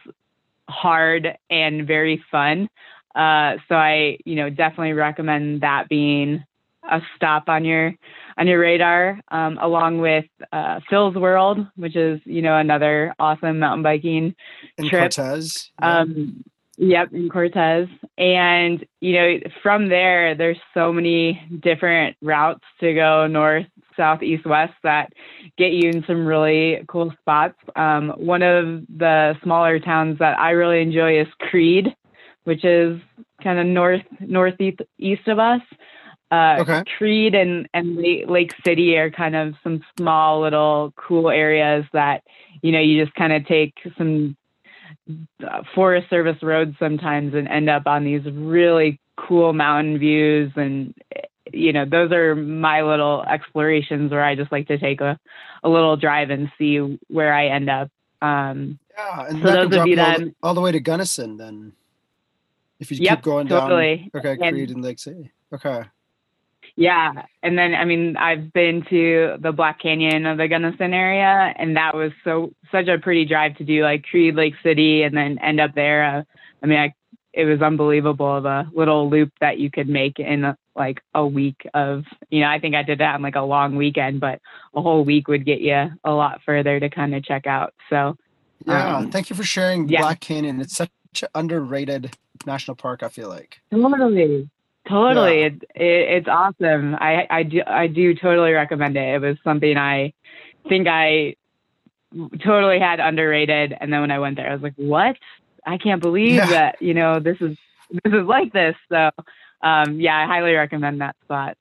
hard 0.74 1.38
and 1.50 1.88
very 1.88 2.24
fun. 2.32 2.68
Uh, 3.16 3.58
so 3.70 3.76
I, 3.76 4.18
you 4.26 4.36
know, 4.36 4.50
definitely 4.50 4.94
recommend 4.94 5.62
that 5.62 5.88
being 5.88 6.44
a 6.90 7.00
stop 7.16 7.48
on 7.48 7.64
your 7.64 7.94
on 8.38 8.48
your 8.48 8.60
radar, 8.60 9.20
um, 9.30 9.58
along 9.62 10.00
with 10.00 10.26
uh, 10.52 10.80
Phil's 10.90 11.16
World, 11.16 11.60
which 11.76 11.96
is 11.96 12.20
you 12.26 12.42
know 12.42 12.58
another 12.58 13.14
awesome 13.20 13.60
mountain 13.60 13.84
biking 13.84 14.36
in 14.78 14.90
trip. 14.90 15.14
Cortez. 15.14 15.72
Um, 15.82 16.44
Yep, 16.78 17.14
in 17.14 17.30
Cortez. 17.30 17.88
And, 18.18 18.84
you 19.00 19.14
know, 19.14 19.38
from 19.62 19.90
there, 19.90 20.36
there's 20.36 20.58
so 20.74 20.92
many 20.92 21.40
different 21.62 22.18
routes 22.22 22.64
to 22.80 22.94
go 22.96 23.28
north, 23.28 23.68
south, 23.96 24.24
east, 24.24 24.46
west 24.46 24.74
that 24.82 25.14
get 25.56 25.72
you 25.72 25.92
in 25.92 26.04
some 26.08 26.26
really 26.26 26.84
cool 26.88 27.14
spots. 27.20 27.60
Um, 27.76 28.10
one 28.18 28.42
of 28.42 28.88
the 28.88 29.36
smaller 29.44 29.80
towns 29.80 30.18
that 30.18 30.40
I 30.40 30.52
really 30.52 30.82
enjoy 30.82 31.22
is 31.22 31.28
Creede, 31.40 31.96
which 32.44 32.66
is 32.66 33.00
kind 33.44 33.60
of 33.60 33.68
north, 33.68 34.02
northeast 34.20 34.82
east 34.98 35.28
of 35.28 35.38
us. 35.38 35.62
Uh, 36.32 36.58
okay. 36.62 36.84
Creede 36.98 37.36
and, 37.36 37.70
and 37.76 37.96
Lake 37.96 38.52
City 38.66 38.98
are 38.98 39.12
kind 39.12 39.36
of 39.36 39.54
some 39.64 39.84
small 39.96 40.42
little 40.42 40.92
cool 40.96 41.30
areas 41.30 41.86
that, 41.94 42.24
you 42.64 42.72
know, 42.72 42.80
you 42.80 43.04
just 43.04 43.16
kind 43.16 43.32
of 43.32 43.46
take 43.46 43.76
some 43.96 44.36
Forest 45.76 46.10
Service 46.10 46.42
roads 46.42 46.76
sometimes 46.80 47.34
and 47.34 47.48
end 47.48 47.70
up 47.70 47.88
on 47.88 48.04
these 48.04 48.24
really 48.26 49.00
cool 49.18 49.54
mountain 49.54 50.00
views 50.00 50.52
and 50.56 50.94
you 51.52 51.72
know 51.74 51.86
those 51.86 52.12
are 52.12 52.36
my 52.36 52.82
little 52.82 53.24
explorations 53.24 54.12
where 54.12 54.24
I 54.24 54.36
just 54.36 54.52
like 54.52 54.68
to 54.68 54.78
take 54.78 55.02
a, 55.02 55.20
a 55.64 55.70
little 55.70 55.98
drive 55.98 56.30
and 56.30 56.52
see 56.58 57.00
where 57.08 57.34
I 57.34 57.48
end 57.48 57.70
up. 57.70 57.90
Um, 58.22 58.80
yeah, 58.98 59.26
and 59.28 59.42
so 59.42 59.48
that 59.48 59.70
those 59.70 59.80
would 59.80 59.86
be 59.86 60.00
all, 60.00 60.20
the, 60.20 60.36
all 60.42 60.54
the 60.54 60.62
way 60.62 60.72
to 60.72 60.80
Gunnison 60.80 61.38
then. 61.38 61.74
If 62.80 62.92
you 62.92 62.98
yep, 62.98 63.18
keep 63.18 63.24
going 63.24 63.48
totally. 63.48 64.10
down, 64.14 64.22
okay, 64.22 64.38
Creede 64.38 64.70
and, 64.70 64.78
and 64.78 64.84
Lake 64.84 65.00
City. 65.00 65.32
Okay. 65.54 65.84
Yeah. 66.76 67.26
And 67.44 67.58
then, 67.58 67.76
I 67.76 67.86
mean, 67.86 68.18
I've 68.18 68.52
been 68.52 68.84
to 68.90 69.38
the 69.40 69.52
Black 69.52 69.80
Canyon 69.80 70.26
of 70.26 70.38
the 70.38 70.48
Gunnison 70.48 70.94
area, 70.94 71.54
and 71.56 71.78
that 71.78 71.96
was 71.96 72.12
so, 72.24 72.52
such 72.72 72.88
a 72.88 72.98
pretty 72.98 73.26
drive 73.26 73.58
to 73.58 73.64
do 73.64 73.84
like 73.84 74.04
Creede 74.04 74.36
Lake 74.36 74.56
City 74.64 75.04
and 75.04 75.16
then 75.16 75.38
end 75.38 75.60
up 75.60 75.76
there. 75.76 76.04
Uh, 76.04 76.24
I 76.64 76.66
mean, 76.66 76.80
I, 76.80 76.94
it 77.32 77.46
was 77.46 77.62
unbelievable 77.62 78.42
the 78.42 78.68
little 78.74 79.10
loop 79.10 79.32
that 79.40 79.60
you 79.60 79.70
could 79.70 79.88
make 79.88 80.20
in 80.20 80.44
a, 80.46 80.58
like 80.76 81.02
a 81.14 81.26
week 81.26 81.68
of, 81.76 82.06
you 82.32 82.42
know, 82.42 82.48
I 82.48 82.60
think 82.60 82.74
I 82.74 82.82
did 82.82 83.00
that 83.00 83.16
on 83.16 83.22
like 83.22 83.36
a 83.36 83.42
long 83.42 83.76
weekend, 83.76 84.20
but 84.20 84.40
a 84.74 84.82
whole 84.82 85.04
week 85.04 85.28
would 85.28 85.46
get 85.46 85.60
you 85.60 85.92
a 86.04 86.12
lot 86.12 86.42
further 86.44 86.80
to 86.80 86.90
kind 86.90 87.14
of 87.14 87.24
check 87.24 87.46
out. 87.46 87.74
So, 87.90 88.16
yeah, 88.66 88.98
um, 88.98 89.12
thank 89.12 89.30
you 89.30 89.36
for 89.36 89.44
sharing 89.44 89.90
yeah. 89.90 90.02
Black 90.02 90.20
Canyon. 90.22 90.60
It's 90.62 90.76
such 90.76 90.90
an 91.22 91.28
underrated 91.36 92.16
national 92.46 92.76
park, 92.76 93.04
I 93.04 93.10
feel 93.10 93.30
like. 93.30 93.60
Totally. 93.72 94.50
Totally, 94.88 95.40
yeah. 95.40 95.46
it, 95.46 95.64
it, 95.76 96.10
it's 96.18 96.28
awesome. 96.28 96.96
I 96.96 97.26
I 97.30 97.44
do 97.44 97.62
I 97.66 97.88
do 97.88 98.14
totally 98.14 98.52
recommend 98.52 98.98
it. 98.98 99.16
It 99.16 99.20
was 99.20 99.38
something 99.44 99.78
I 99.78 100.14
think 100.68 100.88
I 100.88 101.36
totally 102.44 102.80
had 102.80 103.00
underrated, 103.00 103.76
and 103.80 103.92
then 103.94 104.02
when 104.02 104.12
I 104.12 104.20
went 104.20 104.36
there, 104.38 104.50
I 104.50 104.54
was 104.54 104.62
like, 104.62 104.74
"What? 104.76 105.16
I 105.66 105.78
can't 105.78 106.02
believe 106.02 106.36
yeah. 106.36 106.46
that 106.48 106.82
you 106.82 106.94
know 106.94 107.20
this 107.20 107.38
is 107.40 107.58
this 108.04 108.14
is 108.14 108.26
like 108.26 108.52
this." 108.52 108.76
So, 108.90 109.10
um, 109.62 110.02
yeah, 110.02 110.18
I 110.18 110.26
highly 110.26 110.54
recommend 110.54 111.00
that 111.00 111.16
spot. 111.24 111.58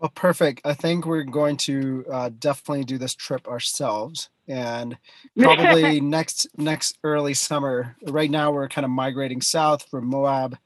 Well, 0.00 0.10
perfect. 0.12 0.62
I 0.64 0.74
think 0.74 1.06
we're 1.06 1.22
going 1.22 1.56
to 1.58 2.04
uh, 2.10 2.30
definitely 2.36 2.82
do 2.82 2.98
this 2.98 3.14
trip 3.14 3.46
ourselves, 3.46 4.30
and 4.48 4.98
probably 5.38 6.00
next 6.00 6.48
next 6.58 6.98
early 7.04 7.34
summer. 7.34 7.94
Right 8.08 8.30
now, 8.30 8.50
we're 8.50 8.68
kind 8.68 8.84
of 8.84 8.90
migrating 8.90 9.40
south 9.40 9.84
from 9.88 10.06
Moab 10.06 10.58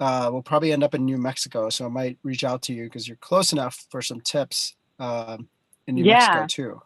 uh, 0.00 0.28
we'll 0.32 0.42
probably 0.42 0.72
end 0.72 0.82
up 0.82 0.94
in 0.94 1.04
New 1.04 1.18
Mexico. 1.18 1.68
So 1.70 1.84
I 1.84 1.88
might 1.88 2.18
reach 2.22 2.44
out 2.44 2.62
to 2.62 2.72
you 2.72 2.84
because 2.84 3.06
you're 3.06 3.16
close 3.18 3.52
enough 3.52 3.86
for 3.90 4.02
some 4.02 4.20
tips 4.20 4.74
um, 4.98 5.48
in 5.86 5.96
New 5.96 6.04
yeah. 6.04 6.18
Mexico 6.40 6.46
too. 6.46 6.82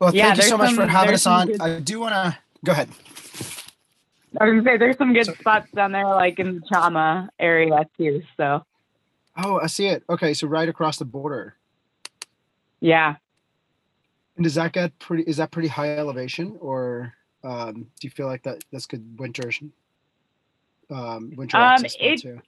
Well, 0.00 0.14
yeah, 0.14 0.28
thank 0.28 0.38
you 0.38 0.42
so 0.44 0.58
much 0.58 0.74
some, 0.74 0.76
for 0.76 0.86
having 0.86 1.14
us 1.14 1.26
on. 1.26 1.46
Good... 1.46 1.60
I 1.60 1.80
do 1.80 2.00
want 2.00 2.14
to 2.14 2.38
go 2.64 2.72
ahead. 2.72 2.88
I 4.40 4.44
was 4.44 4.52
gonna 4.52 4.64
say 4.64 4.76
there's 4.78 4.96
some 4.96 5.12
good 5.12 5.26
Sorry. 5.26 5.38
spots 5.38 5.70
down 5.72 5.92
there, 5.92 6.06
like 6.06 6.38
in 6.38 6.56
the 6.56 6.60
Chama 6.62 7.28
area 7.38 7.86
too. 7.96 8.22
So. 8.36 8.64
Oh, 9.36 9.60
I 9.60 9.66
see 9.66 9.86
it. 9.86 10.02
Okay, 10.10 10.34
so 10.34 10.46
right 10.46 10.68
across 10.68 10.98
the 10.98 11.04
border. 11.04 11.54
Yeah. 12.80 13.16
And 14.36 14.44
does 14.44 14.54
that 14.56 14.72
get 14.72 14.98
pretty? 14.98 15.22
Is 15.24 15.36
that 15.36 15.50
pretty 15.50 15.68
high 15.68 15.96
elevation, 15.96 16.56
or 16.60 17.14
um, 17.44 17.86
do 18.00 18.06
you 18.06 18.10
feel 18.10 18.26
like 18.26 18.42
that 18.44 18.64
that's 18.72 18.86
good 18.86 19.18
winter 19.18 19.52
um, 20.90 21.32
winter 21.36 21.56
um, 21.56 21.62
access 21.62 21.96
it, 21.98 22.20
too? 22.20 22.40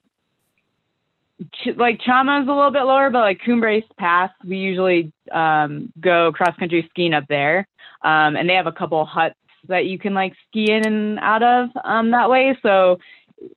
ch- 1.53 1.77
like 1.77 1.99
Chama 1.99 2.41
is 2.41 2.47
a 2.47 2.51
little 2.51 2.71
bit 2.71 2.83
lower, 2.83 3.09
but 3.09 3.19
like 3.19 3.41
Cumbres 3.45 3.83
Pass, 3.97 4.31
we 4.45 4.57
usually 4.57 5.11
um, 5.31 5.91
go 5.99 6.31
cross 6.31 6.55
country 6.57 6.87
skiing 6.89 7.13
up 7.13 7.25
there, 7.27 7.67
um, 8.03 8.35
and 8.35 8.49
they 8.49 8.53
have 8.53 8.67
a 8.67 8.71
couple 8.71 9.03
huts 9.05 9.35
that 9.67 9.85
you 9.85 9.97
can 9.97 10.13
like 10.13 10.33
ski 10.47 10.71
in 10.71 10.85
and 10.85 11.19
out 11.19 11.43
of 11.43 11.69
um, 11.83 12.11
that 12.11 12.29
way. 12.29 12.57
So 12.61 12.99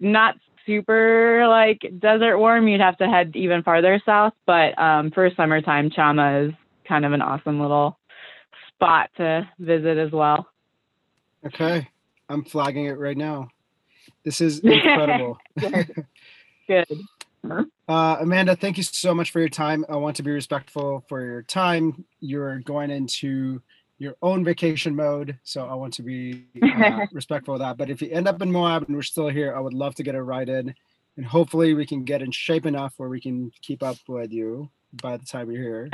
not 0.00 0.36
super 0.66 1.46
like 1.48 1.80
desert 1.98 2.38
warm. 2.38 2.68
You'd 2.68 2.80
have 2.80 2.98
to 2.98 3.08
head 3.08 3.32
even 3.34 3.62
farther 3.62 4.00
south, 4.04 4.34
but 4.46 4.78
um, 4.78 5.10
for 5.10 5.30
summertime, 5.36 5.90
Chama 5.90 6.48
is 6.48 6.54
kind 6.86 7.04
of 7.04 7.12
an 7.12 7.22
awesome 7.22 7.60
little 7.60 7.98
spot 8.68 9.10
to 9.16 9.48
visit 9.58 9.98
as 9.98 10.12
well. 10.12 10.46
Okay, 11.46 11.88
I'm 12.28 12.44
flagging 12.44 12.86
it 12.86 12.98
right 12.98 13.16
now. 13.16 13.48
This 14.28 14.42
is 14.42 14.58
incredible. 14.62 15.38
Good. 16.66 16.86
Uh, 17.88 18.16
Amanda, 18.20 18.54
thank 18.56 18.76
you 18.76 18.82
so 18.82 19.14
much 19.14 19.30
for 19.30 19.40
your 19.40 19.48
time. 19.48 19.86
I 19.88 19.96
want 19.96 20.16
to 20.16 20.22
be 20.22 20.30
respectful 20.30 21.02
for 21.08 21.24
your 21.24 21.40
time. 21.40 22.04
You're 22.20 22.58
going 22.58 22.90
into 22.90 23.62
your 23.96 24.16
own 24.20 24.44
vacation 24.44 24.94
mode, 24.94 25.38
so 25.44 25.66
I 25.66 25.72
want 25.72 25.94
to 25.94 26.02
be 26.02 26.44
uh, 26.62 27.06
respectful 27.12 27.54
of 27.54 27.60
that. 27.60 27.78
But 27.78 27.88
if 27.88 28.02
you 28.02 28.10
end 28.10 28.28
up 28.28 28.42
in 28.42 28.52
Moab 28.52 28.84
and 28.86 28.94
we're 28.94 29.00
still 29.00 29.28
here, 29.28 29.56
I 29.56 29.60
would 29.60 29.72
love 29.72 29.94
to 29.94 30.02
get 30.02 30.14
a 30.14 30.22
ride 30.22 30.50
in, 30.50 30.74
and 31.16 31.24
hopefully 31.24 31.72
we 31.72 31.86
can 31.86 32.04
get 32.04 32.20
in 32.20 32.30
shape 32.30 32.66
enough 32.66 32.92
where 32.98 33.08
we 33.08 33.22
can 33.22 33.50
keep 33.62 33.82
up 33.82 33.96
with 34.08 34.30
you 34.30 34.68
by 34.92 35.16
the 35.16 35.24
time 35.24 35.50
you're 35.50 35.88
here. 35.88 35.90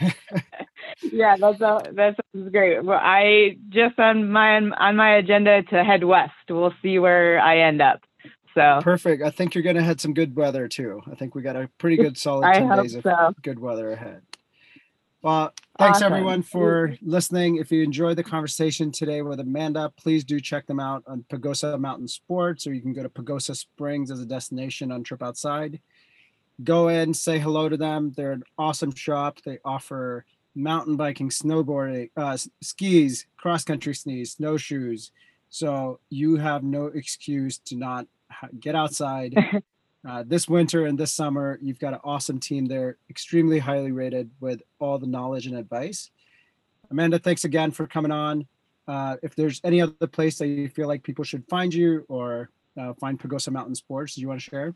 yeah, 1.02 1.36
that's 1.36 1.60
a, 1.60 1.82
that 1.92 2.16
sounds 2.34 2.50
great. 2.50 2.84
Well, 2.84 3.00
I 3.00 3.56
just 3.68 3.98
on 3.98 4.30
my 4.30 4.56
on 4.56 4.96
my 4.96 5.16
agenda 5.16 5.62
to 5.64 5.84
head 5.84 6.04
west. 6.04 6.32
We'll 6.48 6.74
see 6.82 6.98
where 6.98 7.40
I 7.40 7.60
end 7.60 7.82
up. 7.82 8.02
So 8.54 8.80
perfect. 8.82 9.22
I 9.22 9.30
think 9.30 9.54
you're 9.54 9.64
gonna 9.64 9.82
have 9.82 10.00
some 10.00 10.14
good 10.14 10.36
weather 10.36 10.68
too. 10.68 11.00
I 11.10 11.14
think 11.14 11.34
we 11.34 11.42
got 11.42 11.56
a 11.56 11.68
pretty 11.78 11.96
good 11.96 12.18
solid 12.18 12.52
ten 12.54 12.68
days 12.78 12.94
of 12.94 13.02
so. 13.02 13.34
good 13.42 13.58
weather 13.58 13.92
ahead. 13.92 14.22
Well, 15.22 15.52
thanks 15.78 15.98
awesome. 15.98 16.12
everyone 16.12 16.42
for 16.42 16.96
listening. 17.00 17.56
If 17.56 17.70
you 17.70 17.84
enjoyed 17.84 18.16
the 18.18 18.24
conversation 18.24 18.90
today 18.90 19.22
with 19.22 19.38
Amanda, 19.38 19.92
please 19.96 20.24
do 20.24 20.40
check 20.40 20.66
them 20.66 20.80
out 20.80 21.04
on 21.06 21.24
Pagosa 21.30 21.78
Mountain 21.78 22.08
Sports, 22.08 22.66
or 22.66 22.74
you 22.74 22.80
can 22.80 22.92
go 22.92 23.04
to 23.04 23.08
Pagosa 23.08 23.54
Springs 23.54 24.10
as 24.10 24.18
a 24.18 24.26
destination 24.26 24.90
on 24.90 25.04
Trip 25.04 25.22
Outside. 25.22 25.80
Go 26.64 26.88
in, 26.88 27.14
say 27.14 27.38
hello 27.38 27.68
to 27.68 27.76
them. 27.76 28.12
They're 28.16 28.32
an 28.32 28.42
awesome 28.58 28.92
shop. 28.94 29.38
They 29.44 29.58
offer 29.64 30.24
mountain 30.54 30.96
biking, 30.96 31.30
snowboarding, 31.30 32.10
uh, 32.16 32.36
skis, 32.60 33.26
cross 33.36 33.64
country 33.64 33.94
skis, 33.94 34.32
snowshoes. 34.32 35.12
So 35.50 36.00
you 36.10 36.36
have 36.36 36.62
no 36.62 36.86
excuse 36.86 37.58
to 37.58 37.76
not 37.76 38.06
get 38.58 38.74
outside. 38.74 39.36
Uh, 40.04 40.24
this 40.26 40.48
winter 40.48 40.86
and 40.86 40.98
this 40.98 41.12
summer, 41.12 41.58
you've 41.62 41.78
got 41.78 41.92
an 41.92 42.00
awesome 42.02 42.40
team 42.40 42.66
there, 42.66 42.96
extremely 43.08 43.60
highly 43.60 43.92
rated 43.92 44.28
with 44.40 44.60
all 44.80 44.98
the 44.98 45.06
knowledge 45.06 45.46
and 45.46 45.56
advice. 45.56 46.10
Amanda, 46.90 47.18
thanks 47.20 47.44
again 47.44 47.70
for 47.70 47.86
coming 47.86 48.10
on. 48.10 48.46
Uh, 48.88 49.16
if 49.22 49.36
there's 49.36 49.60
any 49.62 49.80
other 49.80 50.08
place 50.08 50.38
that 50.38 50.48
you 50.48 50.68
feel 50.68 50.88
like 50.88 51.04
people 51.04 51.24
should 51.24 51.46
find 51.48 51.72
you 51.72 52.04
or 52.08 52.50
uh, 52.76 52.92
find 52.94 53.18
Pagosa 53.18 53.52
Mountain 53.52 53.76
Sports, 53.76 54.16
do 54.16 54.20
you 54.20 54.28
want 54.28 54.40
to 54.40 54.50
share? 54.50 54.74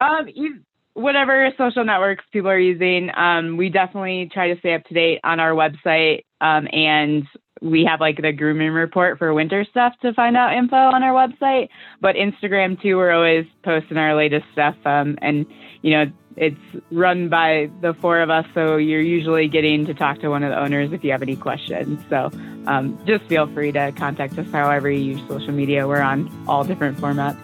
Um, 0.00 0.28
you, 0.32 0.60
whatever 0.94 1.50
social 1.58 1.84
networks 1.84 2.24
people 2.32 2.50
are 2.50 2.58
using, 2.58 3.10
um, 3.16 3.56
we 3.56 3.68
definitely 3.68 4.30
try 4.32 4.52
to 4.52 4.58
stay 4.60 4.74
up 4.74 4.84
to 4.84 4.94
date 4.94 5.20
on 5.22 5.40
our 5.40 5.50
website. 5.50 6.24
Um, 6.40 6.68
and 6.72 7.26
we 7.60 7.84
have 7.84 8.00
like 8.00 8.20
the 8.20 8.32
grooming 8.32 8.70
report 8.70 9.18
for 9.18 9.32
winter 9.32 9.64
stuff 9.68 9.94
to 10.02 10.12
find 10.14 10.36
out 10.36 10.54
info 10.54 10.76
on 10.76 11.02
our 11.02 11.12
website. 11.12 11.68
But 12.00 12.16
Instagram 12.16 12.80
too, 12.80 12.96
we're 12.96 13.12
always 13.12 13.46
posting 13.62 13.96
our 13.96 14.14
latest 14.14 14.46
stuff. 14.52 14.76
Um, 14.84 15.18
and 15.20 15.46
you 15.82 15.92
know, 15.92 16.12
it's 16.36 16.56
run 16.90 17.28
by 17.28 17.70
the 17.80 17.94
four 17.94 18.20
of 18.20 18.28
us, 18.28 18.44
so 18.54 18.76
you're 18.76 19.00
usually 19.00 19.48
getting 19.48 19.86
to 19.86 19.94
talk 19.94 20.18
to 20.20 20.28
one 20.28 20.42
of 20.42 20.50
the 20.50 20.58
owners 20.58 20.92
if 20.92 21.04
you 21.04 21.12
have 21.12 21.22
any 21.22 21.36
questions. 21.36 22.02
So 22.10 22.30
um, 22.66 22.98
just 23.06 23.24
feel 23.26 23.46
free 23.46 23.70
to 23.72 23.92
contact 23.92 24.36
us 24.38 24.50
however 24.50 24.90
you 24.90 25.16
use 25.16 25.28
social 25.28 25.52
media. 25.52 25.86
We're 25.86 26.00
on 26.00 26.30
all 26.48 26.64
different 26.64 26.98
formats. 26.98 27.38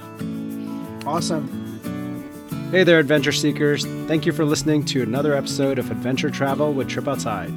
Awesome. 1.07 1.60
Hey 2.71 2.85
there, 2.85 3.01
adventure 3.01 3.33
seekers. 3.33 3.85
Thank 4.07 4.25
you 4.25 4.31
for 4.31 4.45
listening 4.45 4.85
to 4.85 5.03
another 5.03 5.35
episode 5.35 5.81
of 5.81 5.91
Adventure 5.91 6.31
Travel 6.31 6.73
with 6.73 6.89
Trip 6.89 7.09
Outside. 7.09 7.53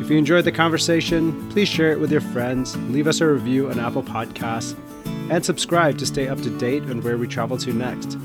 If 0.00 0.08
you 0.08 0.16
enjoyed 0.16 0.46
the 0.46 0.52
conversation, 0.52 1.50
please 1.50 1.68
share 1.68 1.92
it 1.92 2.00
with 2.00 2.10
your 2.10 2.22
friends, 2.22 2.74
leave 2.88 3.06
us 3.06 3.20
a 3.20 3.28
review 3.28 3.68
on 3.68 3.78
Apple 3.78 4.02
Podcasts, 4.02 4.74
and 5.30 5.44
subscribe 5.44 5.98
to 5.98 6.06
stay 6.06 6.28
up 6.28 6.40
to 6.40 6.58
date 6.58 6.82
on 6.84 7.02
where 7.02 7.18
we 7.18 7.28
travel 7.28 7.58
to 7.58 7.74
next. 7.74 8.16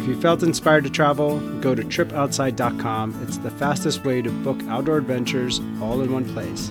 If 0.00 0.06
you 0.06 0.20
felt 0.20 0.44
inspired 0.44 0.84
to 0.84 0.90
travel, 0.90 1.40
go 1.58 1.74
to 1.74 1.82
tripoutside.com. 1.82 3.20
It's 3.26 3.38
the 3.38 3.50
fastest 3.50 4.04
way 4.04 4.22
to 4.22 4.30
book 4.30 4.62
outdoor 4.68 4.98
adventures 4.98 5.58
all 5.82 6.02
in 6.02 6.12
one 6.12 6.32
place. 6.34 6.70